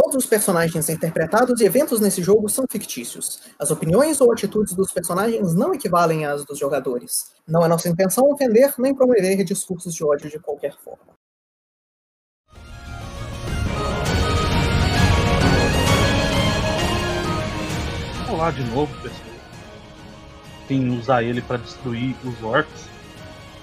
[0.00, 3.40] Todos os personagens interpretados e eventos nesse jogo são fictícios.
[3.58, 7.32] As opiniões ou atitudes dos personagens não equivalem às dos jogadores.
[7.48, 11.14] Não é nossa intenção ofender nem promover discursos de ódio de qualquer forma.
[18.30, 19.28] Olá de novo, pessoal.
[20.68, 22.88] Tem usar ele para destruir os orcs.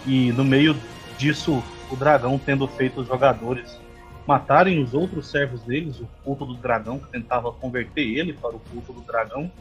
[0.05, 0.75] E no meio
[1.17, 3.84] disso, o dragão tendo feito os jogadores
[4.25, 8.59] matarem os outros servos deles, o culto do dragão, que tentava converter ele para o
[8.59, 9.51] culto do dragão.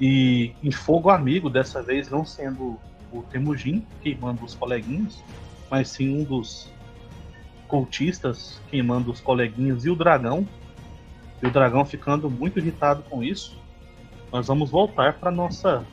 [0.00, 2.78] E em fogo amigo, dessa vez não sendo
[3.10, 5.22] o Temujin queimando os coleguinhas,
[5.70, 6.70] mas sim um dos
[7.66, 10.46] cultistas queimando os coleguinhas e o dragão.
[11.42, 13.58] E o dragão ficando muito irritado com isso.
[14.32, 15.84] Nós vamos voltar para nossa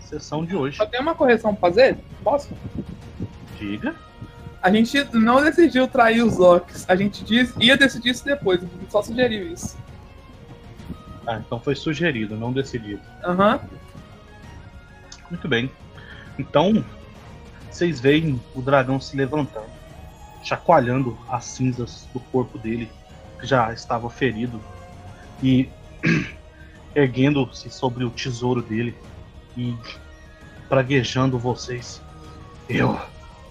[0.00, 0.76] sessão de hoje.
[0.76, 1.98] Só tem uma correção pra fazer?
[2.22, 2.54] Posso?
[3.58, 3.94] Diga.
[4.62, 6.84] A gente não decidiu trair os orcs.
[6.88, 8.60] A gente diz, ia decidir isso depois.
[8.88, 9.76] Só sugeriu isso.
[11.26, 13.02] Ah, então foi sugerido, não decidido.
[13.24, 13.60] Aham.
[15.28, 15.70] Muito bem.
[16.38, 16.84] Então,
[17.70, 19.70] vocês veem o dragão se levantando,
[20.44, 22.90] chacoalhando as cinzas do corpo dele,
[23.40, 24.60] que já estava ferido,
[25.42, 25.68] e
[26.94, 28.94] erguendo-se sobre o tesouro dele
[29.56, 29.76] e
[30.68, 32.00] praguejando vocês.
[32.68, 32.98] Eu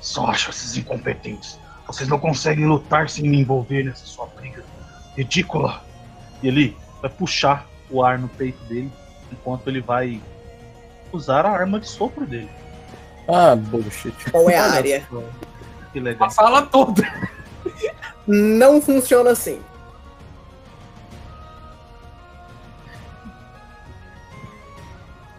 [0.02, 1.60] só acho esses incompetentes.
[1.88, 4.64] Vocês não conseguem lutar sem me envolver nessa sua briga
[5.16, 5.82] ridícula.
[6.42, 8.92] E ele vai puxar o ar no peito dele
[9.32, 10.22] enquanto ele vai
[11.14, 12.50] usar a arma de sopro dele.
[13.28, 14.32] Ah, bullshit.
[14.32, 15.08] Qual é a área?
[15.94, 16.28] Que legal.
[16.28, 17.04] A sala toda.
[18.26, 19.62] Não funciona assim.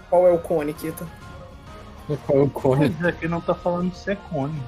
[0.08, 1.06] Qual é o cone, Kita?
[2.26, 2.96] Qual é o cone?
[3.04, 4.60] Aqui não tá falando se é cone.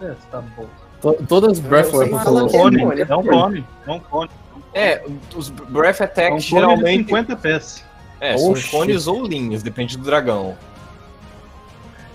[0.00, 0.66] É, tá bom.
[1.00, 4.30] To- Todas as Breath Weapons são é Cone, é um cone, é um cone.
[4.74, 7.04] É, os Breath É Attack um cone de geralmente.
[7.04, 7.84] 50 pés.
[8.20, 8.70] É, são Oxi.
[8.70, 10.56] cones ou linhas, depende do dragão.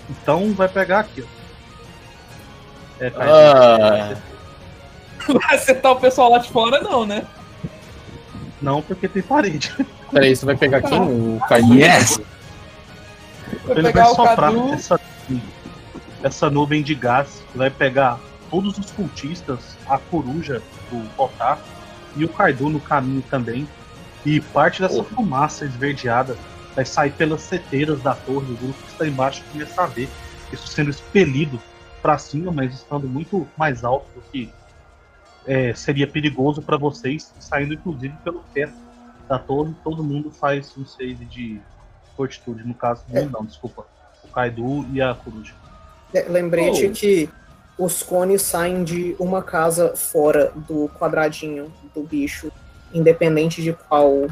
[0.09, 3.03] Então vai pegar aqui, ó.
[3.03, 4.17] É, cara, Ah.
[5.27, 7.23] Vai acertar o pessoal lá de fora, não, né?
[8.61, 9.73] Não, porque tem parede.
[10.11, 11.73] Peraí, você vai pegar aqui no Kaido?
[11.75, 12.19] Yes!
[13.65, 14.73] Vai Ele vai soprar Cadu.
[14.73, 14.99] essa,
[16.23, 21.59] essa nuvem de gás, vai pegar todos os cultistas, a coruja do Otar
[22.15, 23.67] e o Kaido no caminho também.
[24.25, 26.37] E parte dessa fumaça esverdeada
[26.75, 28.53] vai sair pelas seteiras da torre.
[28.53, 30.09] O grupo que está embaixo começa a ver
[30.51, 31.59] isso sendo expelido
[32.01, 34.51] para cima, mas estando muito mais alto do que
[35.45, 38.73] é, seria perigoso para vocês, saindo inclusive pelo teto
[39.27, 39.73] da torre.
[39.83, 41.59] Todo mundo faz um save de
[42.21, 43.23] fortitude, no caso, É.
[43.25, 43.85] não, desculpa.
[44.23, 45.53] O Kaido e a coruja.
[46.13, 46.91] É, Lembrete Oh.
[46.91, 47.29] que
[47.77, 52.51] os cones saem de uma casa fora do quadradinho do bicho,
[52.93, 54.27] independente de qual.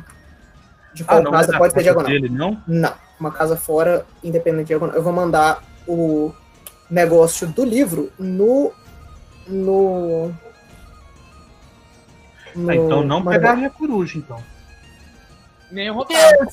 [0.94, 2.10] De qual não casa pode ser diagonal.
[2.12, 2.62] dele, não?
[2.68, 4.96] Não, uma casa fora, independente de diagonal.
[4.96, 6.32] Eu vou mandar o
[6.90, 8.72] negócio do livro no.
[9.48, 10.28] no.
[12.56, 14.38] no Ah, então não pegaria a coruja, então.
[15.72, 16.48] Nem o Rotário.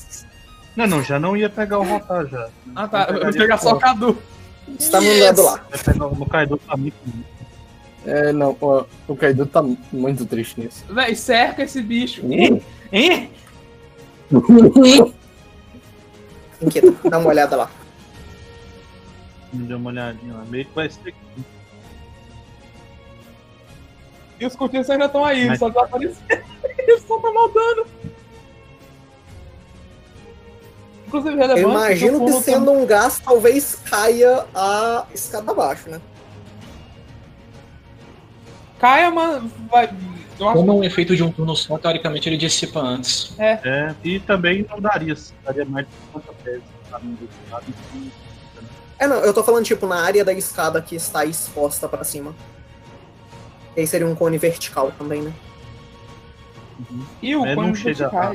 [0.77, 2.49] Não, não, já não ia pegar o Rotar já.
[2.75, 3.07] Ah, tá.
[3.09, 4.15] Eu vou pegar só o Cadu.
[4.77, 5.65] Está mandando lá.
[5.71, 6.95] Vai pegar no Kaido tá muito.
[8.05, 10.85] É, não, ó, o Kaido tá muito triste nisso.
[10.87, 12.21] Véi, cerca esse bicho.
[12.31, 12.61] Hein?
[12.91, 13.31] Hein?
[16.61, 17.71] Inquieta, dá uma olhada lá.
[19.51, 20.45] Me deu uma olhadinha lá.
[20.45, 21.15] Meio que vai ser.
[24.39, 26.43] E os cultistas ainda estão aí, Mas- só desapareceram.
[26.77, 27.87] Eles só tomando dano.
[31.07, 31.61] Inclusive, relevante.
[31.61, 36.01] Eu imagino que sendo um gás, talvez caia a escada abaixo, né?
[38.79, 39.89] Caia, mano, vai.
[40.37, 43.33] Como é um efeito de um turno só, teoricamente ele dissipa antes.
[43.39, 45.15] É, e também não daria.
[45.43, 46.61] Daria mais de 50 pés.
[46.91, 48.11] Tá então-
[48.99, 52.35] É, não, eu tô falando, tipo, na área da escada que está exposta pra cima.
[53.75, 55.33] E aí seria um cone vertical também, né?
[56.91, 57.03] Uhum.
[57.21, 58.33] E o É, cone não chega a-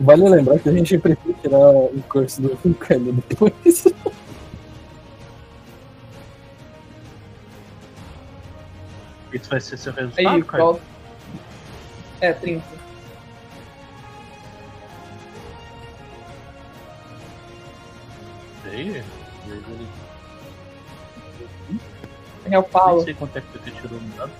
[0.00, 3.84] Vale lembrar que a gente precisa tirar o curso do Kaido depois.
[9.32, 10.62] Esse vai ser seu resultado, Aí, cara?
[10.64, 10.80] volta.
[12.20, 12.64] É, 30.
[18.62, 19.02] Sei.
[22.50, 23.02] É o Paulo.
[23.02, 24.32] sei quanto é que você tirou no dado.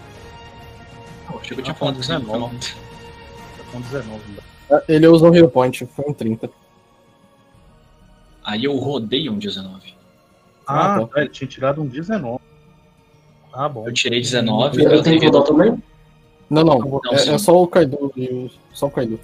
[1.27, 2.59] Ah, falado com 19.
[2.59, 4.54] Tá com 19.
[4.89, 6.51] Ele usou o Hero Point, foi um 30.
[8.45, 9.95] Aí eu rodei um 19.
[10.67, 11.07] Ah, Ah, tá.
[11.07, 12.41] tá, ele tinha tirado um 19.
[13.53, 13.87] Ah, bom.
[13.87, 14.83] Eu tirei 19.
[14.83, 15.83] Eu tenho que rodar também?
[16.51, 16.79] Não, não.
[16.79, 18.51] Não, é, é só o Kaido e.
[18.73, 19.19] Só o Kaido.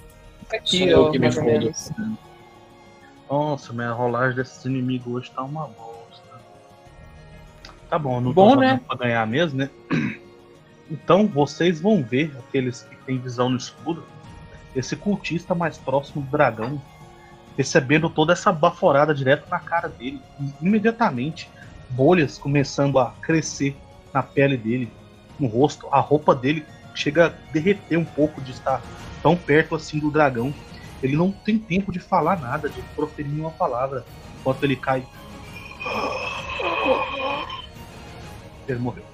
[0.53, 1.91] Aqui, Sou eu que me menos.
[3.29, 6.21] Nossa, minha rolagem desses inimigos hoje tá uma bosta.
[7.89, 8.81] Tá bom, não Bom, tô né?
[8.87, 9.69] pra ganhar mesmo, né?
[10.89, 14.03] Então vocês vão ver, aqueles que têm visão no escuro,
[14.75, 16.81] esse cultista mais próximo do dragão,
[17.57, 20.21] recebendo toda essa baforada direto na cara dele.
[20.39, 21.49] E imediatamente,
[21.89, 23.75] bolhas começando a crescer
[24.13, 24.91] na pele dele,
[25.39, 25.87] no rosto.
[25.91, 28.81] A roupa dele chega a derreter um pouco de estar
[29.21, 30.53] tão perto assim do dragão.
[31.01, 34.05] Ele não tem tempo de falar nada, de proferir nenhuma palavra,
[34.39, 35.03] enquanto ele cai.
[38.67, 39.10] Ele morreu.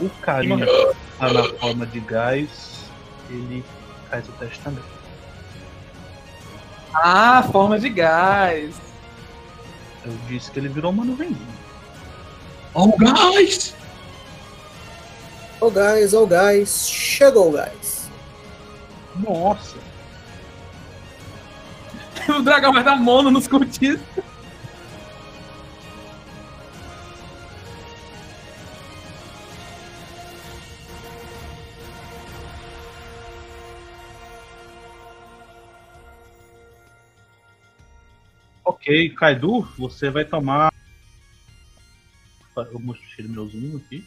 [0.00, 0.66] O carinha
[1.18, 2.90] tá na forma de gás,
[3.30, 3.64] ele
[4.10, 4.82] faz o teste também.
[6.94, 8.74] Ah, forma de gás.
[10.04, 11.64] Eu disse que ele virou uma nuvenzinha.
[12.74, 13.74] Oh, guys!
[15.60, 18.10] Oh guys, oh guys, chegou guys.
[19.16, 19.76] Nossa!
[22.28, 24.24] O dragão vai dar mono nos cultistas.
[38.84, 40.70] Ok, Kaidu, você vai tomar.
[42.54, 44.06] Eu mostrei meu zoom aqui.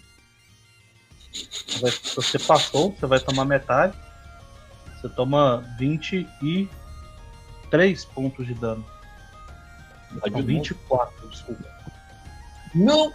[2.15, 3.97] Você passou, você vai tomar metade.
[4.94, 8.85] Você toma 23 pontos de dano.
[10.12, 11.68] Não, 24, desculpa.
[12.75, 13.12] Não!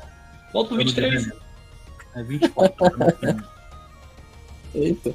[0.53, 1.27] Volta pro Dano de 23.
[1.27, 1.41] veneno.
[2.17, 2.99] É 24.
[2.99, 3.49] dano de veneno.
[4.75, 5.15] Eita.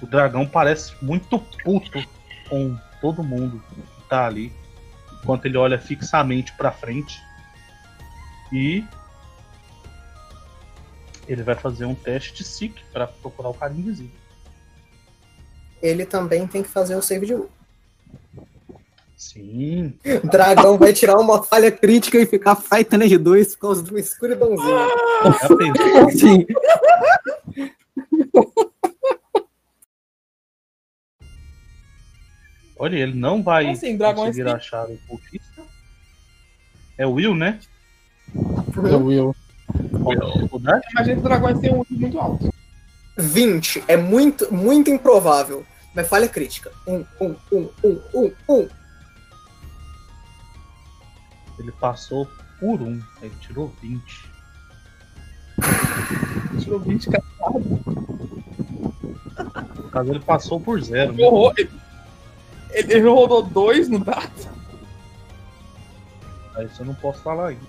[0.00, 2.06] O dragão parece muito puto
[2.48, 4.52] com todo mundo que tá ali.
[5.22, 7.20] Enquanto ele olha fixamente pra frente.
[8.52, 8.84] E.
[11.28, 14.18] Ele vai fazer um teste de Seek pra procurar o cara invisível.
[15.82, 17.50] Ele também tem que fazer o save de novo.
[19.16, 19.94] Sim.
[20.24, 23.90] O dragão vai tirar uma falha crítica e ficar fightando de 2 por causa de
[23.90, 24.88] uma escuridãozinha.
[25.22, 26.10] Já pensou?
[26.10, 26.46] Sim.
[32.82, 35.62] Olha, ele não vai Assim, dragões conseguir têm- achar o cultista.
[36.96, 37.58] É o Will, né?
[38.34, 39.36] É o Will.
[40.90, 42.50] Imagina que o dragão tem um muito alto.
[43.18, 45.66] 20 é muito, muito improvável.
[45.94, 46.70] Mas falha crítica.
[46.86, 48.68] Um, um, um, um, um, um.
[51.58, 52.26] Ele passou
[52.58, 52.98] por um.
[53.20, 54.30] Ele tirou 20.
[56.60, 57.24] Tirou 20 cara.
[59.76, 61.12] No caso, ele passou por zero.
[61.12, 61.24] né?
[61.24, 61.52] Horror.
[61.58, 61.70] Ele,
[62.72, 64.30] ele rodou dois no dado.
[66.54, 67.60] Aí isso eu não posso falar ainda.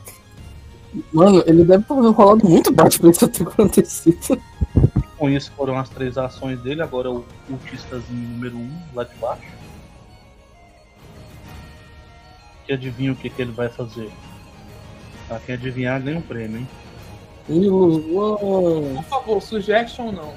[1.13, 4.41] Mano, ele deve ter rolado muito baixo pra isso ter acontecido.
[5.17, 6.81] Com isso foram as três ações dele.
[6.81, 9.47] Agora é o cultistazinho número um, lá de baixo.
[12.65, 14.11] Que adivinha o que, que ele vai fazer?
[15.27, 16.67] Pra quem adivinhar ganha um prêmio, hein?
[17.47, 20.33] Por favor, suggestion não.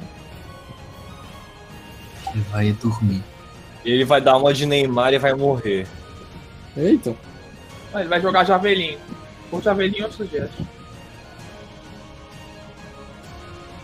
[2.33, 3.23] Ele vai dormir.
[3.85, 5.87] Ele vai dar uma de Neymar e vai morrer.
[6.77, 7.15] Eita.
[7.93, 8.99] Ah, Ele vai jogar javelin.
[9.53, 10.65] Ou javelin ou suggestion.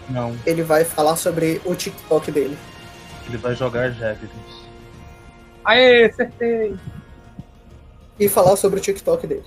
[0.08, 2.58] Não, Ele vai falar sobre o TikTok dele.
[3.28, 4.64] ele vai jogar Javelins.
[5.64, 6.74] Aê, acertei.
[8.18, 9.44] E falar sobre o TikTok dele.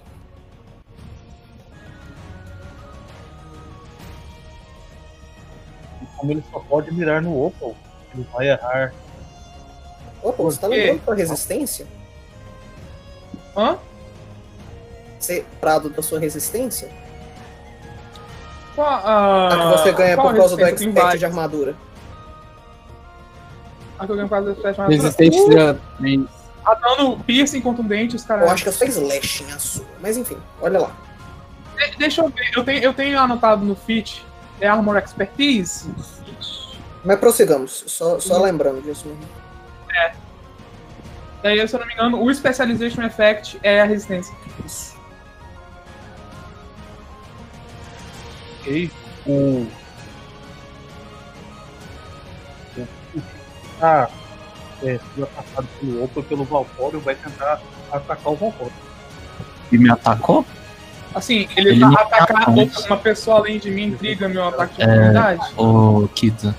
[6.18, 7.76] Como ele só pode mirar no Opal,
[8.14, 8.94] ele vai errar.
[10.24, 11.86] Opa, você tá lembrando sua resistência?
[13.56, 13.78] Hã?
[15.20, 16.90] Ser prado da sua resistência?
[18.76, 21.76] Qual, ah, A que você ganha qual por causa do expert de armadura.
[24.00, 25.00] A que eu ganho por causa do expert de armadura?
[25.00, 26.22] Uh, Resistência 3.
[26.66, 28.46] A dano piercing contundente, os caras.
[28.46, 29.86] Eu acho que é só slashing a sua.
[30.02, 30.92] Mas enfim, olha lá.
[31.78, 34.26] De- Deixa eu ver, eu tenho, eu tenho anotado no feat.
[34.62, 35.90] É Armor Expertise?
[37.04, 39.24] Mas prossigamos, só, só lembrando disso mesmo.
[41.44, 44.34] Daí, se eu não me engano, o Specialization Effect é a resistência.
[44.66, 44.96] Isso.
[48.62, 48.92] Ok?
[49.26, 49.32] O.
[52.78, 53.22] O o que
[53.80, 54.10] tá
[54.84, 55.00] é,
[55.38, 58.74] atacado pelo Opal e pelo Valcório vai tentar atacar o Valcório.
[59.72, 60.46] E me atacou?
[61.14, 64.86] Assim, ele, Ele tá atacar uma pessoa além de mim intriga meu ataque de É.
[64.86, 65.42] oportunidade.
[65.58, 66.56] Ô, Kita.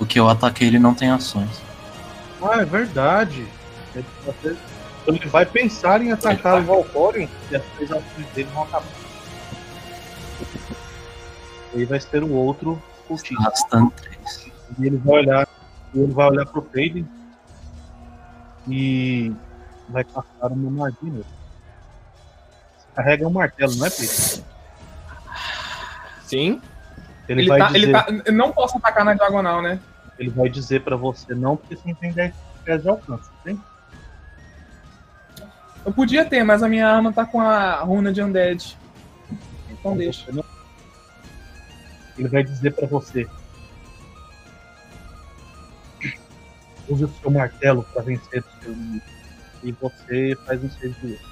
[0.00, 1.60] O que eu ataquei ele não tem ações.
[2.42, 3.46] Ah, é verdade.
[5.06, 8.86] Ele, vai pensar em atacar o Valcorion e as três ações dele vão acabar.
[11.74, 13.90] Aí vai ser o outro cultista.
[14.78, 15.48] E ele vai olhar,
[15.94, 17.08] ele vai olhar pro Faden
[18.68, 19.32] e
[19.88, 21.24] vai passar uma magia
[22.94, 24.44] carrega um martelo, não é, Pedro?
[26.24, 26.62] Sim.
[27.28, 28.06] Ele, Ele, vai tá, dizer, ele tá.
[28.26, 29.78] eu Não posso atacar na diagonal, né?
[30.22, 32.32] Ele vai dizer pra você não, porque você não tem 10
[32.64, 33.60] pés de alcance, tem?
[35.84, 38.78] Eu podia ter, mas a minha arma tá com a runa de Undead.
[39.68, 40.24] Então deixa.
[40.26, 40.44] você não-
[42.16, 43.28] Ele vai dizer pra você.
[46.88, 49.04] Use o seu martelo pra vencer o seu inimigo.
[49.64, 51.22] E você faz um de luta.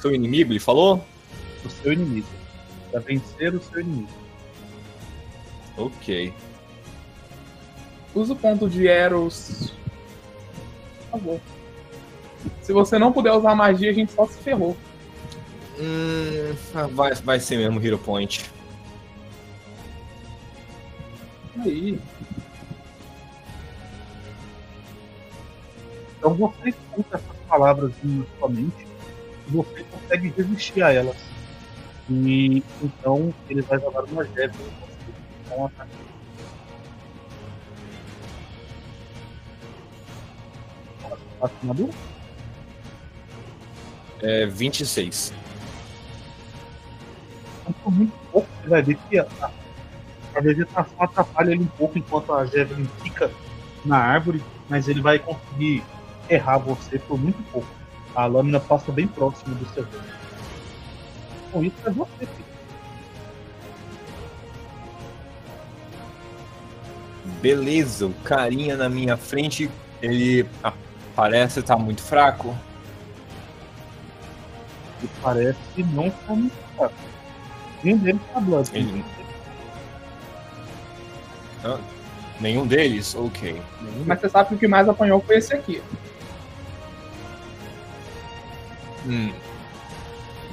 [0.00, 1.04] Seu inimigo, ele falou?
[1.64, 2.26] O seu inimigo.
[2.90, 4.08] Pra vencer o seu inimigo.
[5.76, 6.32] Ok.
[8.14, 9.72] Usa o ponto de Eros.
[11.10, 11.40] Por favor.
[12.62, 14.76] Se você não puder usar magia, a gente só se ferrou.
[15.78, 18.50] Hum, ah, vai, vai ser mesmo Hero Point.
[21.60, 22.00] Aí.
[26.18, 28.86] Então você escuta essas palavras na sua mente
[29.46, 31.16] e você consegue resistir a elas.
[32.10, 35.12] E então ele vai jogar uma jab em você.
[35.46, 36.07] Então ataque.
[41.40, 41.88] Assinador?
[44.20, 45.32] É 26.
[47.62, 49.50] Então, por muito pouco, você vai ver que a, a-
[50.40, 53.30] vegetação atrapalha ele um pouco enquanto a Javelin fica
[53.84, 55.82] na árvore, mas ele vai conseguir
[56.30, 57.66] errar você por muito pouco.
[58.14, 60.18] A lâmina passa bem próximo do seu rosto.
[61.52, 62.48] Com isso é você, filho.
[67.40, 69.70] Beleza, o carinha na minha frente,
[70.02, 70.72] ele ah,
[71.18, 72.56] parece estar muito fraco.
[75.02, 76.94] E parece que não está muito fraco.
[77.82, 78.70] Nenhum deles tá blood.
[78.72, 79.04] Ele-
[82.40, 83.16] Nenhum deles?
[83.16, 83.60] Ok.
[83.82, 85.82] Nenhum Mas você sabe que o que mais apanhou foi esse aqui.
[89.04, 89.32] Hum.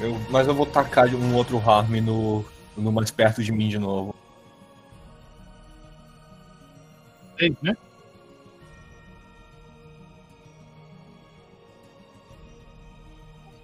[0.01, 2.43] Eu- mas eu vou tacar de um outro harm no,
[2.75, 4.15] no mais perto de mim de novo.
[7.38, 7.77] deles, né?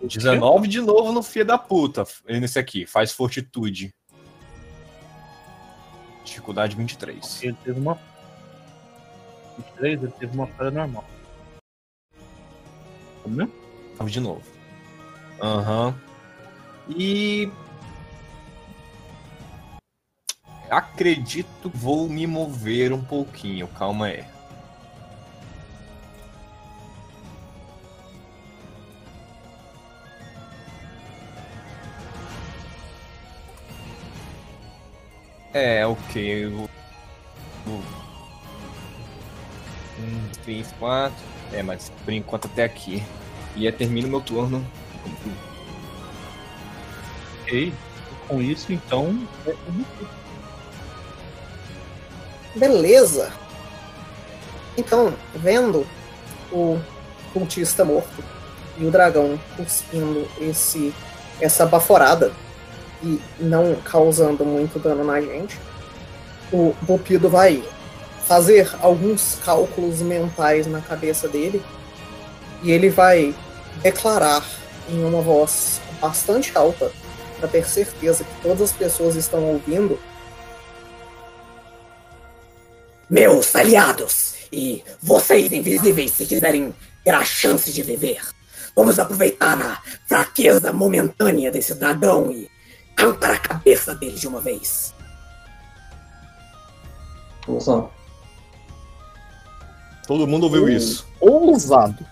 [0.04, 2.04] 19 de novo no filho da puta.
[2.28, 3.94] Nesse aqui, faz fortitude.
[6.24, 7.44] Dificuldade 23.
[7.44, 8.00] Ele teve uma.
[9.58, 11.06] 23, ele teve uma falha normal.
[13.24, 13.52] Tá vendo?
[14.00, 14.44] 9 de novo.
[15.42, 15.96] Aham.
[16.90, 17.50] E.
[20.70, 23.68] Acredito que vou me mover um pouquinho.
[23.68, 24.24] Calma aí.
[35.54, 36.46] É, ok.
[36.46, 36.52] Eu...
[36.52, 36.70] vou-
[37.66, 38.02] vou-
[40.00, 41.18] Um, três, quatro.
[41.54, 43.04] É, mas por enquanto até aqui.
[43.56, 44.66] E aí termina o meu turno.
[47.42, 47.74] Ok.
[48.28, 49.28] Com isso, então.
[49.46, 49.54] É.
[52.56, 53.32] Beleza.
[54.78, 55.86] Então, vendo
[56.52, 56.80] o
[57.34, 58.24] cultista morto
[58.78, 60.94] e o dragão cuspindo esse,
[61.40, 62.32] essa baforada
[63.04, 65.58] e não causando muito dano na gente,
[66.52, 67.64] o Bupido vai
[68.26, 71.62] fazer alguns cálculos mentais na cabeça dele
[72.64, 73.34] e ele vai
[73.82, 74.46] declarar
[74.90, 76.92] em uma voz bastante alta
[77.40, 80.00] para ter certeza que todas as pessoas estão ouvindo
[83.10, 88.22] meus aliados e vocês invisíveis se quiserem ter a chance de viver.
[88.76, 92.50] Vamos aproveitar a fraqueza momentânea desse dragão e
[92.98, 94.94] arrancar a cabeça dele de uma vez.
[97.48, 97.90] Nossa,
[100.08, 101.08] Todo mundo ouviu isso.
[101.20, 102.06] ousado.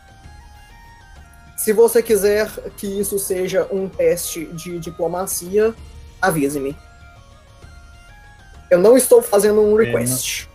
[1.58, 5.76] Se você quiser que isso seja um teste de diplomacia,
[6.22, 6.76] avise-me.
[8.72, 10.48] Eu não estou fazendo um request.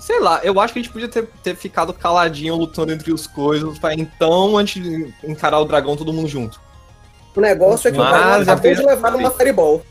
[0.00, 3.26] Sei lá, eu acho que a gente podia ter, ter ficado caladinho lutando entre os
[3.26, 6.60] coisas pra então, antes de encarar o dragão, todo mundo junto.
[7.36, 9.82] O negócio é que o Mas dragão já acabou de levar uma fireball.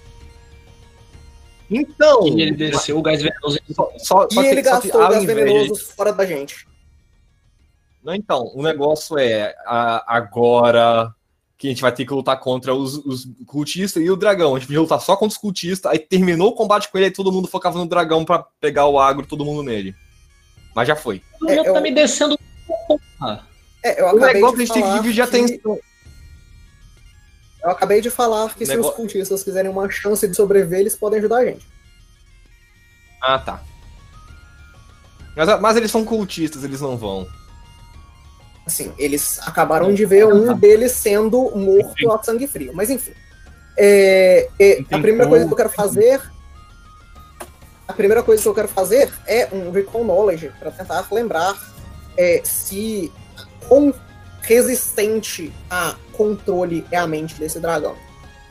[1.69, 3.57] Então, E ele desceu o gás venenoso.
[3.73, 6.13] só, só, E só que- ele só que gastou ao gás invés de- venenoso fora
[6.13, 6.67] da gente.
[8.03, 11.13] Não, então, o negócio é a- agora
[11.57, 14.53] que a gente vai ter que lutar contra os, os cultistas e o dragão.
[14.55, 17.11] A gente podia lutar só contra os cultistas, aí terminou o combate com ele, aí
[17.11, 19.95] todo mundo focava no dragão pra pegar o agro, todo mundo nele.
[20.75, 21.21] Mas já foi.
[21.41, 22.37] O É, meu eu- tá me descendo.
[23.83, 25.79] É, eu O negócio de que a gente tem que dividir a atenção.
[27.63, 30.95] Eu acabei de falar que se Nego- os cultistas quiserem uma chance de sobreviver, eles
[30.95, 31.65] podem ajudar a gente.
[33.21, 33.61] Ah, tá.
[35.35, 37.25] Mas, mas eles são cultistas, eles não vão.
[38.65, 42.73] Assim, eles acabaram de ver um deles sendo morto a sangue frio.
[42.73, 43.13] Mas enfim.
[43.77, 46.21] É, é, a primeira coisa que eu quero fazer.
[47.87, 51.55] A primeira coisa que eu quero fazer é um recall knowledge para tentar lembrar
[52.17, 53.11] é, se
[53.67, 53.93] quão
[54.43, 57.95] resistente a controle é a mente desse dragão.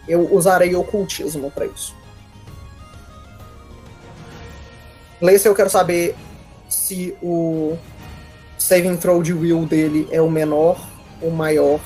[0.08, 1.94] Eu usarei ocultismo para isso.
[5.20, 6.16] Lesse, eu quero saber
[6.68, 7.78] se o
[8.58, 10.84] saving throw de will dele é o menor,
[11.20, 11.78] o maior,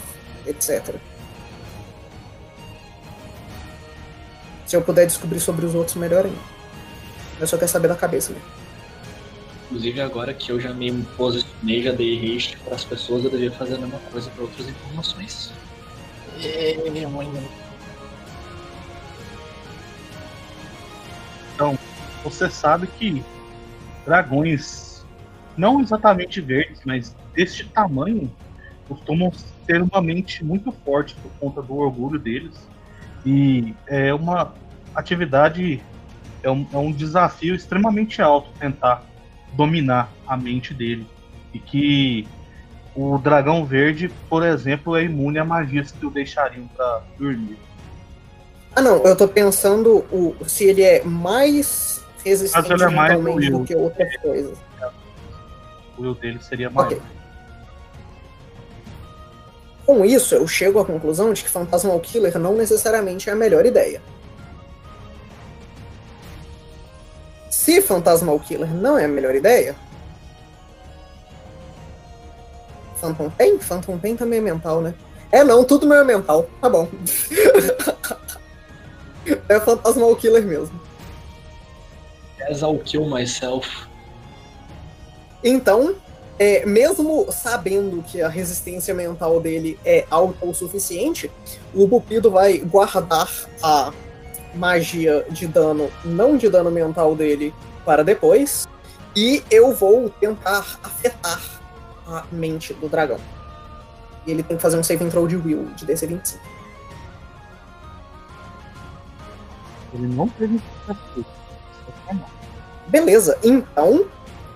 [0.46, 0.94] etc.
[4.66, 6.38] Se eu puder descobrir sobre os outros, melhor ainda.
[7.38, 8.40] Eu só quero saber da cabeça, né?
[9.66, 13.52] Inclusive, agora que eu já me posicionei, já dei haste para as pessoas, eu deveria
[13.52, 15.52] fazer a mesma coisa para outras informações.
[22.22, 23.24] Você sabe que
[24.04, 25.04] dragões,
[25.56, 28.30] não exatamente verdes, mas deste tamanho,
[28.88, 29.32] costumam
[29.66, 32.68] ter uma mente muito forte por conta do orgulho deles.
[33.24, 34.54] E é uma
[34.94, 35.82] atividade,
[36.44, 39.04] é um, é um desafio extremamente alto tentar
[39.56, 41.06] dominar a mente dele.
[41.52, 42.28] E que
[42.94, 47.58] o dragão verde, por exemplo, é imune a magias que o deixariam para dormir.
[48.74, 53.12] Ah, não, eu tô pensando o, se ele é mais resistente Mas ele é mais
[53.12, 54.58] mentalmente do que outras coisas.
[55.96, 56.92] O will dele seria maior.
[56.92, 57.00] Ok.
[59.86, 63.64] Com isso, eu chego à conclusão de que Phantasmal Killer não necessariamente é a melhor
[63.64, 64.02] ideia.
[67.66, 69.74] Se Phantasmal Killer não é a melhor ideia.
[73.00, 73.58] Phantom Pain?
[73.58, 74.94] Phantom Pain também é mental, né?
[75.32, 76.48] É não, tudo meu é mental.
[76.60, 76.88] Tá bom.
[79.48, 80.80] é Phantasmal Killer mesmo.
[82.48, 83.68] As I'll kill myself.
[85.42, 85.96] Então,
[86.38, 91.28] é, mesmo sabendo que a resistência mental dele é alta o suficiente,
[91.74, 93.28] o Bupido vai guardar
[93.60, 93.92] a
[94.56, 98.66] magia de dano, não de dano mental dele, para depois.
[99.14, 101.40] E eu vou tentar afetar
[102.06, 103.18] a mente do dragão.
[104.26, 106.42] E ele tem que fazer um saving throw de will, de DC 25.
[109.94, 110.60] Ele não teve.
[112.88, 114.06] Beleza, então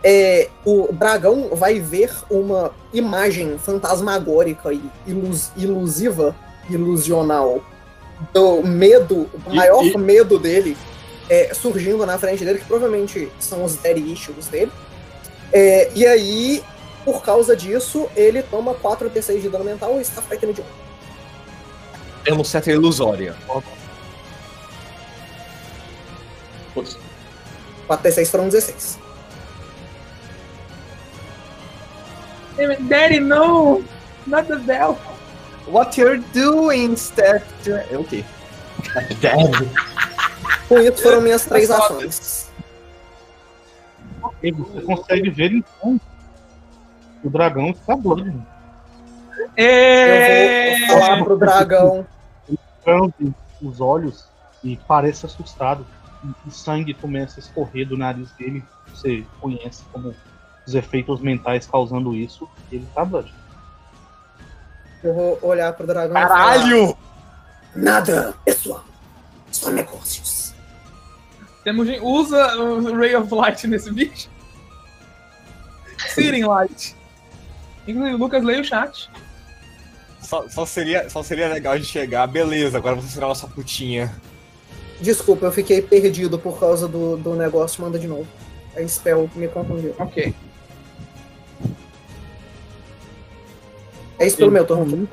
[0.04, 6.34] é, o dragão vai ver uma imagem fantasmagórica e ilus- ilusiva,
[6.68, 7.60] ilusional,
[8.32, 10.76] do medo, do E- maior e- medo dele
[11.28, 14.72] é, surgindo na frente dele, que provavelmente são os daddy issues dele.
[15.52, 16.62] É, e aí,
[17.04, 20.64] por causa disso, ele toma 4 D6 de dano mental e está frightened de 1.
[22.26, 23.34] É uma certa ilusória.
[26.74, 26.98] Putz,
[27.86, 28.98] 4 D6 foram 16.
[32.80, 33.82] Daddy, no!
[34.26, 34.98] Not the bell!
[35.66, 37.44] What you're doing, Steph?
[37.68, 38.24] É o quê?
[40.68, 42.50] Com isso foram minhas três ações.
[44.42, 46.00] E você consegue ver então
[47.22, 48.34] o dragão está blood.
[49.56, 50.74] É...
[50.74, 52.06] Eu vou falar pro dragão.
[52.82, 54.26] Franze os olhos
[54.64, 55.86] e parece assustado.
[56.24, 58.64] E o sangue começa a escorrer do nariz dele.
[58.88, 60.14] Você conhece como
[60.66, 62.48] os efeitos mentais causando isso.
[62.70, 63.32] Ele tá blood.
[65.02, 66.96] Eu vou olhar pro dragão e Caralho!
[67.74, 68.84] Nada, pessoal.
[69.50, 70.52] Só negócios.
[71.64, 74.28] Temos gente- Usa o Ray of Light nesse bicho.
[76.08, 76.96] Searing Light.
[77.86, 79.10] Inclusive, Lucas, leia o chat.
[80.20, 82.26] Só, só seria, só seria legal de chegar.
[82.26, 84.14] Beleza, agora você será nossa putinha.
[85.00, 87.82] Desculpa, eu fiquei perdido por causa do, do negócio.
[87.82, 88.26] Manda de novo.
[88.76, 89.94] A spell me confundiu.
[89.98, 90.34] Ok.
[94.20, 95.08] É isso pelo meu turno.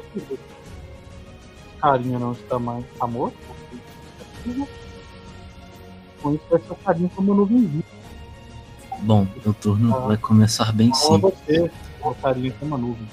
[1.81, 3.37] Carinha não está mais tá morto.
[6.21, 7.83] Com isso vai ser o carinha como nuvem
[8.99, 9.99] Bom, meu turno Ah.
[10.07, 11.19] vai começar bem sim.
[11.19, 13.07] você, o carinha como uma nuvem.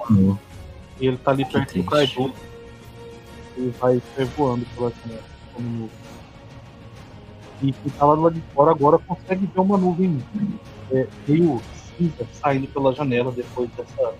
[0.00, 0.38] Amor.
[1.00, 2.16] E ele tá ali Que perto do triste.
[2.16, 2.34] Kaido.
[3.56, 4.02] Ele vai
[4.36, 5.22] voando pela janela
[5.54, 5.98] como nuvem.
[7.62, 10.20] E quem tá lá do lado de fora agora consegue ver uma nuvem
[10.90, 11.60] é, meio
[11.98, 14.14] cinza saindo pela janela depois dessa,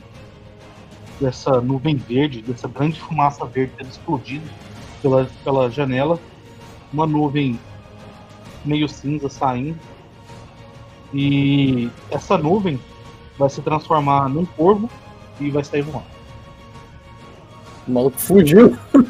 [1.21, 4.45] dessa nuvem verde, dessa grande fumaça verde ter explodido
[5.01, 6.19] pela, pela janela.
[6.93, 7.59] Uma nuvem
[8.65, 9.79] meio cinza saindo.
[11.15, 12.79] E essa nuvem
[13.39, 14.91] vai se transformar num corvo
[15.41, 16.07] e vai sair voando.
[17.87, 18.77] O maluco fugiu.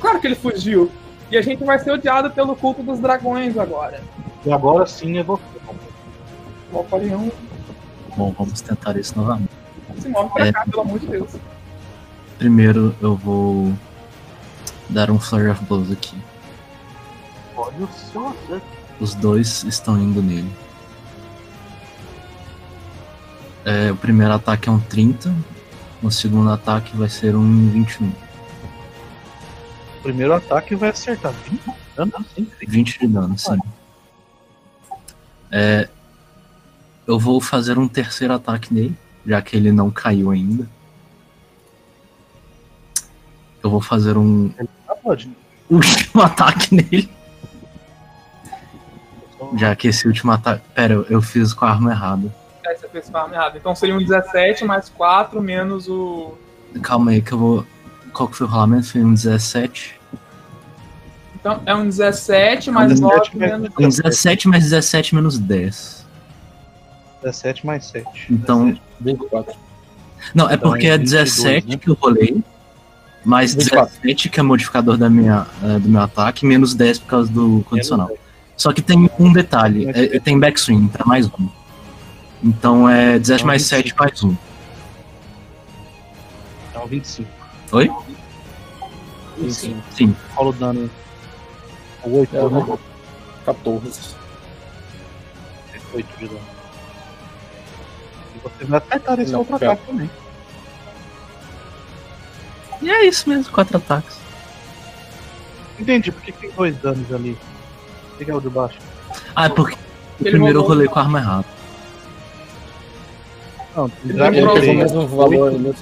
[0.00, 0.90] Claro que ele fugiu.
[1.28, 4.00] E a gente vai ser odiado pelo culto dos dragões agora.
[4.46, 5.42] E agora sim é você.
[6.70, 7.28] O Valcorion
[8.18, 9.48] Bom, vamos tentar isso novamente.
[10.00, 10.52] se move pra É.
[10.52, 11.30] cá, pelo amor de Deus.
[12.36, 13.72] Primeiro eu vou
[14.88, 16.16] dar um Flurry of Blows aqui.
[17.56, 18.66] Olha o seu acerto.
[18.98, 20.50] Os dois estão indo nele.
[23.64, 25.32] É, o primeiro ataque é um 30,
[26.02, 28.08] o segundo ataque vai ser um 21.
[28.08, 31.62] O primeiro ataque vai acertar 20
[31.96, 33.58] dano, assim, 20 de dano, sim.
[35.52, 35.88] É,
[37.08, 38.94] eu vou fazer um terceiro ataque nele,
[39.26, 40.68] já que ele não caiu ainda.
[43.64, 44.50] Eu vou fazer um
[44.86, 45.30] Tá, pode.
[45.70, 47.10] último ataque nele,
[49.56, 50.62] já que esse último ataque.
[50.74, 52.32] Pera, eu- fiz com a arma errada.
[52.66, 53.56] Aí você fez farm errado.
[53.56, 56.34] Então seria um 17 mais 4 menos o.
[56.82, 57.66] Calma aí que eu vou.
[58.12, 58.92] Qual que foi o rolamento?
[58.92, 59.98] Foi um 17.
[61.40, 63.70] Então é um 17 mais 17 9 mais menos.
[63.80, 65.97] Um 17 mais 17 menos 10.
[67.22, 68.06] 17 mais 7.
[68.30, 68.78] Então.
[69.00, 69.54] 24.
[70.34, 71.76] Não, é Então, porque é 22, 17 né?
[71.76, 72.42] que eu rolei.
[73.24, 73.94] Mais 24.
[74.02, 77.64] 17 que é modificador da minha, eh, do meu ataque, menos 10 por causa do
[77.68, 78.10] condicional.
[78.56, 81.48] Só que tem um detalhe, é- é- tem backswing, então é mais um.
[82.42, 84.36] Então é 17 mais 7 mais 1.
[86.70, 87.28] Então 25.
[87.72, 87.90] Oi?
[89.38, 89.82] 25.
[89.92, 90.16] Sim.
[90.34, 90.90] Rola o dano.
[92.04, 92.48] O 8, É, né?
[92.48, 92.80] vou-
[93.44, 94.00] 14.
[95.94, 96.40] 8 de dano.
[98.48, 99.72] E você vai acertar esse Não, outro pera.
[99.72, 100.10] ataque também.
[102.82, 104.18] E é isso mesmo, 4 ataques.
[105.78, 107.36] Entendi, por que que tem dois danos ali?
[108.14, 108.78] O que é o de baixo?
[109.34, 109.78] Ah, é porque o
[110.22, 111.44] Ele primeiro eu rolei com a arma errada.
[113.76, 115.52] Não, Ele já Ele pegou o mesmo valor.
[115.52, 115.74] né?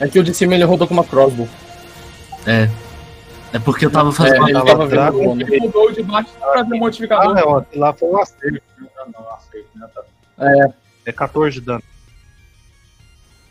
[0.00, 1.48] É que o de cima ele rodou com uma crossbow.
[2.46, 2.68] É.
[3.52, 4.48] É porque eu tava É, fazendo.
[4.48, 5.40] ele tava vendo.
[5.42, 7.38] Ele mudou de baixo pra ver o Ah, modificador.
[7.72, 8.60] é, lá foi um acerto.
[8.78, 9.86] Não, não, acerto, né?
[9.94, 10.02] Tá.
[10.38, 10.74] É,
[11.06, 11.82] É 14 de dano.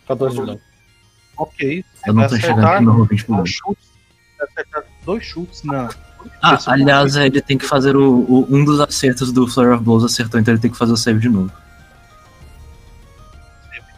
[0.07, 0.61] 14 de dano.
[1.37, 1.85] Ok.
[1.95, 3.85] você Eu não tô enxergando acertar aqui meu roll 20 por dois chutes.
[5.05, 5.89] Dois chutes na.
[6.41, 9.83] Ah, Esse aliás, ele tem que fazer o, o- um dos acertos do Flurry of
[9.83, 11.51] Blows acertou, então ele tem que fazer o save de novo.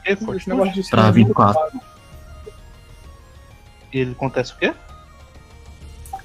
[0.03, 0.37] Que foi?
[0.37, 1.61] Esse negócio de Pra é muito 24.
[1.61, 1.81] fácil.
[3.93, 4.73] E ele acontece o quê?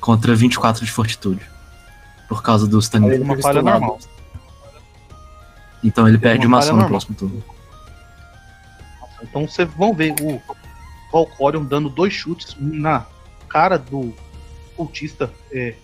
[0.01, 1.43] Contra 24 de fortitude.
[2.29, 3.15] Por causa taninos.
[3.15, 3.99] ele Uma falha normal.
[5.83, 7.01] Então ele perde uma uma ação no normal.
[7.01, 7.45] próximo turno.
[9.23, 10.41] Então vocês vão ver o
[11.13, 13.07] Valcorion dando dois chutes na
[13.49, 14.15] cara do
[14.77, 15.75] cultista, é,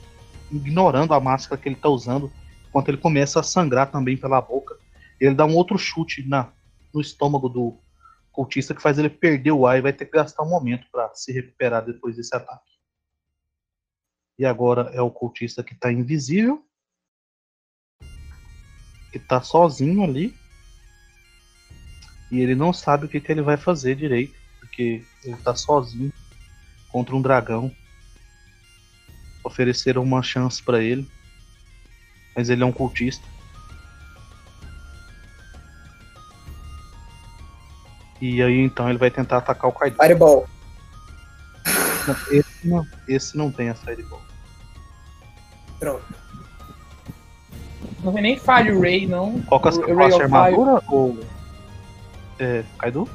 [0.51, 2.33] ignorando a máscara que ele tá usando,
[2.69, 4.77] enquanto ele começa a sangrar também pela boca.
[5.21, 6.51] Ele dá um outro chute na,
[6.93, 7.79] no estômago do
[8.33, 11.11] cultista que faz ele perder o ar e vai ter que gastar um momento para
[11.15, 12.77] se recuperar depois desse ataque.
[14.39, 16.63] E agora é o cultista que tá invisível.
[19.19, 20.37] Que tá sozinho ali.
[22.31, 26.13] E ele não sabe o que, que ele vai fazer direito, porque ele tá sozinho
[26.93, 27.75] contra um dragão.
[29.43, 31.09] Ofereceram uma chance pra ele,
[32.37, 33.27] mas ele é um cultista.
[38.21, 39.97] E aí então ele vai tentar atacar o Kaido.
[39.97, 40.47] Fireball.
[42.07, 44.23] Não, Esse não, esse não tem a Fireball.
[45.79, 46.26] Pronto.
[48.03, 49.41] Não tem nem Fire Ray, não.
[49.43, 50.83] Qual que é a sua armadura?
[50.89, 51.19] Ou...
[52.39, 53.09] É, Kaido?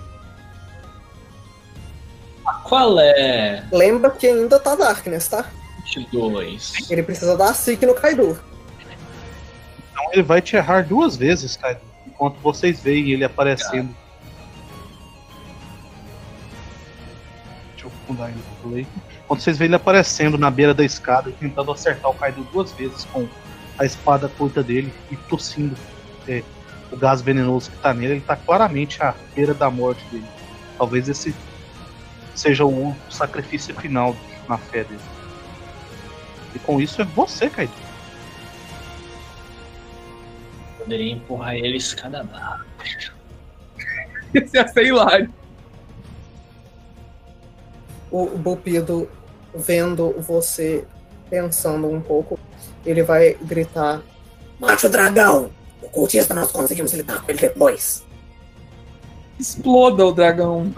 [2.64, 5.46] Qual é Lembra que ainda tá Darkness, tá?
[5.94, 6.90] 22?
[6.90, 8.40] Ele precisa dar Seek no Kaido.
[9.92, 11.82] Então ele vai te errar duas vezes, Kaido.
[12.08, 13.96] Enquanto vocês veem ele aparecendo.
[17.72, 18.88] Deixa eu mudar ainda o play.
[19.28, 22.72] Quando vocês veem ele aparecendo na beira da escada e tentando acertar o Kaido duas
[22.72, 23.28] vezes com
[23.78, 25.76] a espada curta dele e tossindo
[26.28, 26.44] é,
[26.92, 30.28] o gás venenoso que tá nele, ele tá claramente à beira da morte dele.
[30.78, 31.34] Talvez esse
[32.36, 34.16] seja o sacrifício final
[34.48, 35.02] na fé dele.
[36.54, 37.72] E com isso é você, Kaido.
[40.78, 43.16] Poderia empurrar ele escada abaixo.
[44.34, 45.34] Esse ia ser hilário.
[48.10, 49.10] O Bupido,
[49.56, 50.86] vendo você
[51.30, 52.38] pensando um pouco,
[52.86, 54.02] ele vai gritar:
[54.60, 55.52] Mate o dragão!
[55.82, 58.06] O cultista nós conseguimos lidar com ele depois.
[59.40, 60.72] Exploda o dragão.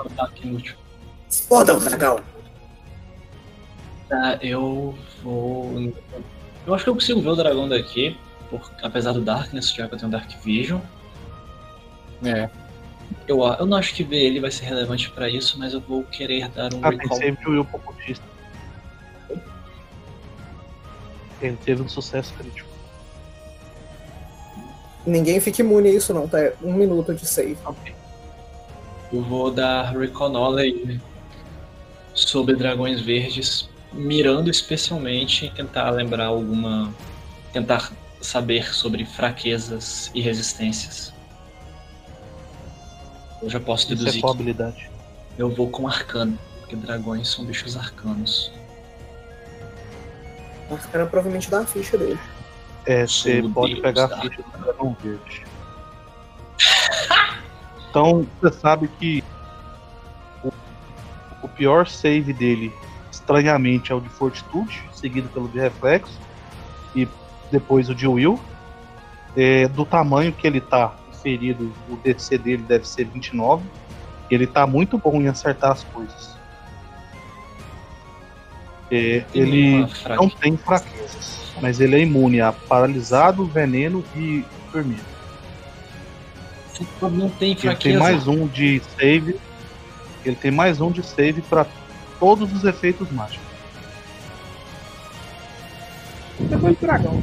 [1.29, 2.19] Exploda o dragão!
[4.07, 5.93] Tá, eu vou.
[6.65, 8.17] Eu acho que eu consigo ver o dragão daqui,
[8.49, 8.71] por...
[8.81, 10.79] apesar do Darkness, já que eu tenho Dark Vision.
[12.23, 12.49] É.
[13.27, 16.03] Eu, eu não acho que ver ele vai ser relevante pra isso, mas eu vou
[16.03, 17.19] querer dar um Ah, recall.
[17.41, 17.67] pro
[21.51, 22.69] teve um sucesso crítico.
[25.06, 26.39] Ninguém fica imune a isso, não, tá?
[26.39, 27.58] É um minuto de save.
[29.12, 31.01] Eu vou dar recall knowledge
[32.13, 36.93] sobre dragões verdes, mirando especialmente em tentar lembrar alguma.
[37.51, 41.13] tentar saber sobre fraquezas e resistências.
[43.41, 44.89] Eu já posso Isso é deduzir qual habilidade?
[45.38, 48.49] eu vou com arcano, porque dragões são bichos arcanos.
[50.73, 52.19] Mas o cara provavelmente dá a ficha dele.
[52.86, 55.43] É, você o pode Deus pegar da- a ficha do dragão verde.
[57.89, 59.23] Então, você sabe que
[60.43, 60.51] o,
[61.43, 62.73] o pior save dele,
[63.12, 66.19] estranhamente, é o de Fortitude, seguido pelo de Reflexo,
[66.95, 67.07] e
[67.51, 68.39] depois o de Will.
[69.36, 73.63] É, do tamanho que ele tá ferido, o DC dele deve ser 29.
[74.29, 76.32] Ele tá muito bom em acertar as coisas.
[78.95, 80.32] É, Tem ele não fraqueza.
[80.39, 85.03] tem fraquezas, mas ele é imune a paralisado, veneno e vermelho.
[87.01, 87.79] Não tem Ele fraqueza.
[87.82, 89.39] tem mais um de save.
[90.25, 91.65] Ele tem mais um de save para
[92.19, 93.45] todos os efeitos mágicos.
[96.39, 97.21] Depois do dragão.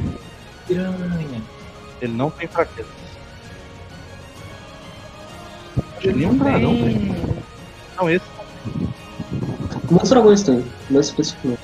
[0.66, 1.42] Piranha.
[2.00, 2.90] Ele não tem fraquezas.
[5.78, 7.14] Acho que nenhum dragão tem.
[7.96, 8.24] Não, esse
[9.88, 10.64] Quantos dragões tem?
[10.90, 11.60] Mais especificamente.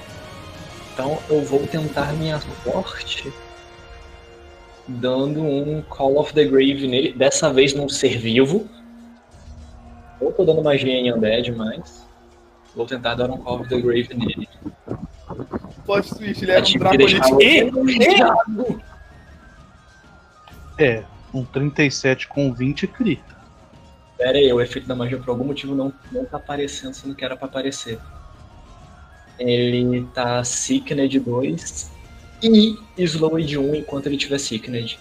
[0.93, 3.33] Então eu vou tentar minha sorte
[4.89, 8.69] dando um Call of the Grave nele, dessa vez num ser vivo.
[10.21, 12.07] Eu tô dando magia em Undead, mas
[12.75, 14.49] vou tentar dar um Call of the Grave nele.
[15.85, 17.71] Plot twist, ele era um você-
[20.79, 23.36] é um 37 com 20 crita.
[24.19, 27.25] Pera aí, o efeito da magia por algum motivo não, não tá aparecendo, sendo que
[27.25, 27.99] era pra aparecer.
[29.39, 31.91] Ele tá Sickned 2
[32.43, 34.99] e Slowed 1 enquanto ele tiver Sickned.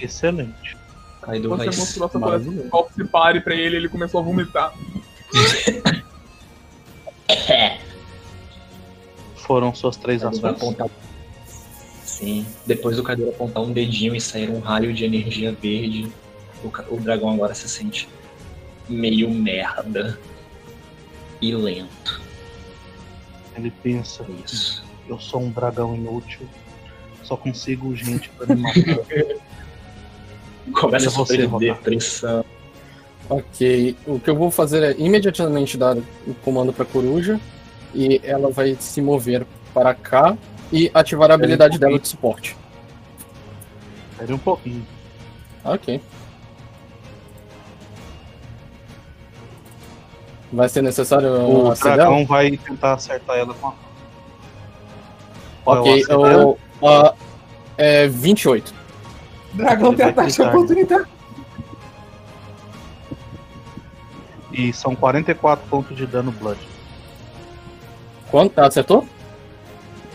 [0.00, 0.76] Excelente.
[1.22, 2.68] Kaido Você vai mostrou essa.
[2.70, 4.74] Qual se pare pra ele, ele começou a vomitar.
[9.36, 10.74] Foram suas três Kaido vai ações.
[10.74, 10.90] apontar.
[12.16, 12.46] Sim.
[12.64, 16.10] Depois do Kaido apontar um dedinho e sair um raio de energia verde,
[16.64, 18.08] o, o dragão agora se sente
[18.88, 20.18] meio merda
[21.42, 22.22] e lento.
[23.54, 24.82] Ele pensa: isso.
[25.06, 26.48] eu sou um dragão inútil,
[27.22, 28.98] só consigo gente pra me matar.
[30.72, 32.44] Começa a sofrer depressão.
[33.28, 37.38] Ok, o que eu vou fazer é imediatamente dar o comando pra coruja
[37.94, 40.36] e ela vai se mover para cá
[40.72, 42.56] e ativar a habilidade dela de suporte.
[44.12, 44.86] Espere um pouquinho.
[45.64, 46.00] Ok.
[50.52, 53.70] Vai ser necessário O dragão vai tentar acertar ela com a.
[53.70, 53.74] É
[55.66, 57.14] o Ok, eu, ah,
[57.76, 58.72] é 28.
[59.54, 60.54] Dragão tem ataque de clicar.
[60.54, 61.08] oportunidade.
[64.52, 66.60] E são 44 pontos de dano blood.
[68.30, 68.58] Quanto?
[68.58, 69.06] Acertou?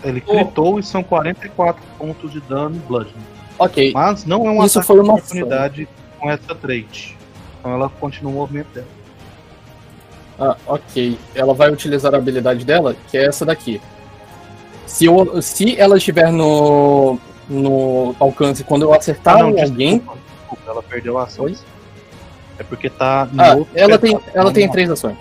[0.04, 3.14] Ele gritou e são 44 pontos de dano blood.
[3.60, 3.92] Ok.
[3.94, 5.88] Mas não é um Isso ataque foi de uma oportunidade
[6.20, 7.18] com essa trait.
[7.60, 8.88] Então ela continua o movimento dela.
[10.40, 11.20] Ah, ok.
[11.36, 13.80] Ela vai utilizar a habilidade dela, que é essa daqui.
[14.88, 19.98] Se, eu, se ela estiver no, no alcance quando eu acertar Ah, não, alguém.
[20.00, 21.48] desculpa, desculpa, ela perdeu a ação.
[22.58, 25.18] É porque tá no Ah, outro ela tem, pedaço, ela tem três ações.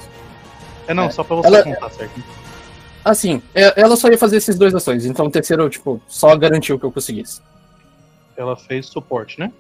[0.89, 1.11] É não, é.
[1.11, 2.21] só pra você Ela- contar certo.
[3.05, 6.79] Assim, é- ela só ia fazer esses dois ações, então o terceiro, tipo, só garantiu
[6.79, 7.41] que eu conseguisse.
[8.37, 9.53] Ela fez suporte, né?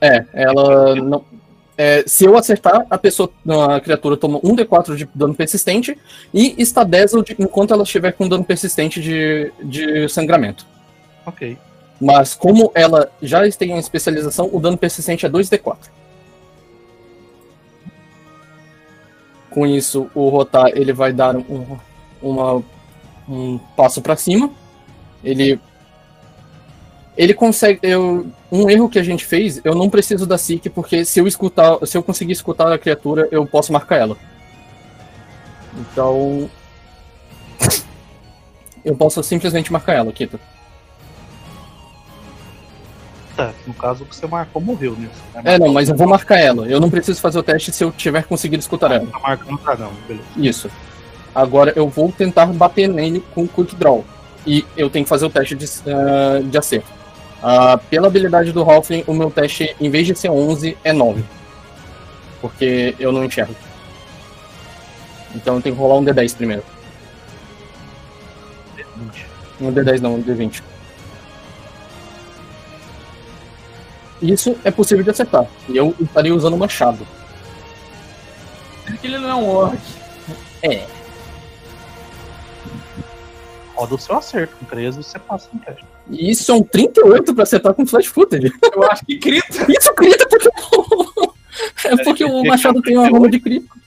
[0.00, 1.24] É, ela não.
[1.76, 3.30] é, se eu acertar, a pessoa,
[3.74, 5.96] a criatura toma um D4 de dano persistente
[6.32, 10.66] e está dazzled enquanto ela estiver com dano persistente de, de sangramento.
[11.26, 11.58] Ok.
[12.00, 15.76] Mas como ela já tem a especialização, o dano persistente é 2d4.
[19.50, 21.78] Com isso, o Rotar ele vai dar um,
[22.22, 22.62] uma-
[23.28, 24.50] um passo para cima.
[25.22, 25.60] Ele
[27.16, 31.04] ele consegue eu, um erro que a gente fez, eu não preciso da SIC porque
[31.04, 34.16] se eu escutar, se eu conseguir escutar a criatura, eu posso marcar ela.
[35.76, 36.48] Então
[38.84, 40.40] eu posso simplesmente marcar ela, Kita.
[43.36, 45.08] Tá, no caso que você marcou morreu né?
[45.44, 46.66] É, não, mas eu vou marcar ela.
[46.66, 49.06] Eu não preciso fazer o teste se eu tiver conseguido escutar ela.
[49.06, 50.24] Tá marcando o dragão, beleza.
[50.36, 50.70] Isso.
[51.34, 54.04] Agora eu vou tentar bater nele com o Quick Draw.
[54.46, 56.88] E eu tenho que fazer o teste de, ah, de acerto.
[57.42, 61.24] Ah, pela habilidade do Halfling, o meu teste, em vez de ser 11, é 9.
[62.40, 63.54] Porque eu não enxergo.
[65.34, 66.64] Então eu tenho que rolar um D10 primeiro.
[69.60, 70.62] Um D10 não, um D20.
[74.22, 75.46] Isso é possível de acertar.
[75.68, 77.06] E eu estaria usando machado.
[79.02, 79.78] Ele não é um orc.
[80.62, 80.86] É.
[83.80, 84.54] Roda o seu acerto.
[84.56, 85.84] Com 13 você passa no teste.
[86.10, 88.52] E isso é um 38 pra acertar com flash footage.
[88.74, 89.64] Eu acho que crita.
[89.72, 90.48] Isso crita porque.
[91.88, 93.78] é porque o machado tem uma runa de crítico.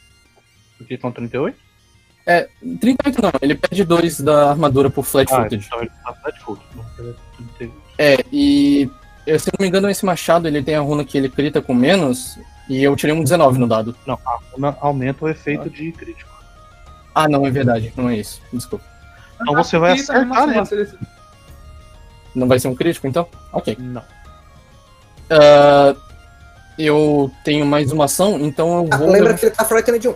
[0.80, 1.56] Porque com 38?
[2.80, 5.66] 38 não, ele perde 2 da armadura por flat Ah, footage.
[5.68, 6.62] então ele tá flat foot.
[6.72, 7.14] Então, é
[7.58, 7.74] 38.
[8.00, 8.90] É, e
[9.28, 11.74] eu, se não me engano, esse machado ele tem a runa que ele crita com
[11.74, 13.96] menos, e eu tirei um 19 no dado.
[14.08, 16.32] Não, a runa aumenta o efeito de crítico.
[17.14, 18.42] Ah, não, é verdade, não é isso.
[18.52, 18.93] Desculpa.
[19.44, 20.56] Então você vai acertar ele.
[20.58, 20.98] nossa, esse-
[22.36, 23.28] Não vai ser um crítico, então?
[23.52, 23.78] Ok.
[23.80, 24.02] Não.
[25.30, 25.96] Ah,
[26.78, 29.12] eu tenho mais uma ação, então eu Ah, vou.
[29.12, 30.16] lembra que ele tá frightened de 1.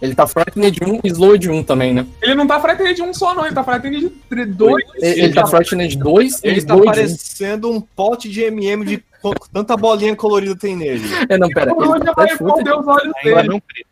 [0.00, 2.06] Ele tá Frightened de 1 e Slow de 1 também, né?
[2.22, 3.44] Ele não tá frightened de um só, não.
[3.44, 4.84] Ele tá frightened de dois.
[4.94, 6.84] Ele, ele tá Frightened de 2 e Ele tá 1.
[6.84, 9.02] parecendo um pote de MM de
[9.52, 11.02] tanta bolinha colorida tem nele.
[11.28, 11.74] É, não, pera.
[11.74, 13.48] Onde Ele tá vai esconder os olhos Ainda dele?
[13.48, 13.88] não crita.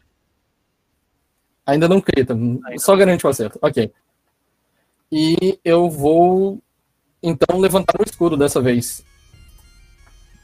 [1.66, 2.38] Ainda não crita,
[2.78, 3.58] só garante o acerto.
[3.60, 3.90] Ok.
[5.10, 6.60] E eu vou
[7.22, 9.04] então levantar o escudo dessa vez.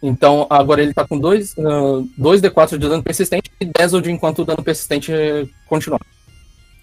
[0.03, 4.45] Então agora ele tá com 2 2d4 de dano persistente e 10 de enquanto o
[4.45, 6.01] dano persistente eh, continuar.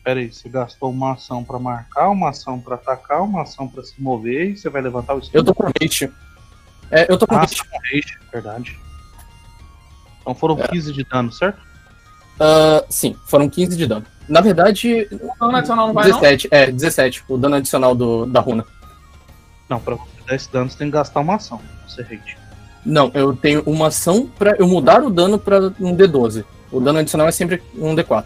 [0.03, 3.83] Pera aí, você gastou uma ação pra marcar, uma ação pra atacar, uma ação pra
[3.83, 5.37] se mover e você vai levantar o escudo.
[5.37, 6.09] Eu tô com haste.
[6.89, 7.57] É, eu tô com Ah, haste.
[7.69, 8.79] tá haste, verdade.
[10.21, 10.67] Então foram É.
[10.67, 11.59] 15 de dano, certo?
[12.39, 14.05] Ah, sim, foram 15 de dano.
[14.29, 16.19] Na verdade, O dano adicional não vai, não?
[16.19, 16.47] 17.
[16.51, 17.23] É, 17.
[17.27, 18.63] O dano adicional do, da runa.
[19.67, 21.59] Não, pra você dar esse dano você tem que gastar uma ação.
[21.87, 22.37] Você hate.
[22.85, 26.45] Não, eu tenho uma ação pra eu mudar o dano pra um D12.
[26.71, 28.25] O dano adicional é sempre um D4.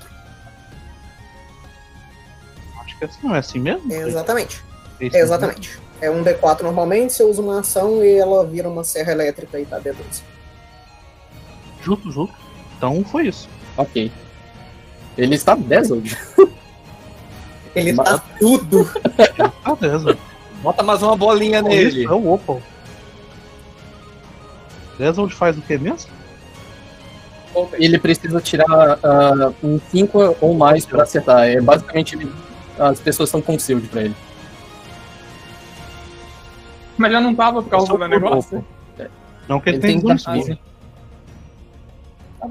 [2.81, 3.91] Acho que assim não é assim mesmo?
[3.91, 4.61] Exatamente.
[4.99, 5.79] Esse É, exatamente.
[6.01, 9.65] É um D4 normalmente, você usa uma ação e ela vira uma serra elétrica e
[9.65, 10.21] tá D12.
[11.81, 12.35] Justo, justo.
[12.77, 13.47] Então foi isso.
[13.77, 14.11] Ok.
[15.17, 16.17] Ele está Dazzled.
[17.75, 18.89] Ele Mas- tá tudo.
[19.63, 20.17] Ah, beleza.
[20.61, 22.05] Bota mais uma bolinha Isso nele.
[22.05, 22.61] é o Opal.
[24.97, 26.11] Dazzled faz o que mesmo?
[27.73, 31.47] Ele precisa tirar ah, um 5 ou mais pra acertar.
[31.47, 32.31] É basicamente ele-
[32.79, 34.15] as pessoas estão com shield pra ele.
[36.97, 38.65] Mas já não tava por causa do negócio?
[39.47, 40.59] Não que ele, Ele tem tem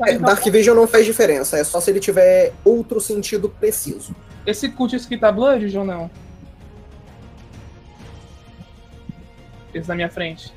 [0.00, 4.14] É, então, Dark Vision não faz diferença, é só se ele tiver outro sentido preciso.
[4.46, 6.10] Esse cultista aqui tá Blood ou não?
[9.74, 10.52] Esse na minha frente.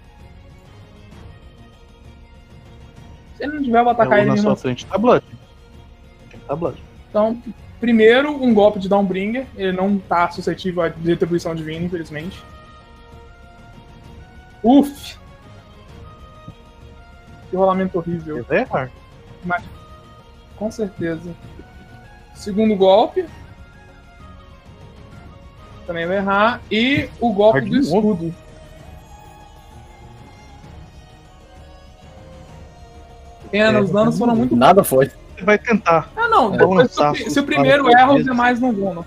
[3.35, 5.25] Se ele não tiver, eu vou atacar É, ele na sua frente tá Blood.
[6.47, 6.81] Tá Blood.
[7.09, 7.41] Então,
[7.79, 9.45] primeiro, um golpe de Downbringer.
[9.57, 12.41] Ele não tá suscetível à retribuição divina, infelizmente.
[14.63, 15.17] Uf!
[17.49, 18.37] Que rolamento horrível.
[18.37, 18.89] Ele vai
[19.45, 19.63] errar.
[20.55, 21.33] Com certeza.
[22.35, 23.25] Segundo golpe.
[25.85, 26.61] Também vai errar.
[26.71, 28.33] E o golpe do escudo.
[33.51, 34.55] Pena, É, os danos foram muito.
[34.55, 35.11] Nada foi.
[35.37, 36.09] Ele vai tentar.
[36.15, 36.53] Ah, não.
[36.53, 38.93] É, depois, se, o lançar os se o primeiro erra, os demais não vão.
[38.95, 39.05] Não.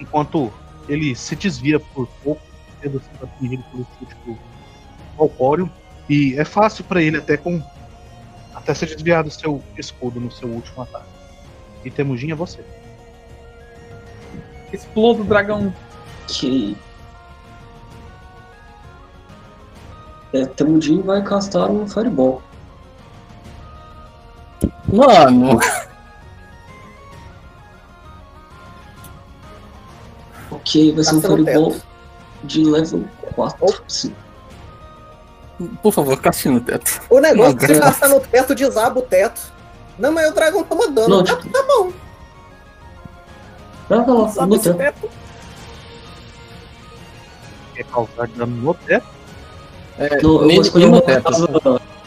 [0.00, 0.52] Enquanto
[0.88, 2.40] ele se desvia por pouco,
[2.80, 4.38] sendo atingido pelo chute do
[5.16, 5.70] Valcório.
[6.08, 7.62] E é fácil pra ele até com.
[8.66, 11.06] Até se desviar do seu escudo no seu último ataque.
[11.84, 12.64] E Temujin é você.
[14.72, 15.72] Exploda o dragão.
[16.26, 16.76] Que.
[20.32, 22.42] É, Temudin vai castar um Fireball.
[24.92, 25.60] Mano,
[30.50, 31.76] Ok, vai ser um Fireball
[32.42, 33.04] de level
[33.36, 33.84] 4.
[33.86, 34.12] Sim.
[35.82, 37.00] Por favor, caste no teto.
[37.08, 37.92] O negócio Não, é que se cara.
[37.92, 39.40] passar no teto, desaba o teto.
[39.98, 41.08] Não, mas o dragão toma dano.
[41.08, 41.92] Não, tá, tá bom.
[43.88, 44.76] Vai lá, Sabe no teto.
[44.76, 45.10] teto?
[47.74, 49.06] Quer causar dano no teto?
[49.98, 51.22] É, Não, eu vou escolher uma teto.
[51.22, 51.46] casa.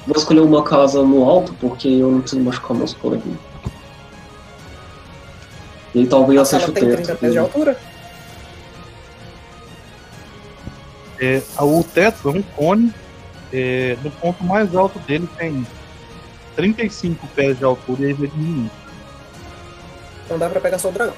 [0.07, 3.25] Vou escolher uma casa no alto, porque eu não preciso machucar meus colegas.
[5.93, 7.17] E talvez seja o tem 30 teto.
[7.19, 7.77] pés de altura?
[11.19, 12.93] É, o teto é um cone.
[13.51, 15.65] É, no ponto mais alto dele tem
[16.55, 18.71] 35 pés de altura e ele vai diminuindo.
[20.29, 21.15] Não dá pra pegar só o dragão.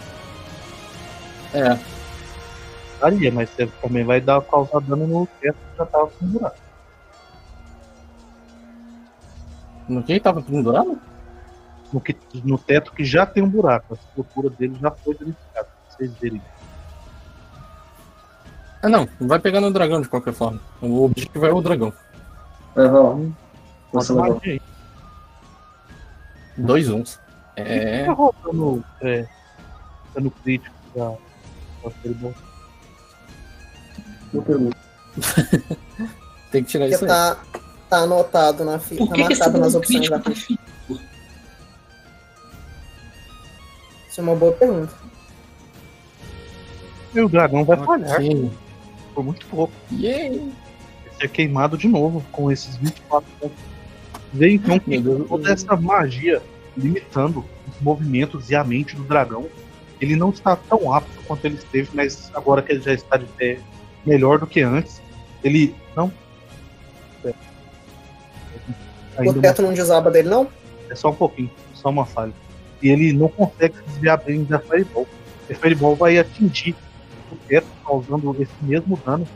[1.53, 1.77] É.
[2.99, 6.57] Daria, mas você também vai dar causar dano no teto que já tava com buraco.
[9.89, 10.99] No que tava pendurado?
[11.91, 12.15] No, que,
[12.45, 13.93] no teto que já tem um buraco.
[13.93, 15.67] A estrutura dele já foi danificada.
[15.67, 16.41] pra Vocês verem.
[18.81, 19.07] Ah, não.
[19.19, 20.61] Vai pegar no dragão de qualquer forma.
[20.81, 21.91] O objetivo é o dragão.
[22.75, 23.33] Nossa,
[23.93, 24.33] Mas legal.
[24.35, 24.61] magia aí.
[26.57, 27.19] Dois uns.
[27.55, 28.05] É.
[28.05, 29.27] Tá rolando é,
[30.15, 31.13] dano crítico da.
[34.33, 34.77] Não pergunto.
[36.51, 37.09] Tem que tirar Porque isso aí.
[37.09, 37.37] tá,
[37.89, 40.45] tá anotado na ficha, Por tá marcado nas opções da tá ficha.
[40.47, 41.01] feito?
[44.09, 44.93] Isso é uma boa pergunta.
[47.13, 48.51] E o dragão vai falhar Ok.
[49.13, 49.73] por muito pouco.
[49.91, 50.51] Yay!
[51.21, 53.57] Ser queimado de novo com esses 24 pontos.
[54.33, 54.79] Vê então
[55.27, 56.41] toda essa magia
[56.75, 59.47] limitando os movimentos e a mente do dragão.
[59.99, 63.25] Ele não está tão apto quanto ele esteve, mas agora que ele já está de
[63.25, 63.59] pé
[64.05, 65.01] melhor do que antes,
[65.43, 66.11] ele não.
[67.23, 67.33] É.
[69.17, 70.47] Ainda O teto não desaba dele, não?
[70.91, 72.33] é só um pouquinho, só uma falha.
[72.81, 75.07] E ele não consegue se desviar bem da Fireball.
[75.49, 76.75] A Fireball vai atingir
[77.31, 79.27] o teto, causando esse mesmo dano.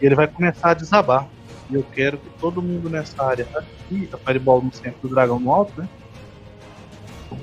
[0.00, 1.28] E ele vai começar a desabar.
[1.70, 5.40] E eu quero que todo mundo nessa área aqui, a Fireball no centro do dragão
[5.40, 5.88] no alto, né?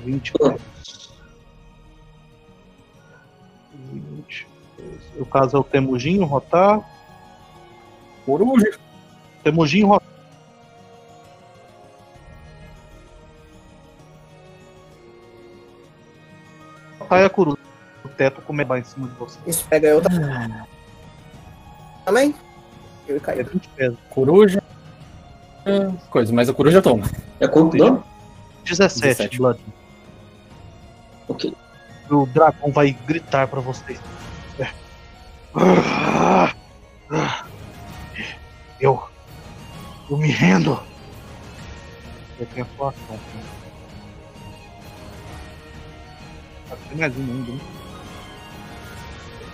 [0.04, 1.12] 20 metros.
[3.92, 4.48] 20.
[5.16, 6.80] No caso é o Temujinho, rotar.
[8.24, 8.78] Coruja.
[9.42, 10.08] Temujinho, rotar.
[16.98, 17.58] Rotar é a coruja.
[18.04, 19.38] O teto começa em cima de você.
[19.46, 20.00] Isso pega eu
[22.04, 22.34] também?
[23.06, 23.44] Eu e Caio.
[23.46, 23.94] 20 pés.
[24.10, 24.62] Coruja.
[25.66, 27.04] é, Coisa, mas a coruja toma.
[27.40, 28.04] É quanto dano?
[28.64, 29.38] 17, 17.
[29.38, 29.60] Blood.
[31.28, 31.52] Ok.
[32.10, 33.98] O dragão vai gritar pra vocês.
[38.80, 39.02] Eu.
[40.10, 40.78] Eu me rendo.
[42.38, 43.18] Eu tenho a sua ação.
[46.70, 47.60] Acho que mais um mundo, né?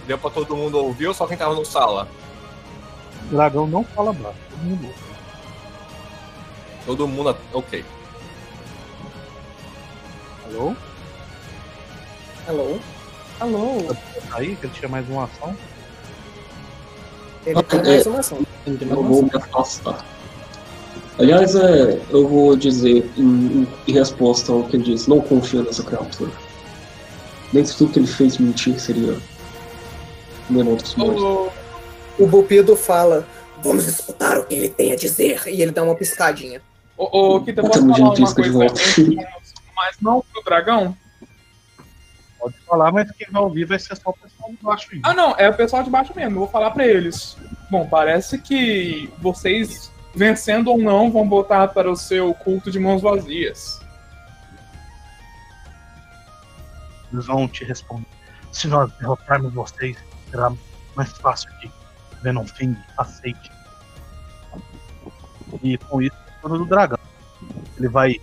[0.06, 2.08] Deu pra todo mundo ouvir ou só quem tava no sala?
[3.26, 4.38] O dragão não fala baixo.
[4.50, 5.08] Todo mundo ouve.
[6.86, 7.36] Todo mundo.
[7.52, 7.84] Ok.
[10.46, 10.74] Alô?
[12.46, 12.78] Alô?
[13.40, 13.96] Alô?
[14.32, 15.54] Aí, que ele tinha mais uma ação.
[17.44, 18.38] Ele tem mais uma ação.
[18.66, 20.04] Eu vou me afastar.
[21.18, 25.82] Aliás, é, eu vou dizer em, em resposta ao que ele disse, não confio nessa
[25.82, 26.30] criatura.
[27.52, 29.18] Dentro de tudo que ele fez, mentir seria
[30.48, 31.20] menor dos males.
[32.18, 33.26] O Bupido fala:
[33.62, 35.42] Vamos escutar o que ele tem a dizer.
[35.46, 36.60] E ele dá uma piscadinha.
[36.96, 38.58] ô, ô, Kita, posso falar uma de coisa
[39.78, 40.96] mas não pro dragão?
[42.38, 45.08] Pode falar, mas quem vai ouvir vai ser só o pessoal de baixo ainda.
[45.08, 47.36] Ah, não, é o pessoal de baixo mesmo, eu vou falar pra eles.
[47.70, 53.02] Bom, parece que vocês, vencendo ou não, vão botar para o seu culto de mãos
[53.02, 53.80] vazias.
[57.12, 58.06] Eles vão te responder.
[58.52, 59.96] Se nós derrotarmos vocês,
[60.30, 60.52] será
[60.96, 61.70] mais fácil de
[62.22, 63.50] ver um fim, aceite.
[65.62, 66.98] E com isso, o turno do dragão.
[67.76, 68.16] Ele vai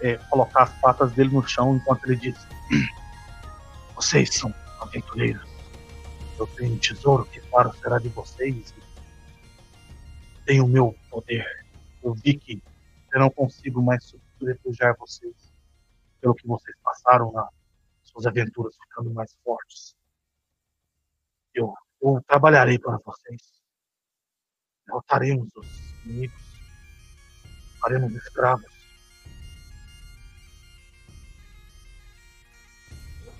[0.00, 2.46] é, colocar as patas dele no chão enquanto ele diz:
[3.94, 5.48] Vocês são aventureiros.
[6.38, 8.74] Eu tenho um tesouro que, claro, será de vocês.
[10.44, 11.46] Tenho o meu poder.
[12.02, 12.62] Eu vi que
[13.12, 15.52] eu não consigo mais refugiar vocês
[16.20, 17.48] pelo que vocês passaram na
[18.02, 19.96] suas aventuras ficando mais fortes.
[22.04, 23.40] Eu, trabalharei para vocês.
[24.86, 25.66] Derrotaremos os
[26.04, 26.42] inimigos.
[27.80, 28.74] Faremos escravos.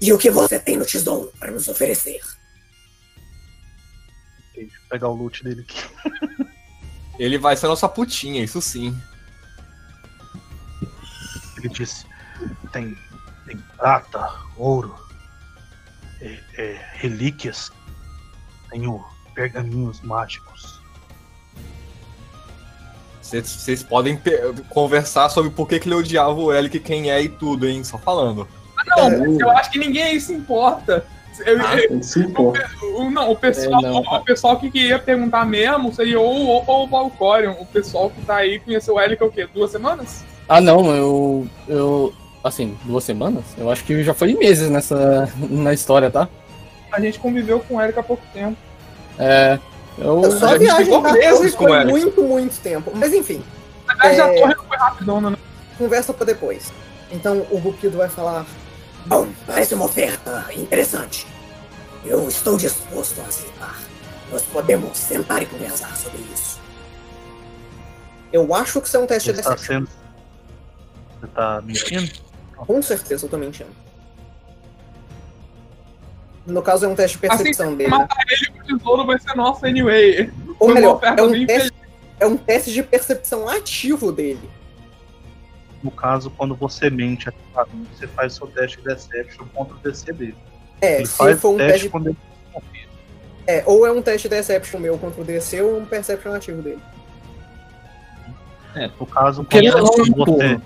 [0.00, 2.20] E o que você tem no tesouro para nos oferecer?
[4.54, 6.48] Deixa eu pegar o loot dele aqui.
[7.18, 8.98] Ele vai ser nossa putinha, isso sim.
[11.58, 12.06] Ele disse:
[12.72, 12.96] tem,
[13.46, 14.94] tem prata, ouro,
[16.20, 17.70] é, é, relíquias,
[18.75, 19.05] tenho
[19.35, 20.81] pergaminhos mágicos.
[23.22, 24.20] Vocês podem
[24.68, 27.83] conversar sobre por que, que ele odiava o Elic, quem é e tudo, hein?
[27.83, 28.47] Só falando.
[28.87, 31.07] Não, É, eu acho que ninguém se importa.
[31.47, 32.68] Eu- eu- Ele se importa.
[32.97, 36.33] o, não, o pessoal, É, não, o, o pessoal que queria perguntar mesmo seria ou
[36.33, 37.55] o ou o Valcorion.
[37.59, 39.49] O pessoal que tá aí conheceu o Elic há o quê?
[39.53, 40.22] Duas semanas?
[40.49, 41.49] Ah, não, eu.
[41.66, 42.14] Eu.
[42.45, 43.43] Assim, duas semanas?
[43.57, 45.29] Eu acho que já foi meses nessa.
[45.51, 46.29] na história, tá?
[46.95, 48.57] A gente conviveu com o Eric há pouco tempo.
[49.18, 49.59] É.
[49.99, 50.30] Eu.
[50.38, 51.84] Só a a gente viagem ficou meses com foi ela.
[51.90, 52.92] muito, muito tempo.
[52.95, 53.42] Mas enfim,
[54.03, 54.20] É.
[54.20, 55.36] a torre não foi rapidona, né?
[55.78, 56.72] conversa pra depois.
[57.11, 58.47] Então o Bupido vai falar:
[59.07, 61.26] Bom, parece uma oferta interessante.
[62.05, 63.78] Eu estou disposto a aceitar.
[64.30, 66.61] Nós podemos sentar e conversar sobre isso.
[68.32, 69.74] Eu acho que isso é um teste Você de tá deception.
[69.86, 69.88] sendo.
[71.20, 72.12] Você tá mentindo?
[72.57, 73.70] Com certeza eu tô mentindo.
[76.47, 77.90] No caso, é um teste de percepção Assim, dele.
[77.90, 80.30] matar ele, o tesouro vai ser nosso anyway.
[80.59, 81.72] Ou Foi melhor, é um, teste,
[82.20, 84.51] é um teste de percepção ativo dele.
[85.82, 90.12] No caso, quando você mente ativamente, você faz seu teste de Deception contra o DC
[90.12, 90.36] dele.
[90.80, 91.88] É, Ele se faz for um teste teste.
[91.90, 92.16] quando ele
[92.53, 92.88] confia.
[93.47, 96.62] É, ou é um teste de Deception meu contra o DC, ou um Perception ativo
[96.62, 96.80] dele.
[98.99, 100.62] No caso, é um você, burro.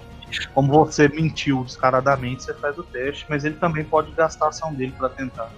[0.55, 4.73] como você mentiu descaradamente, você faz o teste, mas ele também pode gastar a ação
[4.73, 5.51] dele pra tentar.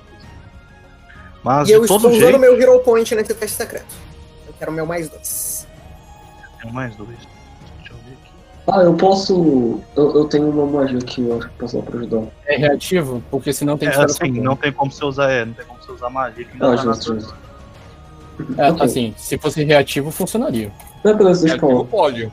[1.43, 3.95] Mas, e eu estou usando jeito, meu Hero Point nesse teste secreto.
[4.47, 5.67] Eu quero o meu mais dois.
[6.63, 7.17] tem mais dois.
[7.79, 8.33] Deixa eu ver aqui.
[8.71, 9.81] Ah, eu posso.
[9.97, 12.23] Eu, eu tenho uma magia aqui, eu acho que posso dar pra ajudar.
[12.47, 15.45] É reativo, porque senão tem É, que estar assim, não tem como você usar, é,
[15.47, 17.35] não tem como você usar magia que Ah, não na justo, justo.
[18.59, 18.85] É, Ok.
[18.87, 20.71] assim, se fosse reativo, funcionaria.
[21.05, 21.81] Não é deixa É pra que lá.
[21.81, 22.33] o pólio.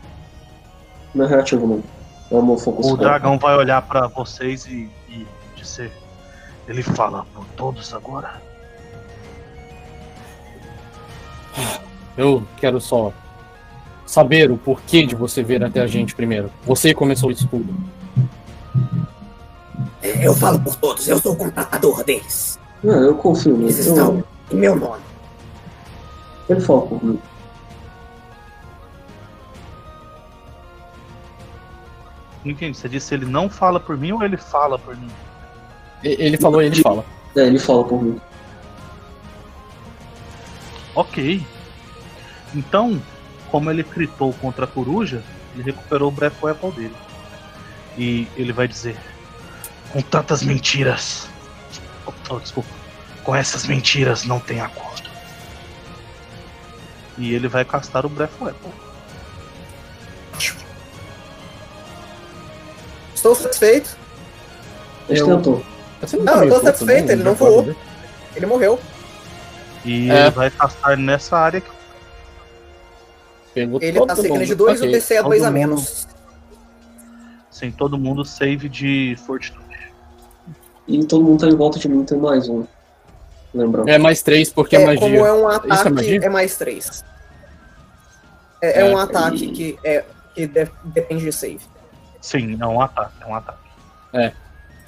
[1.16, 1.84] Não é reativo, não.
[2.30, 5.92] É o meu foco O dragão vai olhar pra vocês e, e dizer.
[6.68, 8.42] Ele fala por todos agora.
[12.18, 13.12] Eu quero só
[14.06, 16.50] saber o porquê de você vir até a gente primeiro.
[16.66, 17.74] Você começou isso tudo.
[20.02, 22.60] É, Eu falo por todos, eu sou o contratador deles.
[22.84, 23.66] Não, eu confio nele.
[23.66, 25.02] Eles Eu, estão em meu nome.
[26.50, 27.22] ele fala comigo.
[32.44, 32.78] Não entendi.
[32.78, 35.10] Você disse ele não fala por mim ou ele fala por mim?
[36.04, 37.04] E- Ele falou, ele fala.
[37.36, 38.20] É, ele fala por mim.
[40.98, 41.46] Ok.
[42.56, 43.00] Então,
[43.52, 45.22] como ele gritou contra a coruja,
[45.54, 46.96] ele recuperou o Breath Weapon dele.
[47.96, 48.98] E ele vai dizer:
[49.92, 51.30] Com tantas mentiras.
[52.08, 52.70] Oh, oh, desculpa.
[53.24, 55.08] Com essas mentiras não tem acordo.
[57.16, 58.72] E ele vai castar o Breath Weapon.
[63.14, 63.96] Estou satisfeito.
[65.08, 65.66] Ele Eu- tentou.
[66.24, 67.76] Não, eu tô satisfeito, ele não voou.
[68.36, 68.80] Ele morreu.
[69.86, 70.22] E É.
[70.22, 71.70] ele vai castar nessa área aqui.
[73.54, 74.46] Pegou Ele todo tá mundo.
[74.46, 74.90] de 2 e Ok.
[74.90, 76.08] o DC é todo 2 a menos.
[77.50, 79.66] Sem todo mundo save de fortitude.
[80.88, 82.66] E todo mundo tá em volta de mim, tem mais um.
[83.54, 83.90] Lembrando.
[83.90, 85.00] É mais três porque é, É, magia.
[85.02, 86.20] como é um Isso é ataque, magia?
[86.24, 87.04] é, mais 3.
[88.62, 90.06] É, é um É, ataque e- que, é,
[90.36, 91.60] que de- depende de save.
[92.22, 93.60] Sim, é um ataque, é um ataque.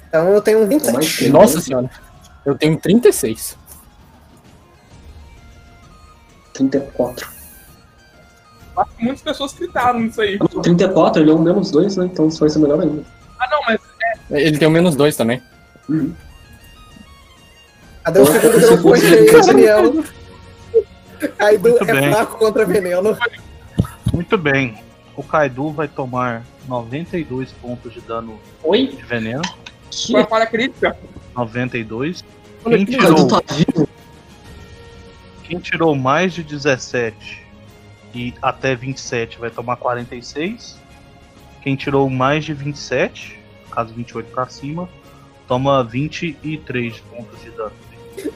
[0.08, 1.16] Então eu tenho um mais 27.
[1.16, 1.32] três.
[1.32, 1.90] Nossa senhora.
[2.44, 3.56] Eu tenho 36.
[6.68, 7.28] 34.
[8.76, 10.38] Acho que muitas pessoas gritaram nisso aí.
[10.40, 12.04] Ah, não, 34, ele é um menos 2, né?
[12.06, 13.02] Então isso vai ser melhor ainda.
[13.38, 13.80] Ah, não, mas
[14.30, 15.42] Ele tem o menos dois também.
[15.88, 16.14] Uhum.
[18.04, 20.04] Cadê o Eu acho segundo que Point fosse- aí, Daniel?
[21.36, 22.10] Kaido Muito é bem.
[22.12, 23.18] fraco contra veneno.
[24.12, 24.78] Muito bem.
[25.16, 28.86] O Kaido vai tomar 92 pontos de dano Oi?
[28.86, 29.42] de veneno.
[30.10, 30.96] foi a falha crítica.
[31.36, 32.24] 92.
[32.64, 33.88] Olha Quem que Kaido tirou, tá vivo.
[35.50, 37.42] Quem tirou mais de 17
[38.14, 40.78] e até 27 vai tomar 46.
[41.60, 43.36] Quem tirou mais de 27,
[43.68, 44.88] caso 28 pra cima,
[45.48, 47.72] toma 23 pontos de dano.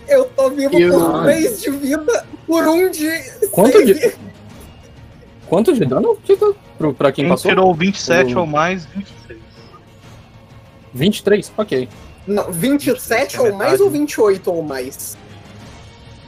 [0.09, 3.09] Eu tô vivo Eu- por 3 de vida, por 1 um de
[3.53, 4.15] Quanto de,
[5.49, 7.49] quanto de dano fica pro, pra quem Quem passou?
[7.51, 9.39] tirou 27 O- ou mais, 26.
[10.93, 11.53] 23?
[11.57, 11.89] Ok.
[12.27, 15.17] Não, 27 É ou mais ou 28 ou mais?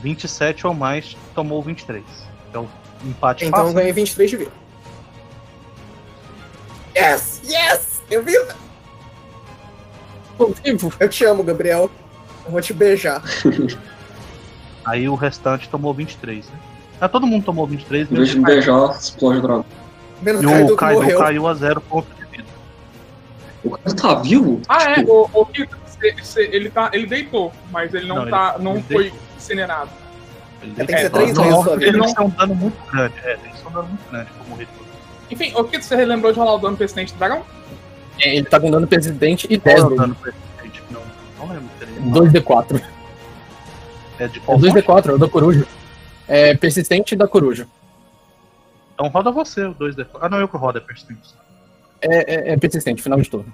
[0.03, 2.03] 27 ou mais tomou 23.
[2.51, 2.69] Então,
[3.05, 3.79] empate Então eu fácil.
[3.79, 4.53] ganhei 23 de vida.
[6.97, 7.43] Yes!
[7.45, 8.03] Yes!
[8.11, 8.33] Eu vi!
[10.39, 10.93] Tô vivo.
[11.01, 11.91] Eu te amo, Gabriel.
[12.45, 13.23] Eu vou te beijar.
[14.85, 16.59] Aí o restante tomou 23, né?
[17.01, 19.65] Ah, todo mundo tomou 23, Em vez de beijar, explode o dragão.
[20.23, 22.49] Menos E o Kaido caiu a zero ponto de vida.
[23.65, 24.61] O Kaido tá vivo?
[24.69, 25.49] Ah, é, Tipo, o, o
[26.39, 29.19] ele, tá, ele deitou, mas ele não, Não, tá, ele- não ele foi deitou.
[29.47, 29.91] Incinerado.
[30.63, 31.99] Ele É, tem que ser É, três não, vezes sua ele vida.
[31.99, 33.15] não tem um dano muito grande.
[33.25, 34.87] É, tem que ser um dano muito grande pra morrer todo.
[35.31, 37.45] Enfim, o Kito, você relembrou de rolar o dano persistente do dragão?
[38.21, 40.01] É, Ele tá com dano presidente e Qual 10 é o dele.
[40.01, 40.83] dano persistente?
[40.91, 41.03] Não,
[41.39, 41.69] não lembro.
[41.79, 42.01] seria.
[42.01, 42.83] 2d4.
[44.19, 44.73] É de É qual fonte?
[44.73, 45.67] 2d4, é o da coruja.
[46.29, 47.69] É persistente da coruja.
[48.95, 50.07] Então roda você, o 2D.
[50.21, 51.35] Ah, não, eu que rodo, é persistente.
[52.01, 53.53] É, é, é persistente, final de turno.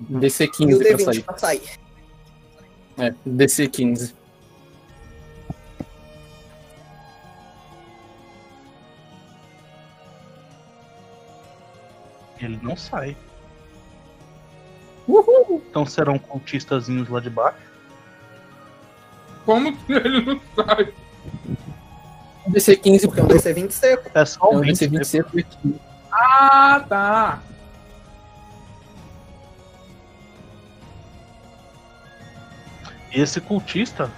[0.00, 1.22] DC E o 15 pra D20 sair.
[1.22, 1.62] pra sair.
[2.98, 4.14] É, DC 15.
[12.40, 13.16] Ele não sai.
[15.06, 15.62] Uhul!
[15.68, 17.58] Então serão cultistazinhos lá de baixo.
[19.44, 20.40] Como que ele não?
[22.46, 24.10] Um DC 15 Porque é um DC 20 seco.
[24.14, 24.70] É só É o um 20.
[24.70, 25.80] DC 20 seco e 15.
[26.12, 27.42] Ah, tá.
[33.12, 34.10] Esse cultista,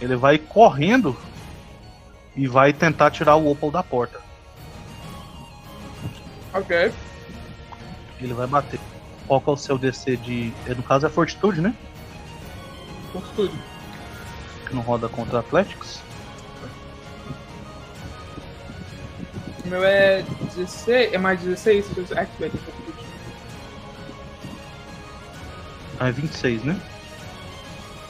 [0.00, 1.16] ele vai correndo
[2.36, 4.20] e vai tentar tirar o Opal da porta.
[6.52, 6.92] Ok.
[8.20, 8.80] Ele vai bater.
[9.26, 10.52] Qual que é o seu DC de.
[10.66, 11.74] é, No caso é Fortitude, né?
[13.12, 13.54] Fortitude.
[14.66, 16.02] Que não roda contra Athletics.
[19.64, 20.22] O meu é
[20.56, 21.12] 16.
[21.12, 21.84] É mais 16?
[21.86, 22.98] se eu- Activate Fortitude.
[26.00, 26.80] Ah, é 26, né?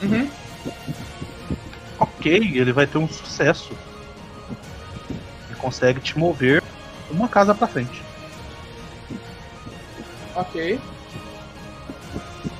[0.01, 0.31] Uhum.
[1.99, 3.75] Ok, ele vai ter um sucesso.
[5.47, 6.63] Ele consegue te mover
[7.09, 8.03] uma casa pra frente,
[10.33, 10.79] Ok.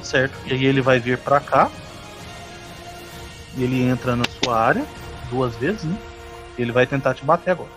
[0.01, 0.37] certo?
[0.45, 1.71] E aí ele vai vir pra cá.
[3.55, 4.87] E ele entra na sua área
[5.29, 5.97] duas vezes, né?
[6.57, 7.71] E ele vai tentar te bater agora.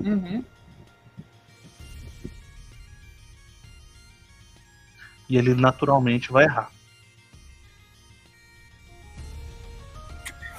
[0.00, 0.44] Uhum.
[5.28, 6.75] E ele naturalmente vai errar.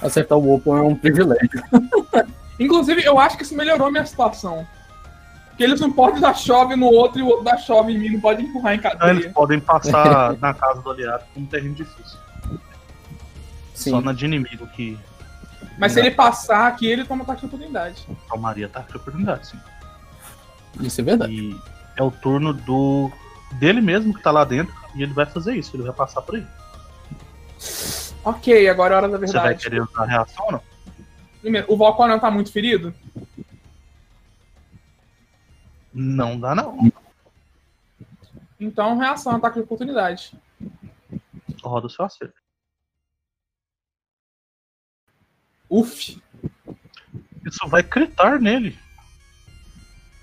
[0.02, 1.50] Acertar o Opal é um privilégio.
[2.60, 4.68] Inclusive, eu acho que isso melhorou a minha situação.
[5.50, 8.10] Porque eles não podem dar chove no outro e o outro dá chove em mim,
[8.12, 9.34] não pode empurrar em Então eles cadeia.
[9.34, 12.20] podem passar na casa do aliado com um terreno difícil.
[13.74, 13.91] Sim.
[13.91, 14.98] Só na de inimigo que
[15.78, 18.08] Mas se ele passar aqui, ele toma ataque de oportunidade.
[18.30, 19.58] tomaria ataque de oportunidade, sim.
[20.80, 21.34] Isso é verdade.
[21.34, 21.60] E
[21.95, 23.12] é o turno do
[23.54, 26.36] dele mesmo que tá lá dentro e ele vai fazer isso, ele vai passar por
[26.36, 26.45] aí.
[28.28, 29.63] Ok, agora é a hora da Você vai verdade.
[29.63, 30.63] querer usar a reação ou não?
[31.39, 32.93] Primeiro, o Valcor não tá muito ferido?
[35.93, 36.91] Não dá não.
[38.59, 40.38] Então, reação, ataque de oportunidade.
[41.63, 42.36] Roda o seu acerto.
[45.69, 46.21] Uf.
[47.45, 48.78] Isso vai critar nele.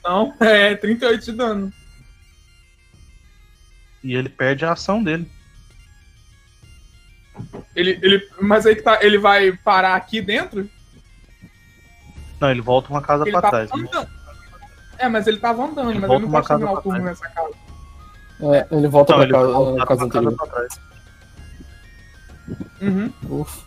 [0.05, 1.73] Não, é 38 de dano.
[4.03, 5.27] E ele perde a ação dele.
[7.75, 10.69] Ele, ele, mas aí que tá, ele vai parar aqui dentro?
[12.41, 13.71] Não, ele volta uma casa Ele pra tá trás.
[13.71, 13.77] né?
[13.89, 14.09] andando.
[14.99, 16.83] É, mas ele tava andando, Ele mas volta ele não uma pode terminar casa o
[16.83, 17.55] turno pra nessa casa.
[18.41, 20.37] É, ele volta Não, pra ele casa, volta a casa uma casa anterior.
[20.37, 20.81] pra trás.
[22.81, 23.13] Uhum.
[23.31, 23.65] Uf.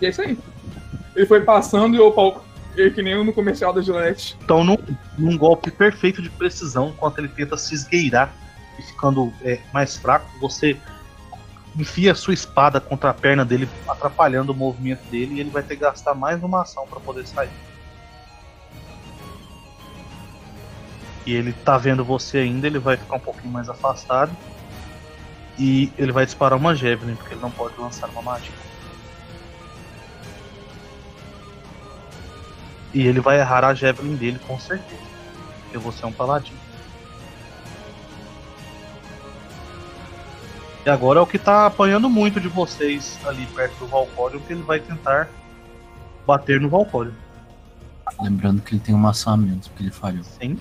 [0.00, 0.38] E é isso aí.
[1.14, 2.44] Ele foi passando e o pau.
[2.76, 4.36] ele que nem no comercial da Gillette.
[4.42, 4.76] Então, num,
[5.18, 8.32] num golpe perfeito de precisão, enquanto ele tenta se esgueirar
[8.78, 10.78] e ficando é, mais fraco, você
[11.76, 15.76] enfia sua espada contra a perna dele, atrapalhando o movimento dele, e ele vai ter
[15.76, 17.50] que gastar mais uma ação para poder sair.
[21.24, 24.36] E ele tá vendo você ainda, ele vai ficar um pouquinho mais afastado.
[25.58, 28.56] E ele vai disparar uma Javelin, porque ele não pode lançar uma mágica.
[32.92, 35.00] E ele vai errar a Javelin dele com certeza.
[35.62, 36.61] Porque você é um paladino.
[40.84, 44.52] E agora é o que tá apanhando muito de vocês ali perto do Valcório, que
[44.52, 45.28] ele vai tentar
[46.26, 47.14] bater no Valcório.
[48.20, 50.24] Lembrando que ele tem uma ação a menos, porque ele falhou.
[50.24, 50.58] Sim.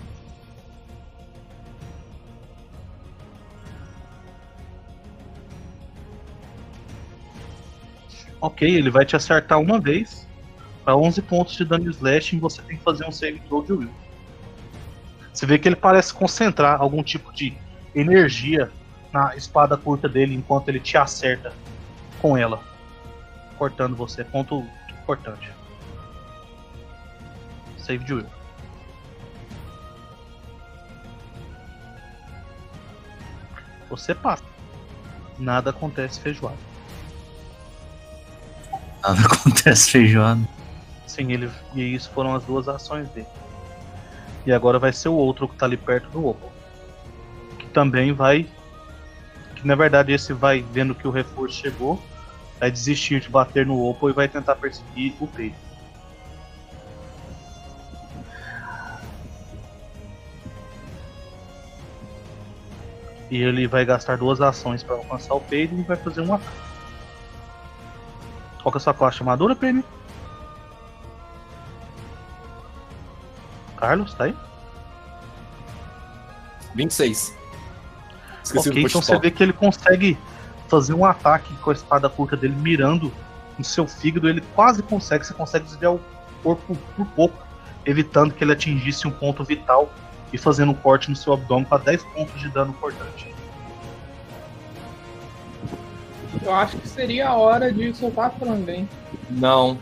[8.39, 10.27] Ok, ele vai te acertar uma vez.
[10.83, 13.91] Para 11 pontos de dano slashing, você tem que fazer um save throw de will.
[15.33, 17.55] Você vê que ele parece concentrar algum tipo de
[17.95, 18.71] energia
[19.11, 21.53] na espada curta dele enquanto ele te acerta
[22.21, 22.61] com ela.
[23.57, 24.23] Cortando você.
[24.23, 25.51] Ponto importante.
[27.77, 28.25] Save de will.
[33.89, 34.43] Você passa.
[35.37, 36.57] Nada acontece feijoada.
[39.03, 40.41] Nada acontece feijoada.
[41.05, 41.51] Sim, ele.
[41.75, 43.27] E isso foram as duas ações dele.
[44.45, 46.51] E agora vai ser o outro que tá ali perto do Opal.
[47.59, 48.47] Que também vai.
[49.61, 52.01] Que na verdade esse vai, vendo que o reforço chegou,
[52.59, 55.55] vai desistir de bater no Opal e vai tentar perseguir o Pedro.
[63.29, 66.57] E ele vai gastar duas ações para alcançar o Pedro e vai fazer um ataque.
[68.61, 69.85] Qual que é a sua classe de armadura, Penny?
[73.77, 74.35] Carlos, tá aí?
[76.75, 77.40] 26.
[78.51, 80.17] Esqueci okay, do então você vê que ele consegue
[80.67, 83.11] fazer um ataque com a espada curta dele mirando
[83.57, 84.27] no seu fígado.
[84.27, 86.01] Ele quase consegue, você consegue desviar o
[86.43, 87.47] corpo por pouco,
[87.85, 89.91] evitando que ele atingisse um ponto vital
[90.33, 93.33] e fazendo um corte no seu abdômen para 10 pontos de dano cortante.
[96.41, 98.89] Eu acho que seria a hora de soltar a franga, hein?
[99.29, 99.77] Não.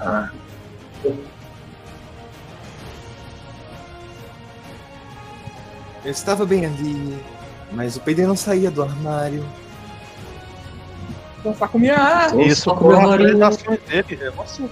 [0.00, 0.30] Ah.
[6.04, 7.18] Eu estava bem ali,
[7.70, 9.44] mas o PD não saía do armário.
[11.44, 12.42] Dançar com minha arma.
[12.42, 14.62] Isso só foram com a as ações dele, é você.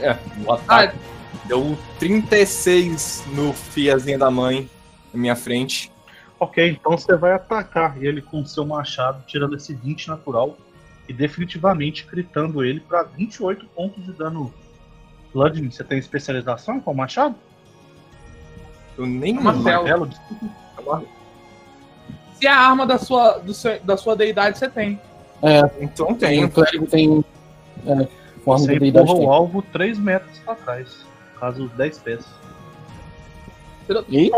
[0.00, 0.96] É, o Ah, ataque
[1.44, 4.68] deu 36 no fiazinho da mãe
[5.12, 5.92] na minha frente.
[6.38, 10.56] Ok, então você vai atacar ele com o seu machado, tirando esse 20 natural
[11.08, 14.52] e definitivamente critando ele para 28 pontos de dano
[15.32, 15.70] bludgeoning.
[15.70, 17.34] Você tem especialização com o machado?
[18.98, 19.64] Eu nem Martelo.
[19.64, 21.02] Martelo, desculpa.
[22.34, 25.00] se é a arma da sua, do seu- da sua deidade você tem.
[25.80, 26.50] Então O tenho.
[26.50, 27.24] clérigo tem.
[27.86, 28.08] É,
[28.44, 29.28] forma Você de deidade empurra tem.
[29.28, 31.04] o alvo 3 metros para trás,
[31.38, 32.24] caso 10 pés.
[34.08, 34.30] E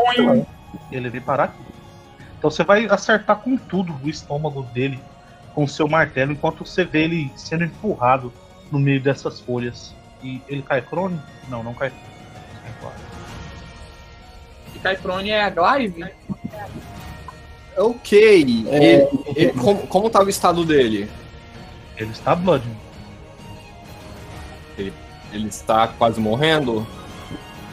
[0.92, 1.62] Ele vem parar aqui.
[2.38, 5.00] Então você vai acertar com tudo o estômago dele
[5.54, 8.32] com o seu martelo, enquanto você vê ele sendo empurrado
[8.70, 9.94] no meio dessas folhas.
[10.22, 11.18] E ele cai prone?
[11.48, 11.90] Não, não cai.
[12.80, 12.92] Cai.
[14.74, 16.04] E Caiprone é a Glaive?
[17.76, 18.64] Ok.
[18.68, 21.08] É, Ele- ele- como, como tá o estado dele?
[21.96, 22.64] Ele está blood.
[24.76, 26.86] Ele está quase morrendo?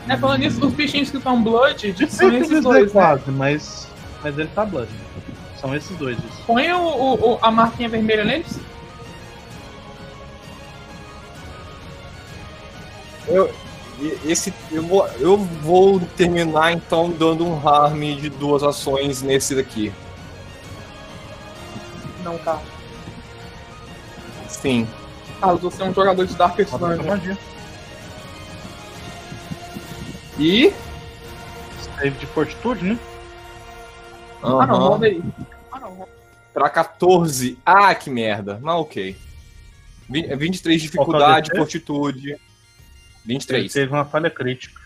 [0.09, 3.01] É, falando nisso, os bichinhos que estão Blood são Difícil esses dois, né?
[3.01, 3.87] quase, mas,
[4.21, 4.89] mas ele tá blood.
[5.59, 6.17] São esses dois.
[6.17, 6.43] Isso.
[6.45, 8.59] Põe o, o- o- a marquinha vermelha neles.
[13.27, 13.49] E
[14.25, 19.91] esse eu vou, eu vou terminar então dando um harm de duas ações nesse daqui.
[22.23, 22.61] Não, cara.
[24.47, 24.87] Sim.
[25.41, 27.15] Ah, você é um jogador de Darkest Dungeon.
[27.15, 27.37] Né?
[30.39, 30.73] E.
[31.79, 32.99] Save de fortitude, né?
[34.43, 34.59] Uhum.
[34.59, 35.23] Ah não, roda aí.
[35.71, 36.07] Ah não.
[36.53, 37.57] Pra 14.
[37.65, 38.59] Ah, que merda.
[38.61, 39.15] Não, ok.
[40.09, 42.37] 23 é dificuldade, fortitude.
[43.25, 43.63] 23.
[43.63, 44.79] Ele teve uma falha crítica.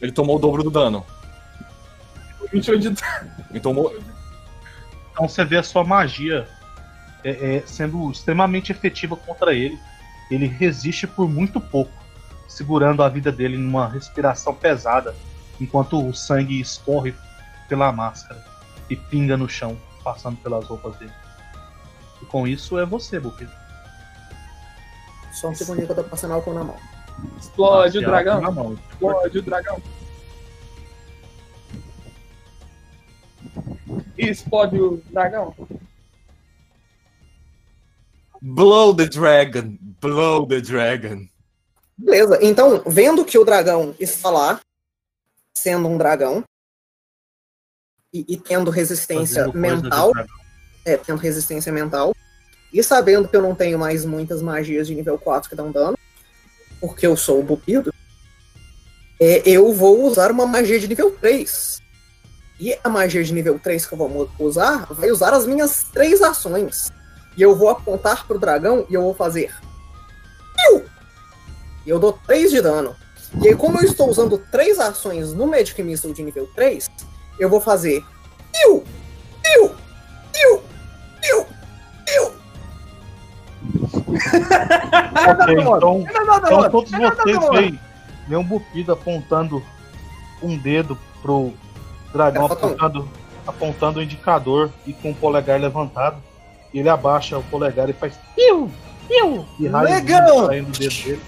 [0.00, 1.04] Ele tomou o dobro do dano.
[2.52, 3.30] 28 de dano.
[3.50, 3.96] Ele tomou.
[5.12, 6.46] Então você vê a sua magia
[7.24, 9.78] é, é, sendo extremamente efetiva contra ele.
[10.30, 11.92] Ele resiste por muito pouco,
[12.46, 15.16] segurando a vida dele numa respiração pesada,
[15.58, 17.14] enquanto o sangue escorre
[17.68, 18.44] pela máscara
[18.90, 21.12] e pinga no chão, passando pelas roupas dele.
[22.22, 23.46] E com isso é você, Buquê.
[25.32, 26.76] Só um segundinho que eu tô passando álcool na mão.
[27.38, 28.52] Explode o Na dragão.
[28.52, 28.78] mão.
[28.90, 29.82] Explode o dragão.
[34.16, 35.54] Explode o dragão.
[38.40, 39.76] Blow the dragon.
[40.00, 41.26] Blow the dragon.
[41.96, 44.60] Beleza, então, vendo que o dragão está lá,
[45.52, 46.44] sendo um dragão,
[48.12, 50.12] e, e tendo resistência mental,
[50.84, 52.14] é, tendo resistência mental,
[52.72, 55.98] e sabendo que eu não tenho mais muitas magias de nível 4 que dão dano,
[56.80, 57.92] porque eu sou o Bupido,
[59.20, 61.82] é, eu vou usar uma magia de nível 3.
[62.60, 66.22] E a magia de nível 3 que eu vou usar vai usar as minhas três
[66.22, 66.92] ações.
[67.36, 69.52] E eu vou apontar pro dragão e eu vou fazer.
[71.88, 72.94] E eu dou 3 de dano.
[73.40, 76.86] E aí, como eu estou usando três ações no Magic Missile de nível 3,
[77.38, 78.04] eu vou fazer.
[78.52, 78.84] Piu!
[79.42, 79.74] Piu!
[80.30, 80.62] Piu!
[84.08, 86.06] Ok, então,
[86.44, 87.80] então todos vocês veem
[88.28, 89.62] veem um Bupido apontando
[90.42, 91.52] um dedo pro
[92.12, 93.08] dragão, É, apontando,
[93.46, 96.16] apontando o indicador e com o polegar levantado.
[96.72, 98.70] E ele abaixa o polegar e faz piu,
[99.08, 100.46] piu, e Legal!
[100.46, 101.22] saindo do dedo dele.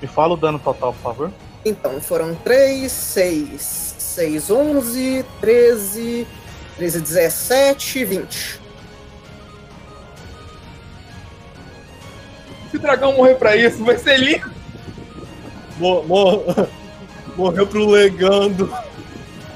[0.00, 1.32] Me fala o dano total, por favor.
[1.64, 6.26] Então, foram 3, 6, 6, 11, 13,
[6.76, 8.60] 13, 17, 20.
[12.70, 14.50] Se o dragão morrer pra isso, vai ser lindo.
[15.78, 16.42] Mo- mo-
[17.36, 18.72] Morreu pro legando.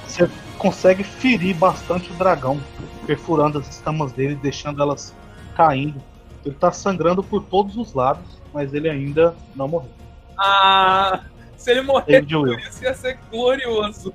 [0.07, 2.61] Você consegue ferir bastante o dragão,
[3.07, 5.13] perfurando as escamas dele, deixando elas
[5.57, 6.01] caindo.
[6.45, 9.91] Ele tá sangrando por todos os lados, mas ele ainda não morreu.
[10.39, 11.21] Ah,
[11.57, 12.25] se ele morrer
[12.69, 14.13] isso, ia ser glorioso.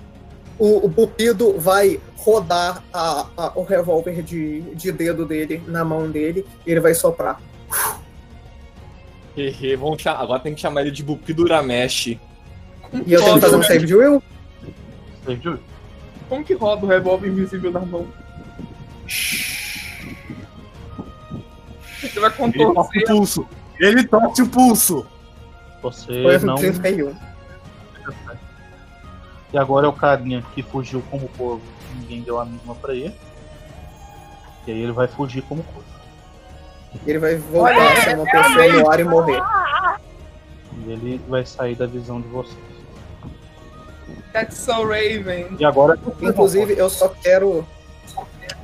[0.57, 6.09] O, o Bupido vai rodar a- a- o revólver de, de dedo dele na mão
[6.09, 7.39] dele e ele vai soprar.
[9.37, 12.07] Hehe, vamos cha- Agora tem que chamar ele de Bupido Uramesh.
[12.07, 12.17] E
[13.07, 14.23] eu tenho que fazer um save de will?
[15.25, 15.59] David Will.
[16.29, 18.07] Como que roda o revólver invisível na mão?
[22.01, 23.03] Você vai Ele torce contorcer.
[23.03, 23.47] o pulso.
[23.79, 25.05] Ele torce o pulso.
[25.81, 26.55] Você Foi não.
[26.55, 27.15] 31.
[29.53, 31.61] E agora é o carinha que fugiu como corvo.
[31.99, 33.13] Ninguém deu a mínima pra ele.
[34.65, 35.86] E aí ele vai fugir como coisa.
[37.05, 39.41] Ele vai voltar a ser uma pessoa no ar e morrer.
[40.85, 42.57] E ele vai sair da visão de vocês.
[44.33, 45.57] That's so Raven.
[45.59, 45.97] E agora.
[46.21, 47.65] Inclusive, eu só quero.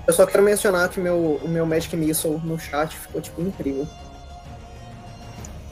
[0.05, 3.87] Eu só quero mencionar que meu, o meu Magic Missile no chat ficou, tipo, incrível.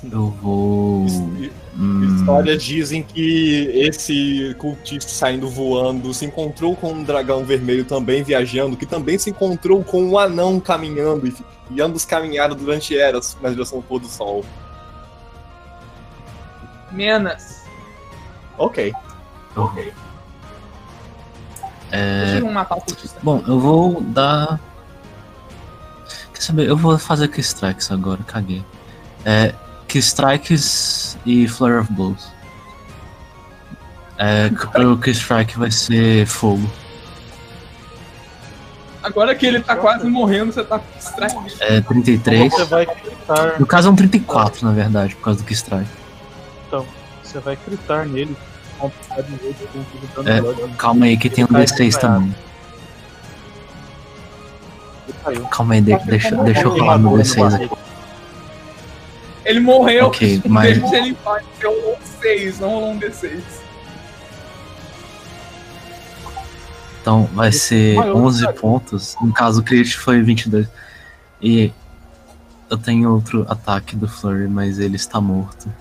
[0.03, 1.05] Eu vou.
[1.77, 8.23] Hum, Histórias dizem que esse cultista saindo voando se encontrou com um dragão vermelho também
[8.23, 11.35] viajando, que também se encontrou com um anão caminhando e,
[11.69, 14.43] e ambos caminharam durante eras na direção do pôr do sol.
[16.91, 17.61] Menas.
[18.57, 18.91] Ok.
[19.55, 19.83] ok.
[19.83, 19.95] Deixa
[21.91, 23.19] É, eu não matar o cultista.
[23.21, 24.59] bom, eu vou dar.
[26.33, 26.67] Quer saber?
[26.67, 28.63] Eu vou fazer Key Strikes agora, caguei.
[29.25, 29.53] É,
[29.91, 32.31] Key Strikes e Flurry of Blows.
[34.17, 36.65] É, que o Key Strike vai ser fogo.
[39.03, 41.41] Agora que ele tá quase morrendo, você tá distraído.
[41.59, 42.53] É 33.
[42.53, 43.59] Você vai gritar.
[43.59, 45.89] No caso é um 34, na verdade, por causa do Key Strike.
[46.67, 46.85] Então,
[47.21, 48.37] você vai gritar nele.
[50.25, 51.99] É, calma aí que tem um cai D6 desmaiado.
[51.99, 52.35] também.
[55.51, 57.69] Calma aí, de- deixa, deixa eu rolar meu D6 aqui.
[59.45, 60.07] Ele morreu.
[60.07, 61.45] Ok, mas- ele em paz.
[61.59, 63.41] Você rolou um 6, não rolou um D6.
[67.01, 68.57] Então vai ser Maior, 11 cara.
[68.57, 69.15] pontos.
[69.21, 70.67] No caso, o crit foi 22.
[71.41, 71.73] E
[72.69, 75.71] eu tenho outro ataque do Flurry, mas ele está morto.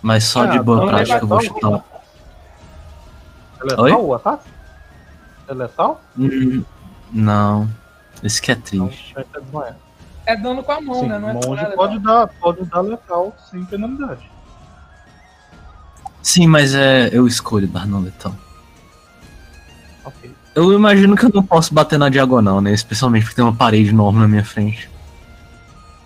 [0.00, 1.84] Mas só Ah, de boa então prática eu vou chutar.
[3.60, 3.92] É letal Oi?
[3.92, 4.48] o ataque?
[5.48, 6.00] É letal?
[6.16, 6.64] Hum,
[7.12, 7.68] Não.
[8.22, 9.14] Esse que é Não, triste.
[9.34, 9.76] desmaiado.
[10.30, 11.18] É dano com a mão, Sim, né?
[11.18, 14.30] Não é monge pode dar, pode dar letal sem penalidade.
[16.22, 17.10] Sim, mas é.
[17.12, 18.32] Eu escolho dar não letal.
[20.04, 20.30] Ok.
[20.54, 22.72] Eu imagino que eu não posso bater na diagonal, né?
[22.72, 24.88] Especialmente porque tem uma parede enorme na minha frente.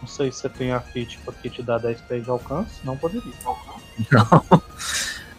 [0.01, 2.97] Não sei se você tem a feat porque te dá 10 pés de alcance, não
[2.97, 3.33] poderia.
[4.11, 4.61] Não.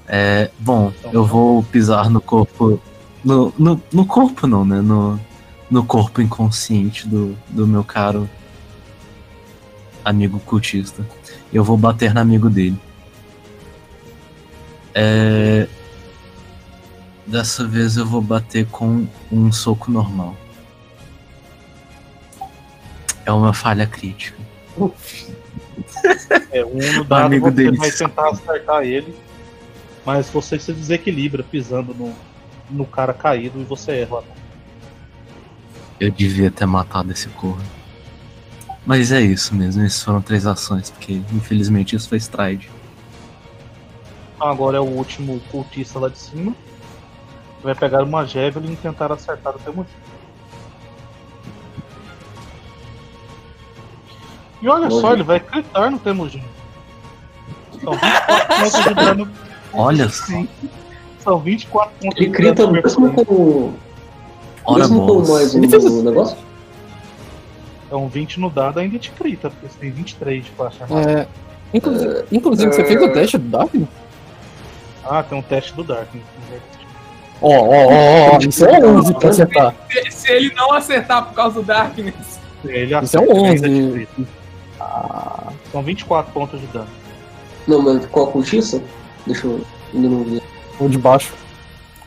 [0.07, 2.79] É, bom, eu vou pisar no corpo.
[3.23, 4.79] No, no, no corpo não, né?
[4.79, 5.19] No,
[5.71, 8.29] no corpo inconsciente do, do meu caro
[10.05, 11.05] amigo cultista.
[11.51, 12.77] Eu vou bater no amigo dele.
[14.93, 15.67] É,
[17.25, 20.37] dessa vez eu vou bater com um soco normal.
[23.25, 24.37] É uma falha crítica.
[26.51, 27.77] É, um dado amigo você dele.
[27.77, 29.15] vai tentar acertar ele,
[30.05, 32.13] mas você se desequilibra pisando no,
[32.69, 34.23] no cara caído e você erra.
[35.99, 37.74] Eu devia ter matado esse corno.
[38.85, 42.69] Mas é isso mesmo, essas foram três ações, porque infelizmente isso foi stride.
[44.39, 46.53] Agora é o último cultista lá de cima.
[47.63, 49.89] Vai pegar uma Javelin e tentar acertar o Temujin.
[54.61, 56.43] E olha só, ele vai gritar no Temujin.
[57.83, 59.29] São 24 pontos de dano.
[59.73, 60.43] Olha só,
[61.19, 62.73] São 24 pontos Ele de grita dano.
[62.73, 63.73] mesmo com.
[64.63, 66.37] ora mesmo com mais Ele fez um negócio?
[67.91, 70.85] É um 20 no dado, ainda te crita, porque você tem 23 de faixa.
[70.85, 71.27] É,
[71.73, 73.73] inclusive, inclusive, você fez o teste do Dark?
[75.03, 76.09] Ah, tem um teste do Dark.
[77.41, 79.75] Ó, ó, ó, ó, isso é 11 pra acertar.
[79.91, 83.83] Se, se ele não acertar por causa do Darkness, Ele Isso é um ainda 11.
[83.89, 84.29] te crita.
[85.71, 86.87] São 24 pontos de dano.
[87.67, 88.81] Não, mas qual cultista?
[89.25, 89.61] Deixa eu.
[89.93, 90.41] Ainda não vi.
[90.79, 91.33] O de baixo.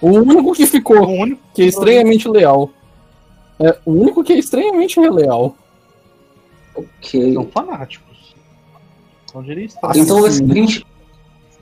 [0.00, 2.70] O único que ficou, O único que é estranhamente leal.
[3.60, 5.56] É, o único que é estranhamente leal.
[6.78, 7.32] Ok.
[7.34, 8.34] são fanáticos.
[9.34, 9.68] Não diria.
[9.82, 10.86] Ah, Então é o seguinte.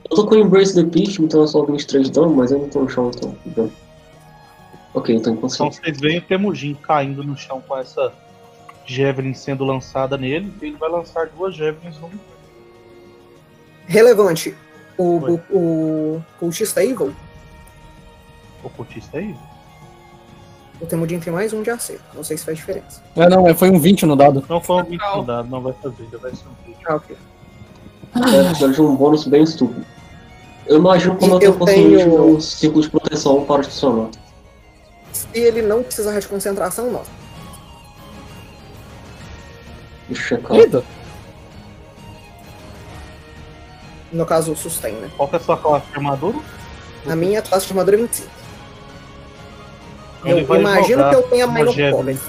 [0.09, 2.59] Eu tô com o Embrace the Peak, então é só 23 de dano, mas eu
[2.59, 3.35] não tô no chão, então.
[3.45, 3.71] então.
[4.93, 5.79] Ok, então Então inconsciente.
[5.81, 8.13] vocês veem o Temujin caindo no chão com essa
[8.85, 12.09] Javelin sendo lançada nele, e ele vai lançar duas Javelins no
[13.85, 14.55] Relevante.
[14.97, 15.39] O, Oi.
[15.49, 17.13] o, o cultista Evil,
[18.63, 19.21] o cultista
[20.79, 22.03] o Temudin tem mais um de acerto.
[22.13, 23.01] Não sei se faz diferença.
[23.15, 24.43] É, não, é, foi um 20 no dado.
[24.49, 26.77] Não foi um 20 no dado, não vai fazer, já vai ser um 20.
[26.87, 27.17] Ah, ok.
[28.15, 29.85] É, precisa de um bônus bem estúpido.
[30.65, 34.09] Eu imagino como eu Eu tenho- um ciclo de proteção para funcionar.
[35.13, 37.01] Se ele não precisar de concentração, não.
[40.09, 40.57] Deixa eu checar.
[40.57, 40.83] Eita,
[44.11, 45.09] No caso, o sustain, né?
[45.17, 46.37] Qual que é a sua classe de armadura?
[47.09, 48.29] A minha classe de armadura é 25.
[50.31, 52.19] Ele Eu imagino jogar que eu tenha Minor Javelin.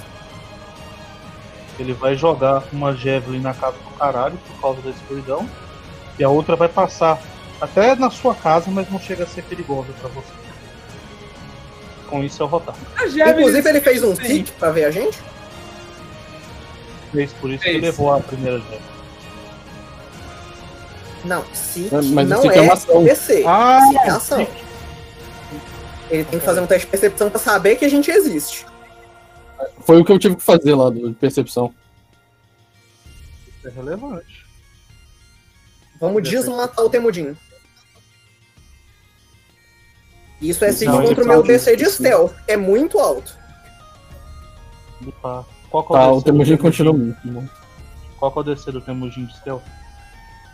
[1.79, 5.49] Ele vai jogar uma Javelin na casa do caralho por causa da escuridão.
[6.19, 7.21] E a outra vai passar
[7.61, 10.33] até na sua casa, mas não chega a ser perigosa pra você.
[12.09, 12.75] com isso eu rotar.
[12.97, 15.19] A Javelin Inclusive, ele fez um tic pra ver a gente.
[17.13, 17.77] Fez por isso que Fez.
[17.77, 18.81] ele levou a primeira gema.
[21.25, 23.05] Não, tic Mas- mas não é é uma ação.
[23.05, 23.45] PC.
[23.47, 24.47] Ah, é ação.
[26.11, 28.67] Ele tem que fazer um teste de percepção pra saber que a gente existe.
[29.81, 31.73] Foi o que eu tive que fazer lá do de percepção.
[33.59, 34.47] Isso é relevante.
[36.01, 37.37] Vamos desmatar o Temudin.
[40.41, 42.33] Isso é Não, contra o meu DC de stealth.
[42.47, 43.37] É muito alto.
[45.21, 45.45] Tá.
[45.71, 47.45] Qual que é Tá, o o DC do Temujin continua muito bom.
[48.19, 49.63] Qual que é o DC do Temujin de stealth?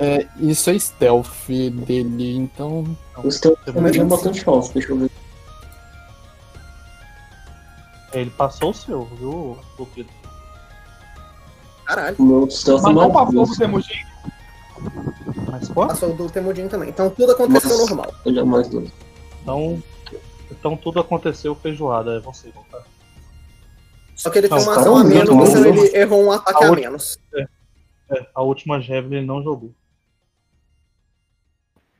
[0.00, 2.96] É, isso é stealth dele, então.
[3.22, 5.10] O Stealth também é bastante alto, deixa eu ver.
[8.14, 9.58] Ele passou o seu, viu?
[11.84, 12.16] Caralho.
[12.18, 13.58] O meu Stealth é Mas não passou do dois.
[13.58, 14.04] Temujin.
[15.50, 15.88] Mas qual?
[15.88, 16.90] Passou do Temudin também.
[16.90, 17.94] Então tudo aconteceu Nossa.
[17.94, 18.14] normal.
[18.24, 18.90] Ele é mais dois.
[19.42, 19.82] Então,
[20.50, 22.82] então tudo aconteceu feijoada, é você, tá?
[24.14, 26.64] Só que ele tem Não, uma tá ação a menos, então ele errou um ataque
[26.64, 27.18] A a menos.
[27.36, 29.74] É, a última Javelin ele não jogou.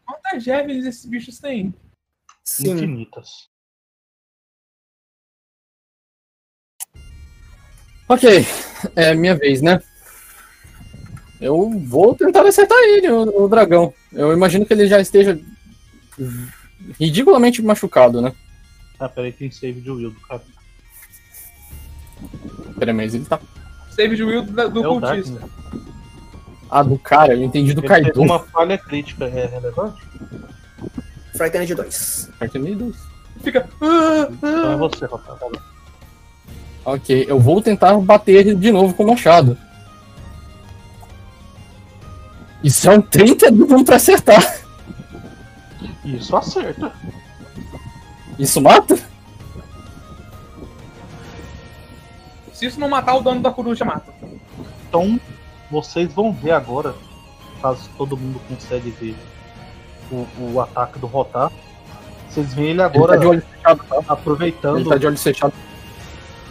[0.06, 1.74] Quantas Javelins esses bichos têm?
[2.44, 2.70] Sim.
[2.72, 3.48] Infinitas.
[8.08, 8.46] Ok,
[8.96, 9.80] é minha vez, né?
[11.40, 13.92] Eu vou tentar acertar ele, o, o dragão.
[14.12, 15.38] Eu imagino que ele já esteja
[16.98, 18.32] ridiculamente machucado, né?
[18.98, 20.42] Ah, peraí, tem save de will do cara.
[22.78, 23.40] Pera aí, mas ele tá.
[23.90, 25.38] Save de will do, do É cultista.
[25.40, 25.50] Darkness.
[26.70, 28.20] Ah, do cara, eu entendi do Ele Kaido.
[28.22, 30.00] uma falha crítica, é relevante?
[31.36, 32.30] Frightened de 2.
[32.38, 32.96] Cartenidos.
[33.42, 33.68] Fica.
[33.80, 34.76] "Ah, Então é ah".
[34.76, 35.52] você, Rafael.
[36.84, 39.56] Ok, eu vou tentar bater ele de novo com o machado.
[42.62, 44.60] Isso é um 30 de pra acertar.
[46.04, 46.92] Isso acerta.
[48.38, 48.98] Isso mata?
[52.52, 54.12] Se isso não matar, o dono da coruja mata.
[54.88, 55.18] Então,
[55.70, 56.94] vocês vão ver agora,
[57.60, 59.16] caso todo mundo consegue ver
[60.10, 61.50] o, o ataque do Rotar.
[62.28, 64.00] Vocês veem ele Ele agora tá de olho fechado, tá?
[64.08, 65.54] aproveitando, Ele tá de olho fechado.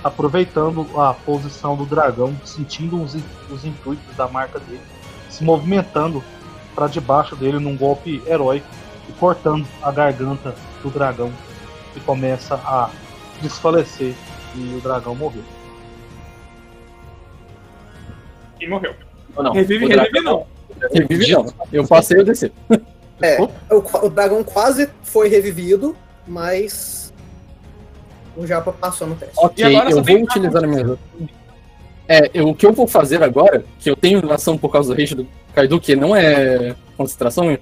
[0.03, 3.15] Aproveitando a posição do dragão, sentindo os,
[3.49, 4.81] os intuitos da marca dele,
[5.29, 6.23] se movimentando
[6.75, 8.67] para debaixo dele num golpe heróico
[9.07, 11.31] e cortando a garganta do dragão,
[11.93, 12.89] que começa a
[13.41, 14.15] desfalecer
[14.55, 15.43] e o dragão morreu.
[18.59, 18.93] E morreu.
[19.35, 19.53] Ou não?
[19.53, 20.45] Revive, revive não.
[20.91, 21.45] Revive não.
[21.71, 22.51] Eu passei o DC.
[23.21, 25.95] É, o, o dragão quase foi revivido,
[26.27, 27.02] mas
[28.35, 29.35] o Japa passou no teste.
[29.37, 30.97] Ok, agora eu vou utilizar a minha.
[32.07, 34.99] É, eu- o que eu vou fazer agora, que eu tenho ação por causa do
[34.99, 37.57] rage do Kaido, que não é concentração.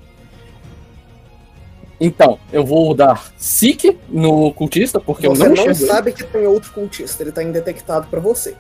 [2.00, 5.88] Então, eu vou dar Seek no cultista, porque Você eu não não enxergo ele.
[5.92, 8.56] sabe que tem outro cultista, ele tá indetectado pra você.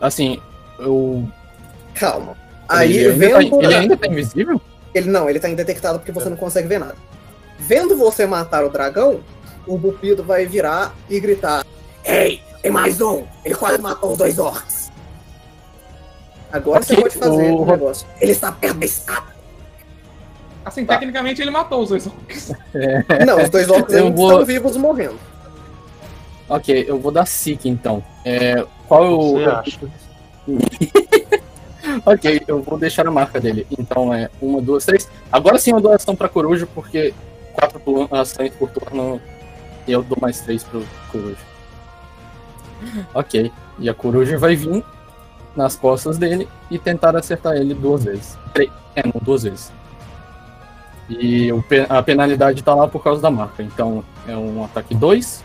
[0.00, 0.40] Assim,
[0.80, 1.24] eu.
[1.94, 2.36] Calma.
[2.68, 3.50] Aí, ele, ainda vendo.
[3.50, 4.60] tá, ele ainda tá invisível?
[4.92, 6.96] Ele não, ele tá indetectado porque você não consegue ver nada.
[7.58, 9.20] Vendo você matar o dragão,
[9.66, 11.64] o Bupido vai virar e gritar:
[12.04, 13.24] Ei, tem mais um!
[13.44, 14.90] Ele quase matou os dois orcs.
[16.52, 18.06] Agora você Ok, pode fazer o- o negócio.
[18.20, 19.34] Ele está perto da escada.
[20.64, 22.52] Assim, tecnicamente ele matou os dois orcs.
[23.26, 25.18] Não, os dois orcs Eu ainda vou- estão vivos morrendo.
[26.48, 28.04] Ok, eu vou dar Seek então.
[28.24, 29.32] É, qual é o.
[29.32, 29.80] Você acha?
[32.06, 33.66] Ok, eu vou deixar a marca dele.
[33.78, 35.08] Então é uma, duas, três.
[35.30, 37.12] Agora sim eu dou ação pra coruja, porque
[37.52, 39.20] quatro por- ações por turno
[39.86, 41.36] eu dou mais três pro coruja.
[43.14, 44.84] Ok, e a coruja vai vir
[45.56, 48.36] nas costas dele e tentar acertar ele duas vezes.
[48.52, 48.70] Três.
[48.96, 49.72] É, não, duas vezes.
[51.08, 53.62] E o pe- a penalidade tá lá por causa da marca.
[53.62, 55.44] Então é um ataque 2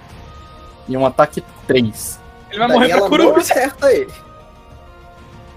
[0.87, 2.19] e um ataque 3.
[2.49, 3.37] Ele vai Daí morrer pra não coruja.
[3.53, 4.11] acerta ele.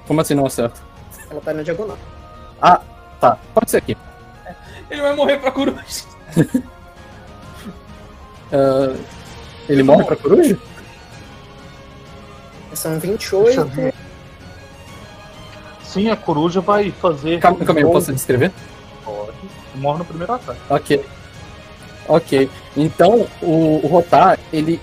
[0.06, 0.80] Como assim não acerta?
[1.30, 1.98] Ela tá na diagonal.
[3.20, 3.96] Tá, pode ser aqui.
[4.90, 5.80] Ele vai morrer pra coruja.
[8.52, 8.94] Ah,
[9.68, 10.58] ele morre pra coruja?
[12.74, 13.64] São Deixa eu 28.
[13.66, 13.94] ver.
[15.84, 17.38] Sim, a coruja vai fazer.
[17.38, 18.50] Calma, calma aí, eu posso descrever?
[19.04, 19.32] Pode.
[19.74, 20.60] Morre no primeiro ataque.
[20.70, 21.04] Ok.
[22.08, 22.50] Ok.
[22.76, 24.80] Então, o, o Rotar, ele,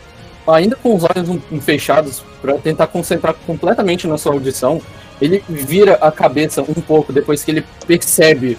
[0.48, 4.82] ainda com os olhos fechados, para tentar concentrar completamente na sua audição,
[5.22, 8.58] ele vira a cabeça um pouco depois que ele percebe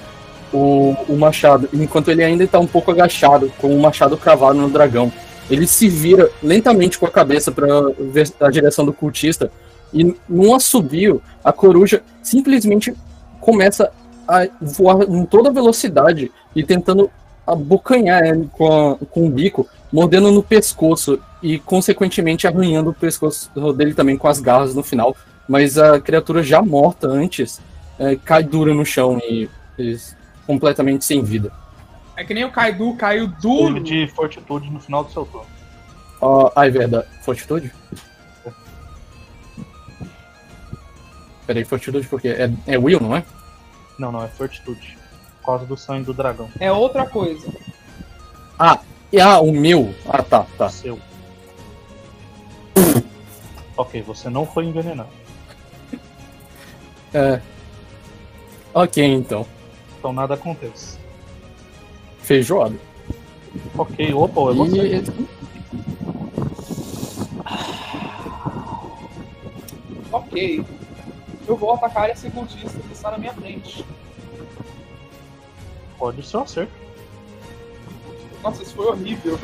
[0.53, 4.68] o, o machado, enquanto ele ainda está um pouco agachado, com o machado cravado no
[4.68, 5.12] dragão.
[5.51, 7.66] Ele se vira lentamente com a cabeça para
[7.98, 9.51] ver a direção do cultista,
[9.92, 12.94] e num assobio, a coruja simplesmente
[13.40, 13.90] começa
[14.28, 17.11] a voar em toda velocidade e tentando
[17.44, 23.51] abocanhar ele com, a- com o bico mordendo no pescoço e, consequentemente, arranhando o pescoço
[23.74, 25.16] dele também com as garras no final.
[25.48, 27.61] Mas a criatura já morta antes
[27.98, 29.96] é, cai dura no chão e, e
[30.51, 31.53] completamente sem vida.
[32.16, 33.74] É que nem o Kaidu caiu duro.
[33.74, 35.46] Teve de fortitude no final do seu turno.
[36.57, 37.07] Ah, é verdade.
[37.22, 37.72] Fortitude?
[41.46, 43.24] Peraí, fortitude porque é, é Will, não é?
[43.96, 44.98] Não, não, é fortitude.
[45.38, 46.51] Por causa do sangue do dragão.
[46.59, 47.48] É outra coisa.
[48.59, 48.80] Ah,
[49.12, 49.94] e- ah, o meu.
[50.09, 50.68] Ah, tá, tá.
[50.68, 50.98] Seu.
[53.76, 55.09] ok, você não foi envenenado.
[57.14, 57.40] É.
[58.74, 59.46] Ok, então.
[60.01, 60.98] Então nada acontece.
[62.20, 62.74] Feijoada.
[63.76, 64.96] Ok, opa, é você.
[64.96, 65.05] E...
[70.11, 70.64] Ok.
[71.46, 73.84] Eu vou atacar esse cultista que está na minha frente.
[75.98, 76.72] Pode ser um acerto.
[78.42, 79.38] Nossa, isso foi horrível.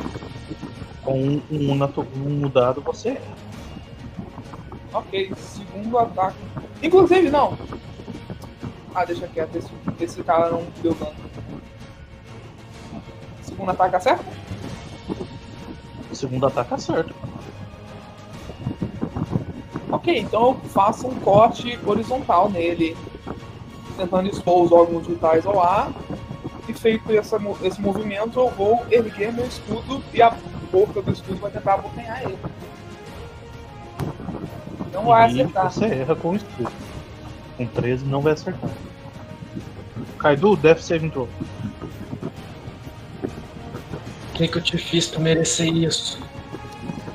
[1.03, 3.37] Com um, um, um dado você erra.
[4.91, 6.37] Ok, segundo ataque.
[6.81, 7.55] Inclusive, não.
[8.97, 9.69] Ah, deixa quieto, esse,
[9.99, 11.13] esse cara não deu dano.
[13.43, 14.25] Segundo ataque acerta?
[16.11, 17.13] O segundo ataque acerta.
[19.91, 22.97] Ok, então eu faço um corte horizontal nele,
[23.95, 25.91] tentando expor os órgãos vitais ao ar.
[26.67, 30.35] E feito essa esse movimento, eu vou erguer meu escudo e a
[30.71, 32.39] boca do escudo vai tentar abocanhar ele.
[34.91, 35.71] Não vai acertar.
[35.71, 36.86] você erra com o escudo.
[37.57, 38.69] Com 13 não vai acertar.
[40.19, 41.27] Kaidu, Death Saving Throw.
[43.23, 46.19] O que, que eu te fiz pra merecer isso?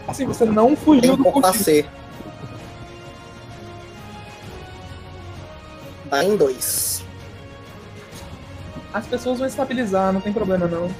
[0.09, 1.89] Assim, você não fugiu do ser.
[6.07, 7.05] Dá em dois.
[8.93, 10.91] As pessoas vão estabilizar, não tem problema não.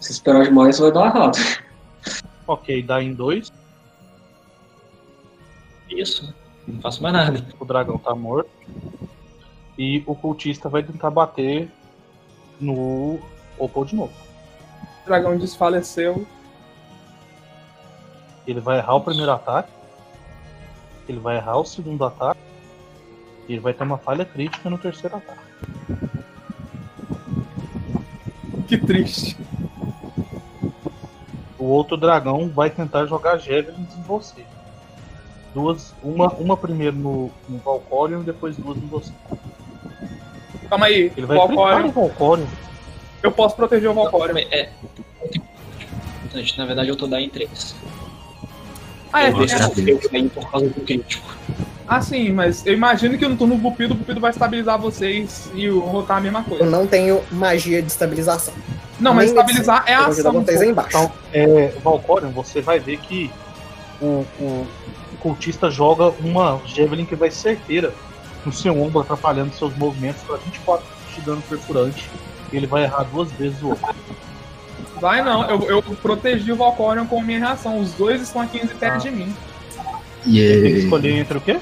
[0.00, 1.38] Se esperar demais, vai dar errado.
[2.46, 3.52] Ok, dá em 2.
[5.90, 6.34] Isso.
[6.66, 7.46] Não faço mais nada.
[7.58, 8.50] O dragão tá morto.
[9.76, 11.70] E o cultista vai tentar bater
[12.60, 13.18] no
[13.58, 14.12] Opal de novo.
[15.02, 16.26] O dragão desfaleceu.
[18.46, 19.72] Ele vai errar o primeiro ataque.
[21.08, 22.40] Ele vai errar o segundo ataque.
[23.48, 25.48] E ele vai ter uma falha crítica no terceiro ataque.
[28.66, 29.36] Que triste.
[31.58, 34.44] O outro dragão vai tentar jogar javelins em você.
[35.58, 39.10] Duas, uma, uma primeiro no, no Valcorion e depois duas em você.
[40.70, 41.80] Calma aí, Ele vai Valcorion.
[41.86, 42.46] no Valcorion.
[43.22, 44.36] Eu posso proteger o Valcorion.
[44.52, 44.68] É.
[46.24, 47.74] Importante, Na verdade, eu tô dando em 3.
[49.12, 49.42] Ah, é, eu,
[49.88, 51.26] eu caí por causa do crítico.
[51.88, 55.50] ah, sim, mas eu imagino que no turno do Bupido, o Bupido vai estabilizar vocês
[55.54, 56.66] e o Rotar a mesma Eu coisa.
[56.66, 58.54] não tenho magia de estabilização.
[59.00, 60.32] Não, mas Nem estabilizar é a Eu vou ação.
[60.44, 60.88] vocês aí embaixo.
[60.98, 63.30] Então, é, Valcorion, você vai ver que
[64.00, 64.66] o, o
[65.20, 67.92] cultista joga uma Javelin que vai certeira
[68.44, 72.08] no seu ombro, atrapalhando seus movimentos para 24 de dano perfurante.
[72.52, 73.94] E ele vai errar duas vezes o outro.
[75.00, 77.78] Vai não, eu, eu protegi o Valcorion com minha reação.
[77.78, 78.98] Os dois estão a 15 perto Ah.
[78.98, 79.36] de mim.
[80.24, 81.58] Tem que escolher entre o quê?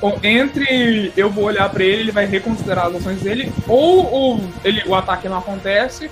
[0.00, 4.50] Ou Entre eu vou olhar pra ele, ele vai reconsiderar as ações dele, ou o,
[4.64, 6.10] ele, o ataque não acontece,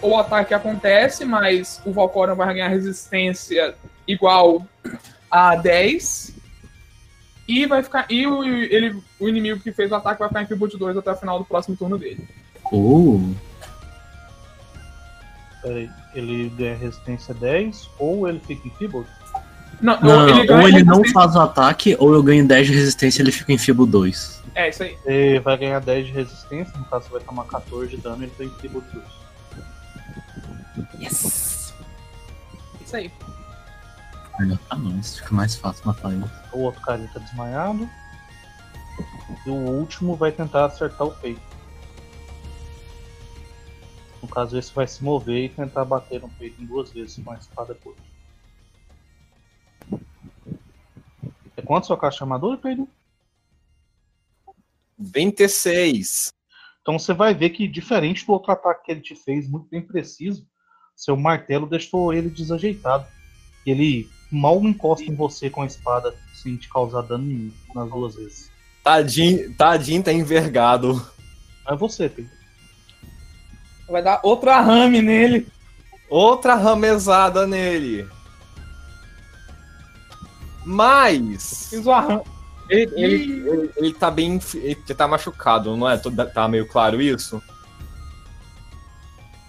[0.00, 3.74] ou o ataque acontece, mas o Valcorion vai ganhar resistência
[4.08, 4.66] igual
[5.30, 6.34] a 10.
[7.46, 8.06] E vai ficar.
[8.10, 11.12] E o, ele, o inimigo que fez o ataque vai ficar em Pivot 2 até
[11.12, 12.28] o final do próximo turno dele.
[12.72, 13.34] Uh,
[15.62, 19.04] Peraí, ele ganha resistência 10 ou ele fica em Feeble?
[19.80, 22.72] Não, não, não, ele ou ele não faz o ataque, ou eu ganho 10 de
[22.72, 24.42] resistência e ele fica em Fibo 2.
[24.54, 24.96] É, isso aí.
[25.04, 28.24] Ele vai ganhar 10 de resistência, no caso você vai tomar 14 de dano e
[28.24, 29.04] ele tá em Feeble 2.
[31.00, 31.74] Yes!
[32.84, 33.10] Isso aí.
[34.70, 36.24] Ah não, isso fica mais fácil matar ele.
[36.52, 37.88] O outro carinha tá desmaiado.
[39.44, 41.40] E o último vai tentar acertar o peito.
[44.22, 47.32] No caso, esse vai se mover e tentar bater no peito em duas vezes com
[47.32, 48.02] a espada curta.
[51.56, 52.88] É quanto sua caixa de armadura, Pedro?
[54.98, 56.32] 26.
[56.80, 59.82] Então você vai ver que, diferente do outro ataque que ele te fez, muito bem
[59.82, 60.46] preciso,
[60.94, 63.06] seu martelo deixou ele desajeitado.
[63.66, 68.14] Ele mal encosta em você com a espada sem te causar dano nenhum nas duas
[68.14, 68.50] vezes.
[68.82, 71.04] Tadinho, tadinho tá envergado.
[71.66, 72.30] É você, Pedro.
[73.88, 75.46] Vai dar outro arrame nele.
[76.08, 78.08] Outra ramezada nele.
[80.64, 81.68] Mas.
[81.70, 82.22] Fiz o arrame.
[82.68, 84.40] Ele, ele, ele, ele tá bem.
[84.54, 85.98] Ele tá machucado, não é?
[85.98, 87.42] Tá meio claro isso?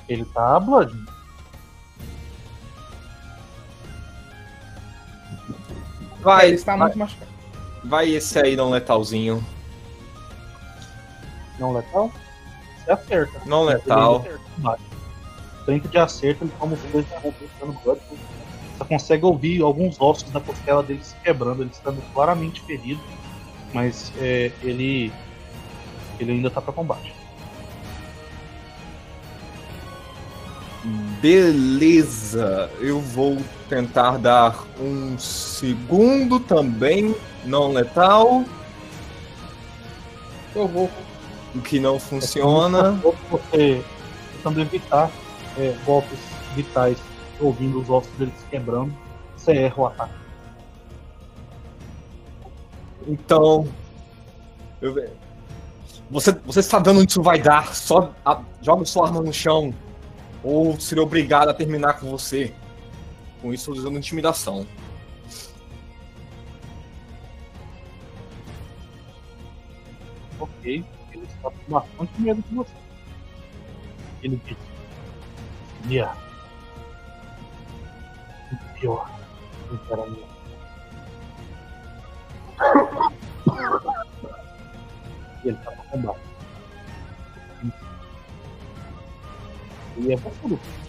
[0.08, 0.94] Ele tá Blood.
[6.30, 7.32] Vai, ele está vai, muito machucado.
[7.84, 9.44] vai esse aí não letalzinho.
[11.58, 12.12] Não letal?
[12.78, 13.42] Você acerta.
[13.46, 14.26] Não letal.
[15.66, 18.02] 30 de acerto, ele toma os dois derrubando Blood.
[18.78, 23.02] Você consegue ouvir alguns ossos da costela dele se quebrando, ele estando claramente ferido.
[23.74, 25.12] Mas é, ele.
[26.20, 27.14] Ele ainda tá pra combate.
[31.22, 33.38] Beleza, eu vou
[33.70, 37.16] tentar dar um segundo também,
[37.46, 38.44] não letal,
[40.56, 40.90] Eu vou.
[41.56, 42.94] o que não funciona.
[43.30, 43.84] Você
[44.34, 45.10] tentando evitar
[45.58, 46.20] é, golpes
[46.56, 46.98] vitais,
[47.40, 48.94] ouvindo os ossos dele se quebrando,
[49.38, 50.14] você erra o ataque.
[53.08, 53.68] Então,
[54.82, 54.94] eu
[56.12, 57.76] você, você está vendo onde isso vai dar?
[57.76, 59.74] Só a- joga sua arma no chão,
[60.44, 62.54] ou serei obrigado a terminar com você.
[63.42, 64.68] Com isso, usando intimidação.
[70.40, 72.74] Ok, ele está com bastante medo de você.
[74.22, 74.58] Ele diz:
[75.82, 76.14] Seria
[78.52, 79.10] o pior.
[85.44, 86.20] E ele está pra combate.
[89.98, 90.89] E é você, Lucas.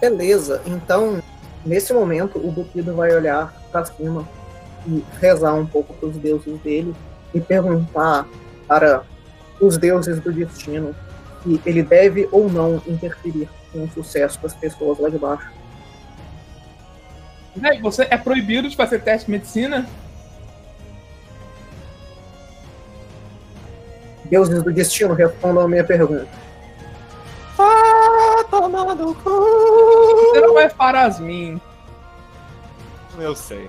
[0.00, 1.22] Beleza, então,
[1.64, 4.26] nesse momento, o Bukido vai olhar pra cima
[4.86, 6.94] e rezar um pouco pros deuses dele
[7.34, 8.26] e perguntar
[8.66, 9.02] para
[9.60, 10.94] os deuses do destino
[11.42, 15.50] se ele deve ou não interferir com o sucesso das pessoas lá de baixo.
[17.82, 19.86] Você é proibido de fazer teste de medicina?
[24.24, 26.28] Deuses do destino, respondam a minha pergunta.
[27.58, 29.59] Ah, toma no cu!
[30.30, 31.60] Você não é Farasmin.
[33.18, 33.68] Eu sei.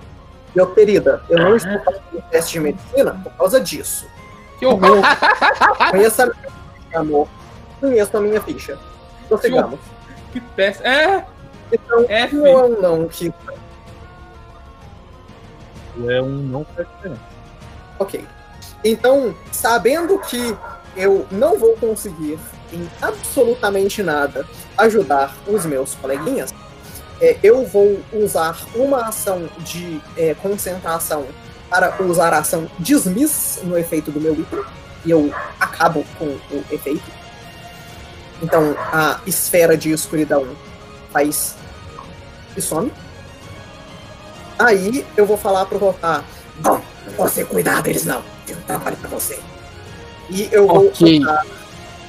[0.54, 4.06] Meu querida, eu não estou fazendo teste de medicina por causa disso.
[4.58, 5.02] Que horror.
[5.90, 6.50] Conheça a minha
[6.84, 7.28] ficha, amor.
[7.80, 8.78] Conheço a minha ficha.
[9.28, 9.80] Prossigamos.
[10.32, 10.86] que péssimo.
[10.86, 11.24] É,
[11.72, 12.36] Então, F.
[12.36, 13.32] não é um não que
[16.06, 17.20] É um não pertinente.
[17.98, 18.24] Ok.
[18.84, 20.56] Então, sabendo que
[20.96, 22.38] eu não vou conseguir
[22.72, 24.46] em absolutamente nada
[24.78, 26.54] ajudar os meus coleguinhas,
[27.20, 31.26] é, eu vou usar uma ação de é, concentração
[31.70, 34.62] para usar a ação Dismiss no efeito do meu item,
[35.04, 37.04] e eu acabo com o efeito.
[38.42, 40.46] Então, a esfera de escuridão
[41.12, 41.54] faz
[42.56, 42.92] e some.
[44.58, 46.24] Aí eu vou falar pro Rotar,
[46.58, 46.80] bom,
[47.16, 49.38] você cuidar deles não, tem um trabalho pra você.
[50.28, 51.20] E eu vou Ok.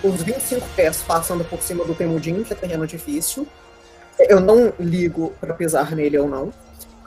[0.03, 3.47] Os 25 pés passando por cima do Temudinho, que é terreno difícil.
[4.19, 6.53] Eu não ligo pra pisar nele ou não.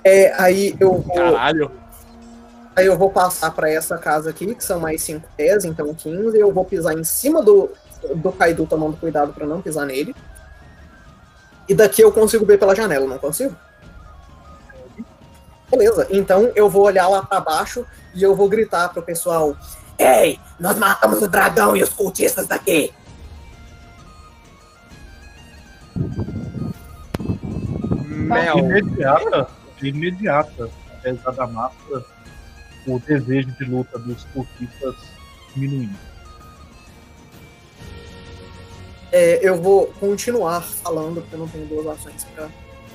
[0.03, 1.71] É, aí eu vou, Caralho.
[2.75, 6.39] aí eu vou passar pra essa casa aqui, que são mais 5 pés, então 15.
[6.39, 7.71] Eu vou pisar em cima do,
[8.15, 10.15] do Kaido, tomando cuidado pra não pisar nele.
[11.69, 13.55] E daqui eu consigo ver pela janela, não consigo?
[15.69, 19.57] Beleza, então eu vou olhar lá pra baixo e eu vou gritar pro pessoal:
[19.99, 22.93] Ei, nós matamos o dragão e os cultistas daqui!
[28.27, 28.59] Mel.
[28.59, 29.49] Imediata,
[29.83, 32.05] imediata, apesar da massa,
[32.87, 34.95] o desejo de luta dos cultistas
[35.55, 35.97] diminuindo.
[39.13, 42.49] É, eu vou continuar falando, porque eu não tenho duas ações pra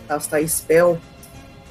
[0.08, 1.00] castar spell.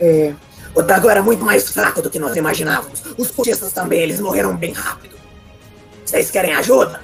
[0.01, 0.35] É,
[0.75, 3.03] o dragão era muito mais fraco do que nós imaginávamos.
[3.19, 5.20] Os cultistas também, eles morreram bem rápido.
[6.11, 7.01] Vocês querem ajuda?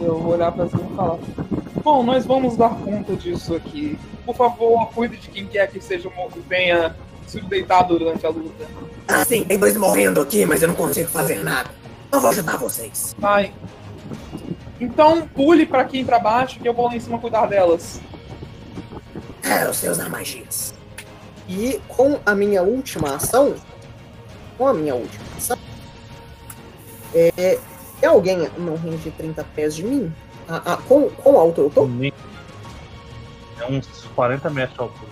[0.00, 1.18] Eu vou olhar pra cima e falar.
[1.82, 3.98] Bom, nós vamos dar conta disso aqui.
[4.24, 6.96] Por favor, cuide de quem quer que seja mo- venha
[7.28, 8.66] se deitar durante a luta.
[9.06, 11.70] Ah, sim, tem dois morrendo aqui, mas eu não consigo fazer nada.
[12.10, 13.14] Não vou ajudar vocês.
[13.18, 13.52] Vai.
[14.80, 18.00] Então pule pra aqui pra baixo que eu vou lá em cima cuidar delas.
[19.44, 20.74] É, os seus magias.
[21.48, 23.54] E com a minha última ação,
[24.56, 25.58] com a minha última ação,
[27.14, 27.58] é,
[28.00, 30.12] tem alguém num range de 30 pés de mim?
[30.48, 31.84] Ah, ah, com, com alto eu tô?
[33.60, 35.10] É uns 40 metros de altura.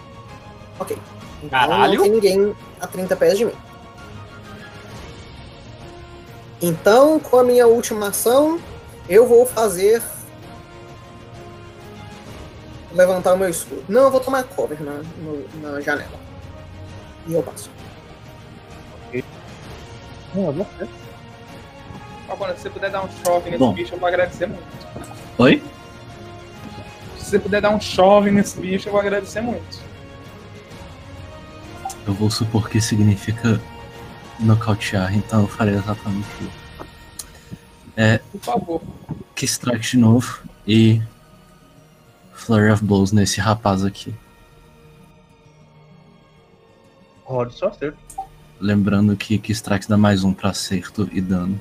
[0.78, 0.96] Ok.
[1.42, 1.94] Então Caralho.
[1.96, 3.52] não tem ninguém a 30 pés de mim.
[6.62, 8.58] Então, com a minha última ação,
[9.08, 10.02] eu vou fazer
[12.92, 13.84] levantar o meu escudo.
[13.88, 16.18] Não, eu vou tomar cover na, no- na janela.
[17.26, 17.68] E eu passo.
[20.34, 20.88] Não, é você.
[22.28, 23.72] Agora, se você puder dar um chove nesse Bom.
[23.72, 24.64] bicho, eu vou agradecer muito.
[25.38, 25.62] Oi?
[27.18, 29.82] Se você puder dar um chove nesse bicho, eu vou agradecer muito.
[32.06, 33.60] Eu vou supor que significa
[34.40, 36.64] nocautear, então eu farei exatamente isso.
[38.32, 38.82] Por favor.
[39.34, 41.00] Que strike de novo e
[42.32, 44.14] Flurry of Blows nesse rapaz aqui.
[47.24, 47.98] Rode seu acerto.
[48.60, 51.60] Lembrando que que strike dá mais um pra acerto e dano.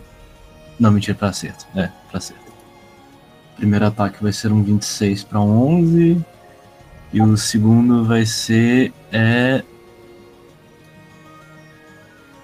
[0.79, 1.65] Não, mentira, pra acerto.
[1.75, 2.43] É, pra acerto.
[3.55, 6.23] Primeiro ataque vai ser um 26 pra 11.
[7.11, 8.93] E o segundo vai ser.
[9.11, 9.63] É.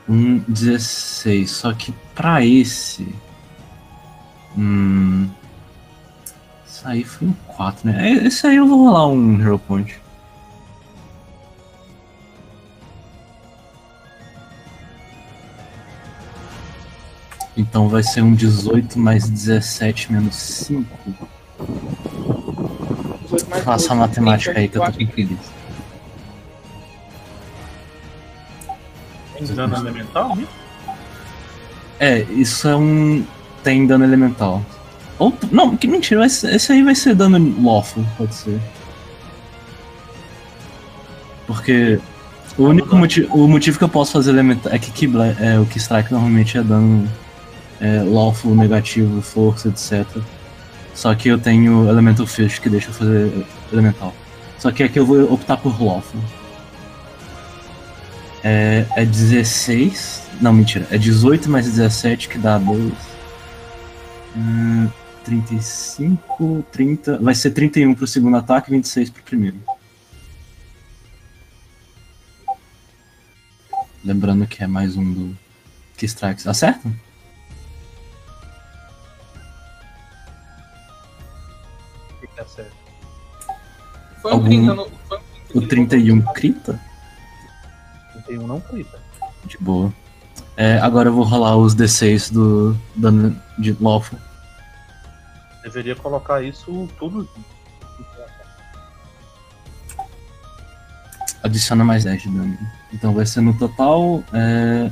[0.07, 1.49] Um 16.
[1.49, 3.07] Só que pra esse.
[4.57, 5.29] Hum.
[6.67, 8.09] Isso aí foi um 4, né?
[8.11, 9.99] É, Esse aí eu vou rolar um Hero Point.
[17.59, 20.85] Então vai ser um 18 mais 17 menos 5.
[23.23, 25.05] 18 mais Faça a 12, matemática aí que eu tô 24.
[25.05, 25.51] com preguiça.
[29.37, 30.47] Tem dano elemental, né?
[31.99, 33.25] É, isso é um.
[33.61, 34.63] Tem dano elemental.
[35.17, 35.33] Ou.
[35.51, 38.57] Não, que mentira, esse aí vai ser dano lawful, pode ser.
[41.45, 41.99] Porque.
[42.57, 45.05] O único motivo, o motivo que eu posso fazer elemental é que
[45.39, 47.07] é, o Keystrike normalmente é dano
[47.79, 50.05] é, lawful, negativo, força, etc.
[50.93, 54.13] Só que eu tenho Elemental Fish que deixa eu fazer elemental.
[54.57, 56.19] Só que aqui eu vou optar por lawful.
[58.43, 60.23] É, é 16.
[60.41, 60.87] Não, mentira.
[60.91, 62.93] É 18 mais 17 que dá 2.
[64.35, 64.89] Hum,
[65.23, 67.19] 35, 30.
[67.19, 69.57] Vai ser 31 pro segundo ataque e 26 pro primeiro.
[74.03, 75.37] Lembrando que é mais um do
[75.97, 76.47] que strikes.
[76.47, 76.89] Acerta?
[82.55, 82.73] Certo?
[84.21, 84.89] Foi um Algum- 30 no.
[85.07, 86.79] Foi um 30 O 31 crita?
[88.25, 88.99] 31 não crita.
[89.45, 89.93] De boa.
[90.57, 94.19] É, agora eu vou rolar os D6 do dano de Lawful.
[95.63, 97.27] Deveria colocar isso tudo.
[101.41, 102.57] Adiciona mais 10 de dano.
[102.93, 104.91] Então vai ser no total é,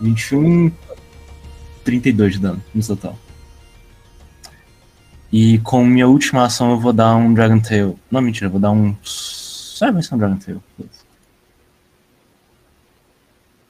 [0.00, 0.70] 21,
[1.84, 3.16] 32 de dano no total.
[5.32, 7.98] E com minha última ação eu vou dar um Dragon Tail.
[8.10, 8.96] Não, mentira, eu vou dar um.
[9.80, 10.62] É, vai ser um Dragon Tail.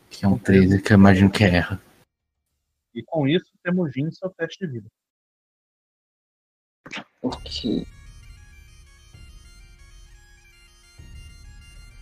[0.08, 1.80] Que é um 13, que eu imagino que erra.
[2.94, 4.88] E com isso, temos Jin seu teste de vida.
[7.22, 7.86] Ok.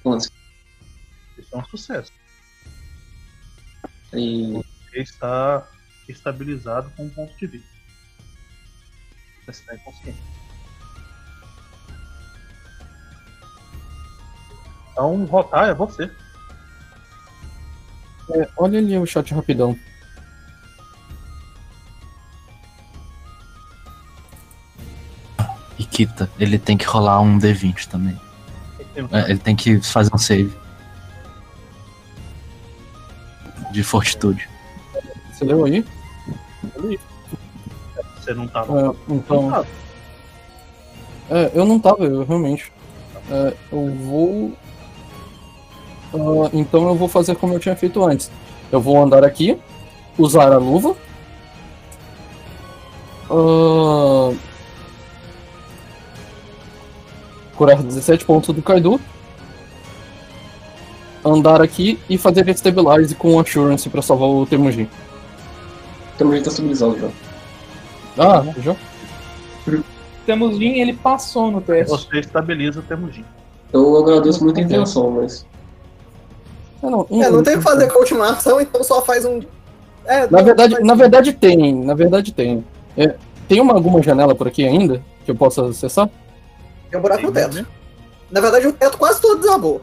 [0.05, 0.31] Onze.
[1.37, 2.13] Isso é um sucesso.
[4.13, 4.55] E
[4.93, 5.69] Ele está
[6.09, 7.78] estabilizado com um ponto de vida.
[9.49, 10.23] Você está inconsciente.
[14.93, 16.11] Então, rotar é você.
[18.31, 19.79] É, olha ali o chat rapidão.
[25.79, 25.89] E
[26.39, 28.21] ele tem que rolar um D20 também.
[29.11, 30.55] É, ele tem que fazer um save.
[33.73, 34.49] De fortitude.
[35.33, 35.85] Você leu aí?
[38.29, 39.65] Você não tá É, então.
[41.31, 42.71] É, eu não tava, eu realmente.
[43.31, 44.53] É, eu vou.
[46.13, 48.31] Ah, então eu vou fazer como eu tinha feito antes.
[48.71, 49.59] Eu vou andar aqui,
[50.19, 50.95] usar a luva.
[53.31, 54.35] Ah,
[57.57, 59.01] curar 17 pontos do Kaido.
[61.25, 64.89] Andar aqui e fazer stabilize com assurance pra salvar o Temujin.
[66.17, 67.28] temos jeito tá estabilizado já.
[68.19, 68.75] Ah, já?
[70.27, 71.91] Temos Jin, ele passou no teste.
[71.91, 73.25] Você estabiliza o Temujin.
[73.73, 75.47] Eu agradeço muito a intenção, mas.
[76.83, 79.25] É, não, É, não tem o que fazer com a última ação, então só faz
[79.25, 79.41] um.
[80.05, 82.65] É, Na não, verdade, faz- na verdade tem, na verdade tem.
[82.97, 83.15] É,
[83.47, 86.09] tem uma, alguma janela por aqui ainda que eu possa acessar?
[86.91, 87.67] Tem um buraco no teto.
[88.31, 89.81] Na verdade, o teto quase todo desabou.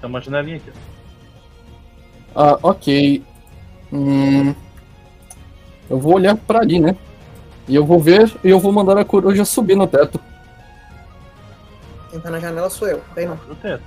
[0.00, 0.70] Tem uma janelinha aqui.
[2.34, 3.22] Ah, ok.
[3.92, 4.54] Hum,
[5.90, 6.96] eu vou olhar pra ali, né?
[7.68, 10.20] E eu vou ver e eu vou mandar a coruja subir no teto.
[12.10, 13.00] Quem tá na janela sou eu.
[13.14, 13.38] Tem não.
[13.48, 13.82] No teto.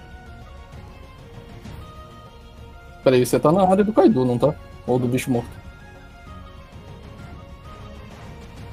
[3.03, 4.53] Peraí, você tá na área do Kaido, não tá?
[4.88, 5.49] Ou do bicho morto.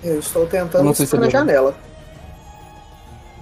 [0.03, 1.49] Eu estou Eu tentando não sei se ficar na é verdade.
[1.53, 1.75] janela.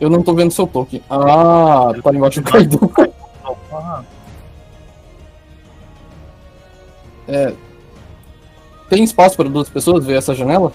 [0.01, 1.03] Eu não tô vendo seu token.
[1.09, 2.93] Ah, tá embaixo do Kaido.
[3.73, 4.03] Ah,
[7.29, 7.55] É.
[8.89, 10.73] Tem espaço para duas pessoas ver essa janela?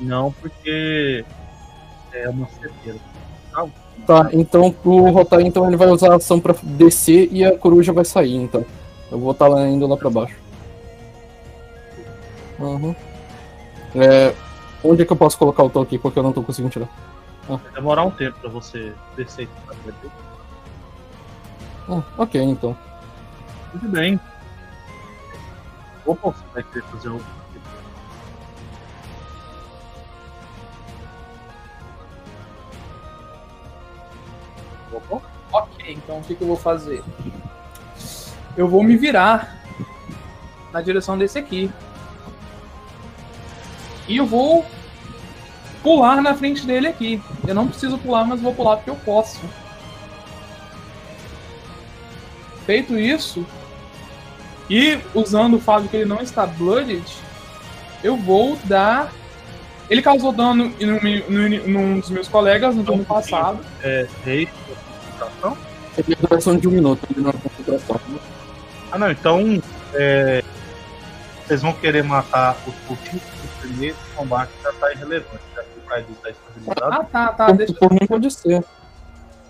[0.00, 1.24] Não, porque
[2.12, 2.98] é uma certeira.
[4.06, 7.92] Tá, então o Rotai então ele vai usar a ação pra descer e a coruja
[7.92, 8.64] vai sair, então.
[9.10, 10.36] Eu vou estar lá indo lá pra baixo.
[12.58, 12.94] Uhum.
[13.94, 14.34] É,
[14.84, 15.98] onde é que eu posso colocar o toque?
[15.98, 16.88] Porque eu não tô conseguindo tirar.
[17.48, 19.48] Vai demorar um tempo pra você descer.
[21.88, 22.76] Ah, ok, então.
[23.72, 24.20] Tudo bem.
[26.06, 27.20] Opa, você vai querer fazer o.
[36.10, 37.04] então o que, que eu vou fazer?
[38.56, 39.56] Eu vou me virar
[40.72, 41.70] na direção desse aqui.
[44.08, 44.66] E eu vou
[45.84, 47.22] pular na frente dele aqui.
[47.46, 49.40] Eu não preciso pular, mas vou pular porque eu posso.
[52.66, 53.46] Feito isso,
[54.68, 57.04] e usando o fato de que ele não está blooded,
[58.02, 59.12] eu vou dar.
[59.88, 63.58] Ele causou dano em um- num- num dos meus colegas no turno passado.
[63.82, 64.48] é, rei,
[66.06, 68.00] Ele é duração de um minuto, ele não é concentração.
[68.92, 69.40] Ah, não, então.
[69.94, 70.42] é,
[71.46, 75.82] vocês vão querer matar os cultistas no primeiro combate já tá irrelevante, já que o
[75.82, 76.94] Kaido está estabilizado.
[76.94, 77.50] Ah, tá, tá.
[77.52, 78.52] Deixa por mim pode ser.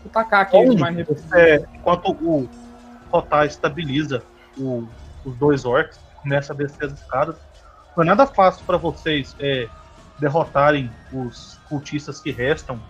[0.04, 0.96] eu tacar aqui Então, mais
[1.34, 2.48] é, enquanto o
[3.12, 4.22] Rotar estabiliza
[4.58, 4.88] o-
[5.26, 7.36] os dois orcs, começa a descer as escadas.
[7.94, 9.68] Não é nada fácil para vocês é,
[10.18, 12.80] derrotarem os cultistas que restam.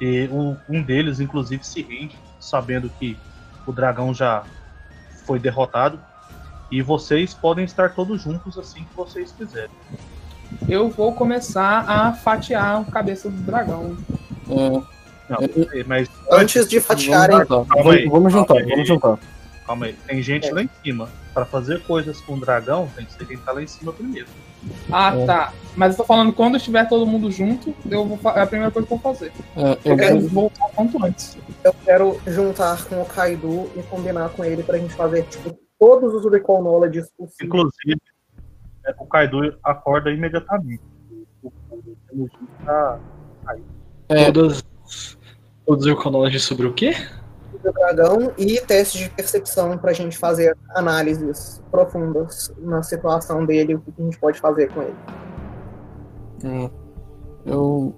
[0.00, 3.16] E um, um deles, inclusive, se rende, sabendo que
[3.66, 4.42] o dragão já
[5.26, 5.98] foi derrotado.
[6.70, 9.70] E vocês podem estar todos juntos assim que vocês quiserem.
[10.68, 13.96] Eu vou começar a fatiar a cabeça do dragão.
[14.48, 14.54] É,
[15.28, 15.38] Não,
[15.72, 18.70] É, mas Antes de fatiarem, vamos vamos, vamos juntar, calma aí.
[18.70, 19.18] vamos juntar.
[19.66, 19.92] calma aí.
[20.06, 20.52] Tem gente É.
[20.52, 21.08] lá em cima.
[21.32, 24.26] Para fazer coisas com o dragão, tem que ser quem tá lá em cima primeiro.
[24.90, 25.26] Ah, É.
[25.26, 25.52] tá.
[25.74, 28.86] Mas eu tô falando quando estiver todo mundo junto, eu vou é a primeira coisa
[28.86, 29.32] que eu vou fazer.
[29.56, 31.38] É, Eu eu quero vou- voltar quanto antes.
[31.64, 36.12] eu quero juntar com o Kaido e combinar com ele pra gente fazer, tipo, todos
[36.14, 37.38] os Recall Knowledge possíveis.
[37.42, 38.00] Inclusive,
[38.86, 40.82] é, o Kaido acorda imediatamente.
[41.42, 41.50] O
[42.12, 42.28] o-
[42.66, 42.98] tá-
[44.10, 44.30] É.
[44.30, 44.62] Todas,
[45.66, 46.94] todos os knowledge sobre o quê?
[47.62, 53.80] Do dragão e testes de percepção pra gente fazer análises profundas na situação dele, o
[53.80, 54.94] que a gente pode fazer com ele.
[56.44, 56.70] Hum,
[57.46, 57.94] Eu,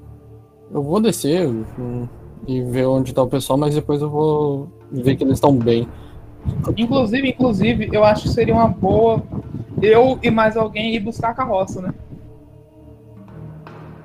[0.73, 2.09] eu vou descer hum,
[2.47, 5.89] e ver onde tá o pessoal, mas depois eu vou ver que eles estão bem.
[6.77, 9.23] Inclusive, inclusive, eu acho que seria uma boa
[9.81, 11.93] eu e mais alguém ir buscar a carroça, né?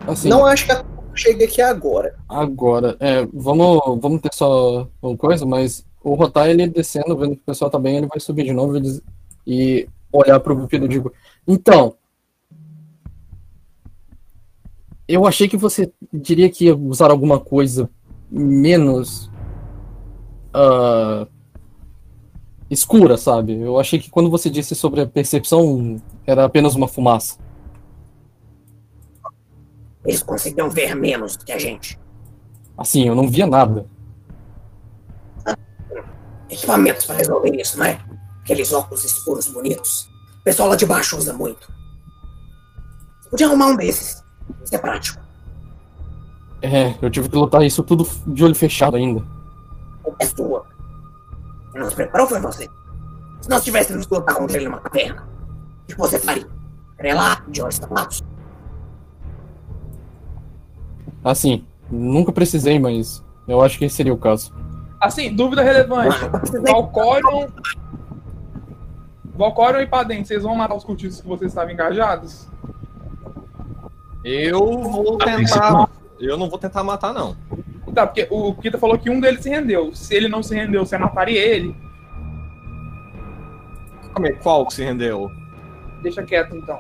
[0.07, 0.83] Assim, Não acho que a
[1.13, 2.15] chegue aqui agora.
[2.27, 7.41] agora, é, vamos, vamos ter só uma coisa, mas o Rotar, ele descendo, vendo que
[7.41, 9.01] o pessoal tá bem, ele vai subir de novo e
[9.45, 11.11] e olhar pro Bupido e digo,
[11.47, 11.95] então,
[15.07, 17.89] eu achei que você diria que ia usar alguma coisa
[18.29, 19.29] menos
[20.53, 21.27] ah,
[22.69, 23.59] escura, sabe?
[23.59, 27.38] Eu achei que quando você disse sobre a percepção, era apenas uma fumaça.
[30.05, 31.99] Eles conseguiram ver menos do que a gente.
[32.77, 33.85] Assim, eu não via nada.
[36.49, 37.99] Equipamentos para resolver isso, não é?
[38.41, 40.09] Aqueles óculos escuros bonitos.
[40.39, 41.71] O pessoal lá de baixo usa muito.
[43.21, 44.23] Você podia arrumar um desses.
[44.63, 45.21] Isso é prático.
[46.61, 49.23] É, eu tive que lutar isso tudo de olho fechado ainda.
[50.19, 50.65] É sua.
[51.71, 52.67] Quem nos preparou foi você.
[53.41, 55.27] Se nós tivéssemos que lutar contra ele numa caverna,
[55.83, 56.47] o que você faria?
[57.13, 58.23] Lá, de olhos tapados?
[61.23, 64.53] Assim, nunca precisei, mas eu acho que esse seria o caso.
[64.99, 66.17] Assim, dúvida relevante.
[66.65, 67.47] Valcorion.
[69.35, 72.47] Valcorion e Padem, vocês vão matar os cultistas que vocês estavam engajados?
[74.23, 75.89] Eu vou tentar.
[76.19, 77.35] Eu não vou tentar matar, não.
[77.93, 79.95] Tá, porque o Kita falou que um deles se rendeu.
[79.95, 81.75] Se ele não se rendeu, você mataria ele?
[84.13, 85.31] Calma aí, Qual que se rendeu?
[86.01, 86.79] Deixa quieto então.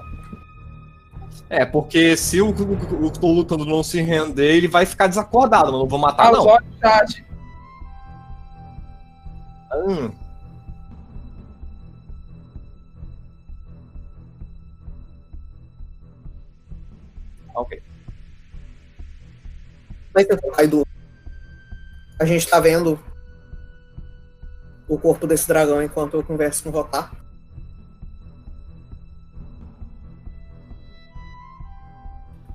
[1.49, 5.87] É, porque se o, o, lutando não se render, ele vai ficar desacordado, mas não
[5.87, 6.45] vou matar, Ah, não.
[6.79, 7.25] chat.
[9.73, 10.11] Hum.
[17.55, 17.81] Ok.
[20.13, 20.85] Mas Kaido,
[22.19, 22.99] a gente tá vendo
[24.87, 27.11] o corpo desse dragão enquanto eu converso com o Rotar.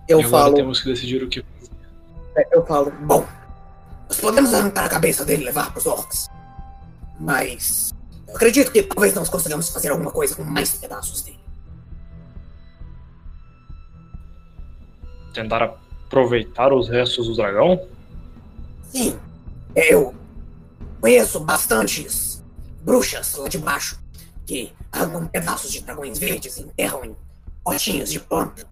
[0.08, 1.44] Eu e agora falo, temos que decidir o que
[2.36, 3.26] é, eu falo, bom,
[4.20, 6.28] podemos arrancar a cabeça dele e levar pros orcs.
[7.20, 7.94] Mas.
[8.26, 11.38] Eu acredito que talvez nós consigamos fazer alguma coisa com mais pedaços dele.
[15.32, 17.86] Tentar aproveitar os restos do dragão?
[18.90, 19.16] Sim,
[19.74, 20.14] eu
[21.00, 22.42] conheço bastantes
[22.82, 24.00] bruxas lá de baixo
[24.46, 27.16] que arrancam pedaços de dragões verdes e enterram em
[27.62, 28.66] potinhos de planta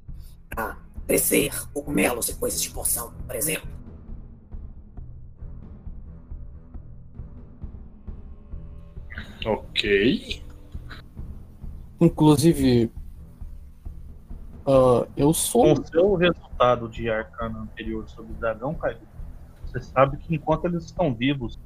[0.50, 0.76] para
[1.06, 3.68] crescer cogumelos e coisas de poção, por exemplo.
[9.44, 10.42] Ok.
[12.00, 12.90] Inclusive,
[14.66, 15.74] ah, eu sou.
[15.74, 18.98] Com o seu resultado de arcana anterior sobre o dragão, Caio,
[19.66, 21.58] você sabe que enquanto eles estão vivos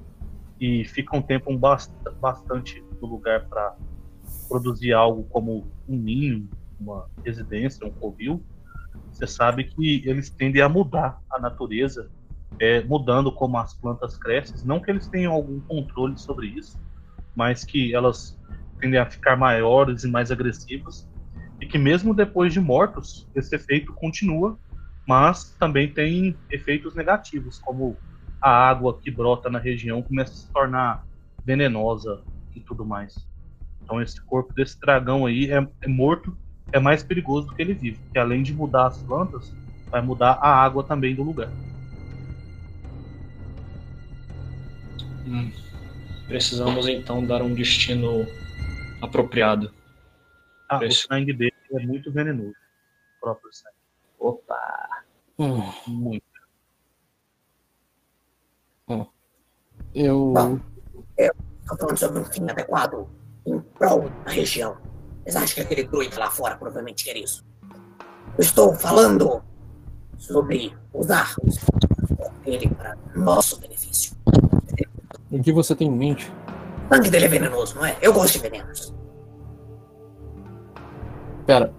[0.58, 3.76] e ficam um tempo bast- bastante no lugar para
[4.48, 6.48] produzir algo como um ninho,
[6.80, 8.42] uma residência, um covil,
[9.12, 12.10] você sabe que eles tendem a mudar a natureza,
[12.60, 14.66] é, mudando como as plantas crescem.
[14.66, 16.78] Não que eles tenham algum controle sobre isso,
[17.34, 18.38] mas que elas
[18.78, 21.08] tendem a ficar maiores e mais agressivas
[21.60, 24.58] e que mesmo depois de mortos, esse efeito continua,
[25.06, 27.96] mas também tem efeitos negativos, como
[28.40, 31.04] a água que brota na região começa a se tornar
[31.44, 32.22] venenosa
[32.54, 33.14] e tudo mais.
[33.82, 36.36] Então esse corpo desse dragão aí é, é morto,
[36.72, 39.52] é mais perigoso do que ele vive, porque além de mudar as plantas,
[39.90, 41.50] vai mudar a água também do lugar.
[45.26, 45.50] Hum.
[46.26, 48.26] Precisamos então dar um destino
[49.00, 49.72] apropriado.
[50.68, 52.50] Ah, o Esse- sangue dele é muito venenoso.
[53.16, 53.76] O próprio sangue.
[54.18, 55.02] Opa!
[55.38, 56.24] Hum, Muito.
[59.94, 60.32] eu.
[60.32, 60.60] Bom.
[61.18, 63.08] Estou falando sobre um fim adequado
[63.46, 64.76] em prol da região.
[65.26, 67.44] Vocês acham que aquele druida lá fora provavelmente quer isso?
[68.38, 69.42] Eu estou falando
[70.16, 71.58] sobre usar os
[72.44, 74.16] dele para nosso benefício.
[75.28, 76.32] O que você tem em mente?
[76.84, 77.98] O sangue dele é venenoso, não é?
[78.00, 78.94] Eu gosto de venenos.
[81.44, 81.74] Pera.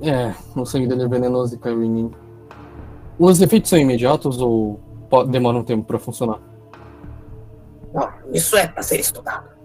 [0.00, 2.14] É, o sangue dele é venenoso e caiu em mim.
[3.18, 4.80] Os efeitos são imediatos ou
[5.28, 6.40] demoram um tempo pra funcionar?
[7.92, 9.57] Bom, isso é para ser estudado.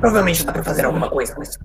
[0.00, 1.58] Provavelmente dá para fazer alguma coisa com isso.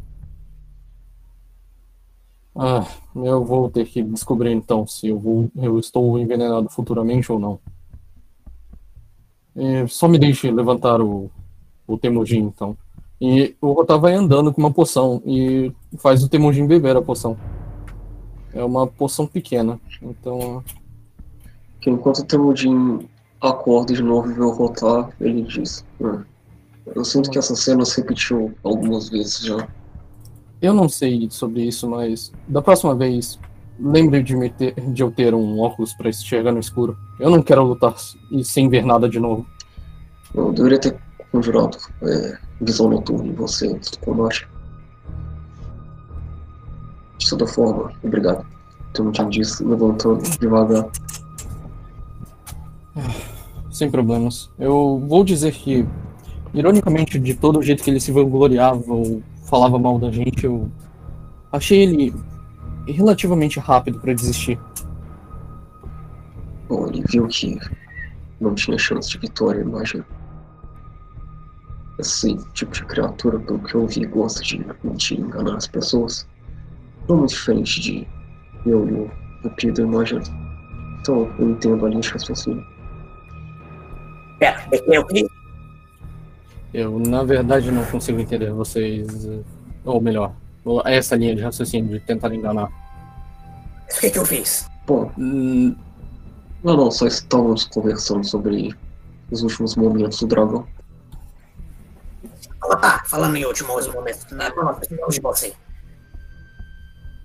[2.58, 2.86] Ah,
[3.16, 7.60] eu vou ter que descobrir então se eu, vou, eu estou envenenado futuramente ou não.
[9.56, 11.32] É, só me deixe levantar o,
[11.88, 12.78] o Temujin então.
[13.20, 17.38] E o Rotar vai andando com uma poção e faz o Temujin beber a poção.
[18.54, 20.64] É uma poção pequena, então.
[21.88, 23.08] Enquanto o Temudin
[23.40, 26.24] acorda de novo e vê o Rotar, ele diz: "Hum,
[26.94, 29.68] Eu sinto que essa cena se repetiu algumas vezes já.
[30.62, 33.40] Eu não sei sobre isso, mas da próxima vez,
[33.80, 36.98] lembre de, ter, de eu ter um óculos para enxergar no escuro.
[37.20, 37.96] Eu não quero lutar
[38.32, 39.46] e sem ver nada de novo.
[40.34, 40.98] Eu deveria ter
[41.32, 44.48] conjurado é, visão noturna em você antes do combate.
[47.18, 48.46] De toda forma, obrigado.
[48.94, 50.88] Temudin disse, levantando devagar.
[53.72, 54.50] Sem problemas.
[54.58, 55.86] Eu vou dizer que,
[56.56, 60.70] ironicamente, de todo o jeito que ele se vangloriava ou falava mal da gente, eu
[61.52, 62.14] achei ele
[62.88, 64.60] relativamente rápido para desistir.
[66.68, 67.60] Bom, ele viu que
[68.40, 70.06] não tinha chance de vitória, imagina.
[72.00, 76.28] Esse tipo de criatura, pelo que eu vi, gosta de mentir e enganar as pessoas.
[77.08, 78.08] Não muito diferente de
[78.66, 79.12] eu e o
[79.46, 80.22] o Peter, imagina.
[81.00, 82.66] Então, eu entendo a linha de raciocínio.
[84.40, 85.28] Pera, é que eu vi.
[86.78, 89.26] Eu, na verdade, não consigo entender vocês.
[89.26, 89.40] eh,
[89.86, 90.34] Ou melhor,
[90.84, 92.66] essa linha de raciocínio de tentar enganar.
[92.66, 94.68] O que, que eu fiz?
[94.86, 95.74] Bom, Hum,
[96.62, 98.76] não, não, só estávamos conversando sobre
[99.32, 100.68] os últimos momentos do dragão.
[102.62, 104.26] Ah, tá, falando em últimos momentos.
[104.32, 105.54] Não, não, nós precisamos de você.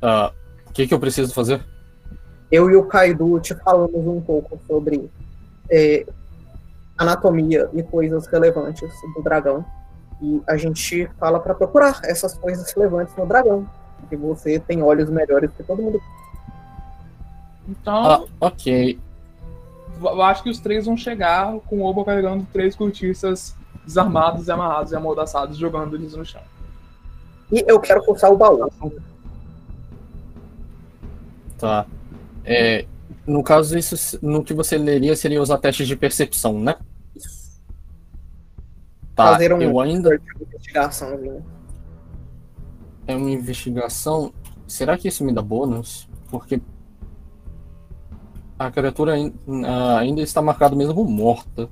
[0.00, 0.32] ah,
[0.68, 1.60] O que, que eu preciso fazer?
[2.52, 5.10] Eu e o Kaido te falamos um pouco sobre
[5.70, 6.06] é,
[7.00, 9.64] anatomia e coisas relevantes do dragão.
[10.20, 13.66] E a gente fala pra procurar essas coisas relevantes no dragão.
[14.00, 16.00] Porque você tem olhos melhores que todo mundo.
[17.66, 18.98] Então, Ah, ok.
[20.02, 23.56] eu acho que os três vão chegar com o Obo carregando três cortiças
[23.86, 26.42] desarmados e amarrados e amordaçados, jogando eles no chão.
[27.50, 28.70] E eu quero forçar o baú.
[31.58, 31.86] Tá.
[32.44, 32.84] É,
[33.26, 36.76] no caso, isso no que você leria seria usar testes de percepção, né?
[39.24, 41.44] Tá, Fazer um eu ainda de investigaçãozinha.
[43.06, 44.32] é uma investigação.
[44.66, 46.08] Será que isso me dá bônus?
[46.30, 46.60] Porque
[48.58, 49.34] A criatura ain-
[49.98, 51.68] ainda está marcada mesmo como morta.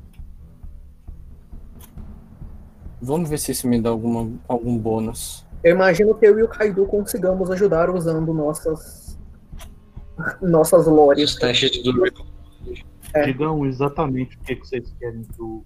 [3.01, 5.47] Vamos ver se isso me dá alguma, algum bônus.
[5.63, 9.19] Eu imagino que eu e o Kaido consigamos ajudar usando nossas.
[10.43, 11.31] nossas lores.
[11.31, 11.93] os testes do
[13.15, 13.25] É.
[13.27, 15.65] Digam exatamente o que, que vocês querem que o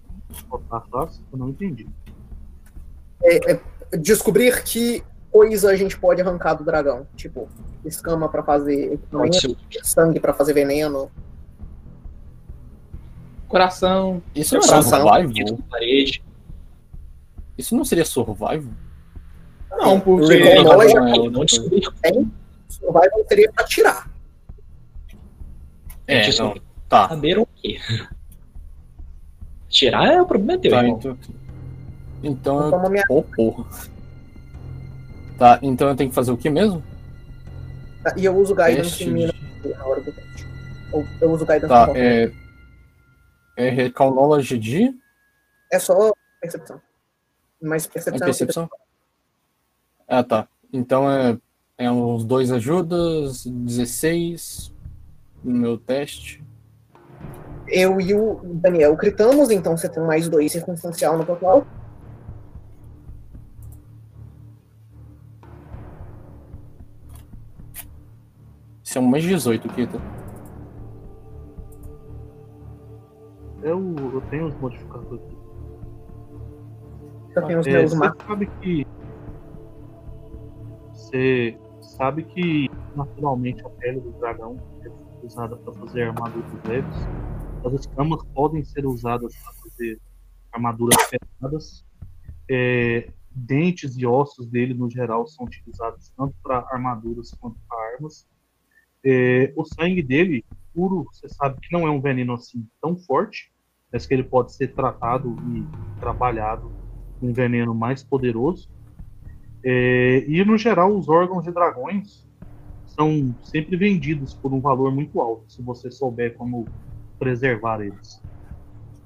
[1.31, 1.87] Eu não entendi.
[3.99, 7.07] Descobrir que coisa a gente pode arrancar do dragão.
[7.15, 7.47] Tipo,
[7.85, 11.11] escama pra fazer equipamento, sangue pra fazer veneno.
[13.47, 14.21] Coração.
[14.33, 14.81] Isso é Coração.
[14.83, 15.57] survival?
[15.57, 16.23] na parede.
[17.57, 18.73] Isso não seria survival?
[19.69, 20.33] Não, porque.
[20.35, 21.45] Recall knowledge Não, é não coisa.
[21.45, 21.91] descobriu.
[22.67, 24.11] Survival seria pra tirar.
[26.07, 26.55] É, não.
[26.89, 27.09] Tá.
[27.09, 27.79] Saber o quê?
[29.73, 30.97] Tirar é o problema teu, Tá, irmão.
[30.99, 31.17] então.
[32.23, 32.89] Então Então, eu.
[32.91, 33.03] minha...
[33.09, 33.65] Ô, porra.
[35.37, 36.81] Tá, então eu tenho que fazer o que mesmo?
[38.15, 39.27] E eu uso guidance Teste em mim
[39.63, 40.45] de- na hora do teste.
[40.91, 42.31] Ou eu uso guidance Tá, é.
[43.57, 44.95] É Recall Knowledge de.
[45.71, 46.79] É só percepção.
[47.61, 48.69] Mas É percepção, percepção?
[50.07, 50.47] Ah, tá.
[50.71, 51.37] Então é,
[51.79, 54.71] é uns dois ajudas, 16
[55.43, 56.43] no meu teste.
[57.67, 61.65] Eu e o Daniel gritamos, então você tem mais dois circunstancial no total.
[68.83, 69.99] Isso é um mais 18, Kita.
[73.63, 75.37] Eu, eu tenho os modificadores aqui.
[77.35, 78.25] Eu tenho os É, meus você marcos.
[78.27, 78.87] sabe que.
[80.91, 86.95] Você sabe que naturalmente a pele do dragão é usada para fazer armaduras leves.
[87.65, 89.99] As escamas podem ser usadas para fazer
[90.51, 91.85] armaduras pesadas.
[92.49, 98.27] É, dentes e ossos dele, no geral, são utilizados tanto para armaduras quanto para armas.
[99.03, 103.51] É, o sangue dele, puro, você sabe que não é um veneno assim tão forte,
[103.91, 106.71] mas que ele pode ser tratado e trabalhado
[107.19, 108.69] com um veneno mais poderoso.
[109.63, 112.27] É, e no geral, os órgãos de dragões
[112.85, 116.67] são sempre vendidos por um valor muito alto, se você souber como
[117.23, 118.21] preservar eles.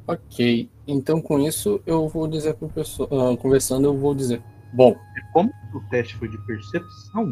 [0.08, 0.70] Ok.
[0.88, 3.10] Então com isso eu vou dizer pro pessoal.
[3.12, 4.42] ah, conversando, eu vou dizer.
[4.74, 4.96] Bom,
[5.34, 7.32] como o teste foi de percepção,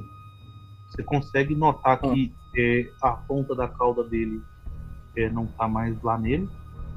[0.89, 4.41] você consegue notar que é, a ponta da cauda dele
[5.17, 6.47] é, não está mais lá nele.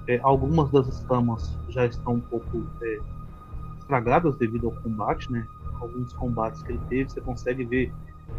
[0.07, 2.67] É, algumas das escamas já estão um pouco
[3.79, 5.47] estragadas devido ao combate, né?
[5.81, 7.93] Alguns combates que ele teve, você consegue ver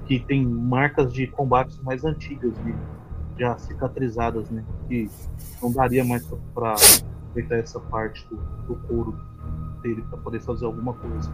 [0.05, 2.77] que tem marcas de combates mais antigas nele,
[3.39, 4.63] já cicatrizadas, né?
[4.87, 5.09] Que
[5.61, 8.35] não daria mais para aproveitar essa parte do,
[8.67, 9.19] do couro
[9.81, 11.31] dele para poder fazer alguma coisa.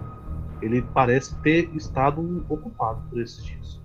[0.62, 3.82] Ele parece ter estado ocupado por esses dias.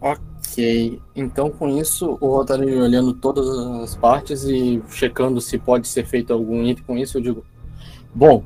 [0.00, 1.00] ok.
[1.14, 3.48] Então com isso o Rotary olhando todas
[3.82, 7.44] as partes e checando se pode ser feito algum item com isso, eu digo.
[8.14, 8.44] Bom,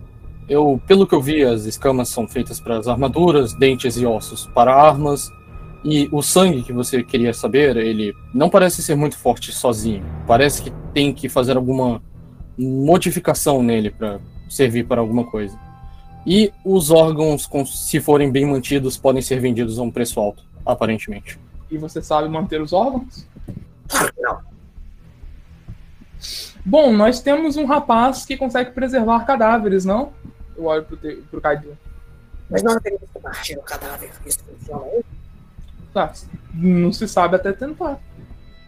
[0.49, 4.47] eu, pelo que eu vi, as escamas são feitas para as armaduras, dentes e ossos
[4.47, 5.31] para armas.
[5.91, 10.05] E o sangue que você queria saber, ele não parece ser muito forte sozinho.
[10.27, 12.03] Parece que tem que fazer alguma
[12.59, 14.21] modificação nele para
[14.51, 15.59] servir para alguma coisa.
[16.27, 21.41] E os órgãos, se forem bem mantidos, podem ser vendidos a um preço alto, aparentemente.
[21.71, 23.27] E você sabe manter os órgãos?
[23.89, 24.41] Claro que não.
[26.67, 30.13] Bom, nós temos um rapaz que consegue preservar cadáveres, não?
[30.55, 31.79] Eu olho pro, te, pro Kaido.
[32.51, 34.11] Mas nós teríamos que partir o cadáver.
[34.27, 35.03] Isso funciona aí?
[35.93, 36.13] Tá,
[36.55, 37.99] não se sabe até tentar.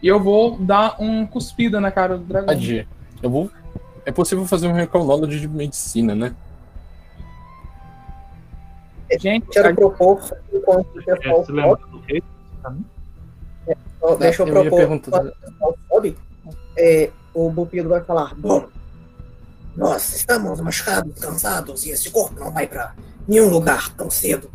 [0.01, 2.49] E eu vou dar um cuspida na cara do dragão.
[2.49, 2.87] Adi,
[3.21, 3.49] eu vou.
[4.05, 6.35] É possível fazer um recall knowledge de medicina, né?
[9.19, 10.21] Gente, Quero propor,
[10.53, 12.23] enquanto o É, pessoal sobe, rei?
[14.01, 16.17] ó, deixa eu, eu propor, enquanto o pessoal sobe,
[16.77, 18.67] é, o Bupido vai falar, Bom,
[19.75, 22.95] nós estamos machucados, cansados, e esse corpo não vai pra
[23.27, 24.49] nenhum lugar tão cedo.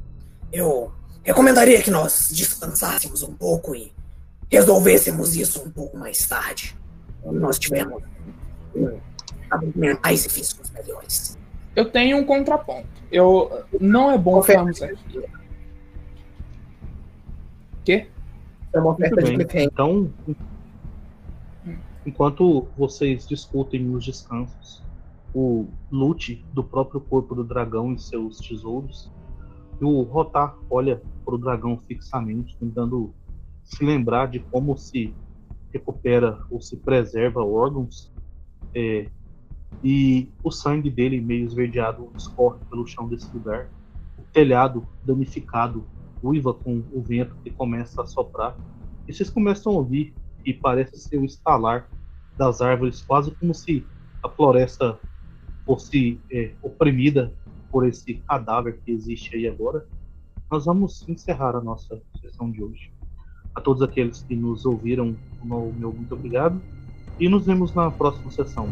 [0.51, 0.91] Eu
[1.27, 3.93] recomendaria que nós descansássemos um pouco e
[4.51, 6.77] resolvêssemos isso um pouco mais tarde.
[7.21, 8.03] Quando nós tivermos
[8.75, 8.99] hum,
[9.75, 11.37] mentais e físicos melhores.
[11.75, 12.89] eu tenho um contraponto.
[13.11, 15.25] Eu não é bom ficarmos aqui.
[17.85, 18.09] Quê?
[18.73, 19.69] é uma oferta de cliffhanger.
[19.73, 20.11] Então,
[22.05, 24.83] enquanto vocês discutem os descansos,
[25.35, 29.11] o loot do próprio corpo do dragão e seus tesouros,
[29.81, 33.13] o Rotar olha para o dragão fixamente, tentando
[33.65, 35.13] se lembrar de como se
[35.73, 38.13] recupera ou se preserva órgãos.
[38.73, 39.11] É,
[39.83, 43.69] e o sangue dele, meio esverdeado, escorre pelo chão desse lugar.
[44.17, 45.85] O telhado danificado
[46.23, 48.57] uiva com o vento que começa a soprar.
[49.07, 51.89] E vocês começam a ouvir, e parece ser o estalar
[52.37, 53.85] das árvores, quase como se
[54.23, 54.99] a floresta
[55.65, 57.35] fosse é, oprimida
[57.71, 59.87] por esse cadáver que existe aí agora,
[60.51, 62.93] nós vamos encerrar a nossa sessão de hoje.
[63.55, 66.61] A todos aqueles que nos ouviram, o meu muito obrigado
[67.19, 68.69] e nos vemos na próxima sessão.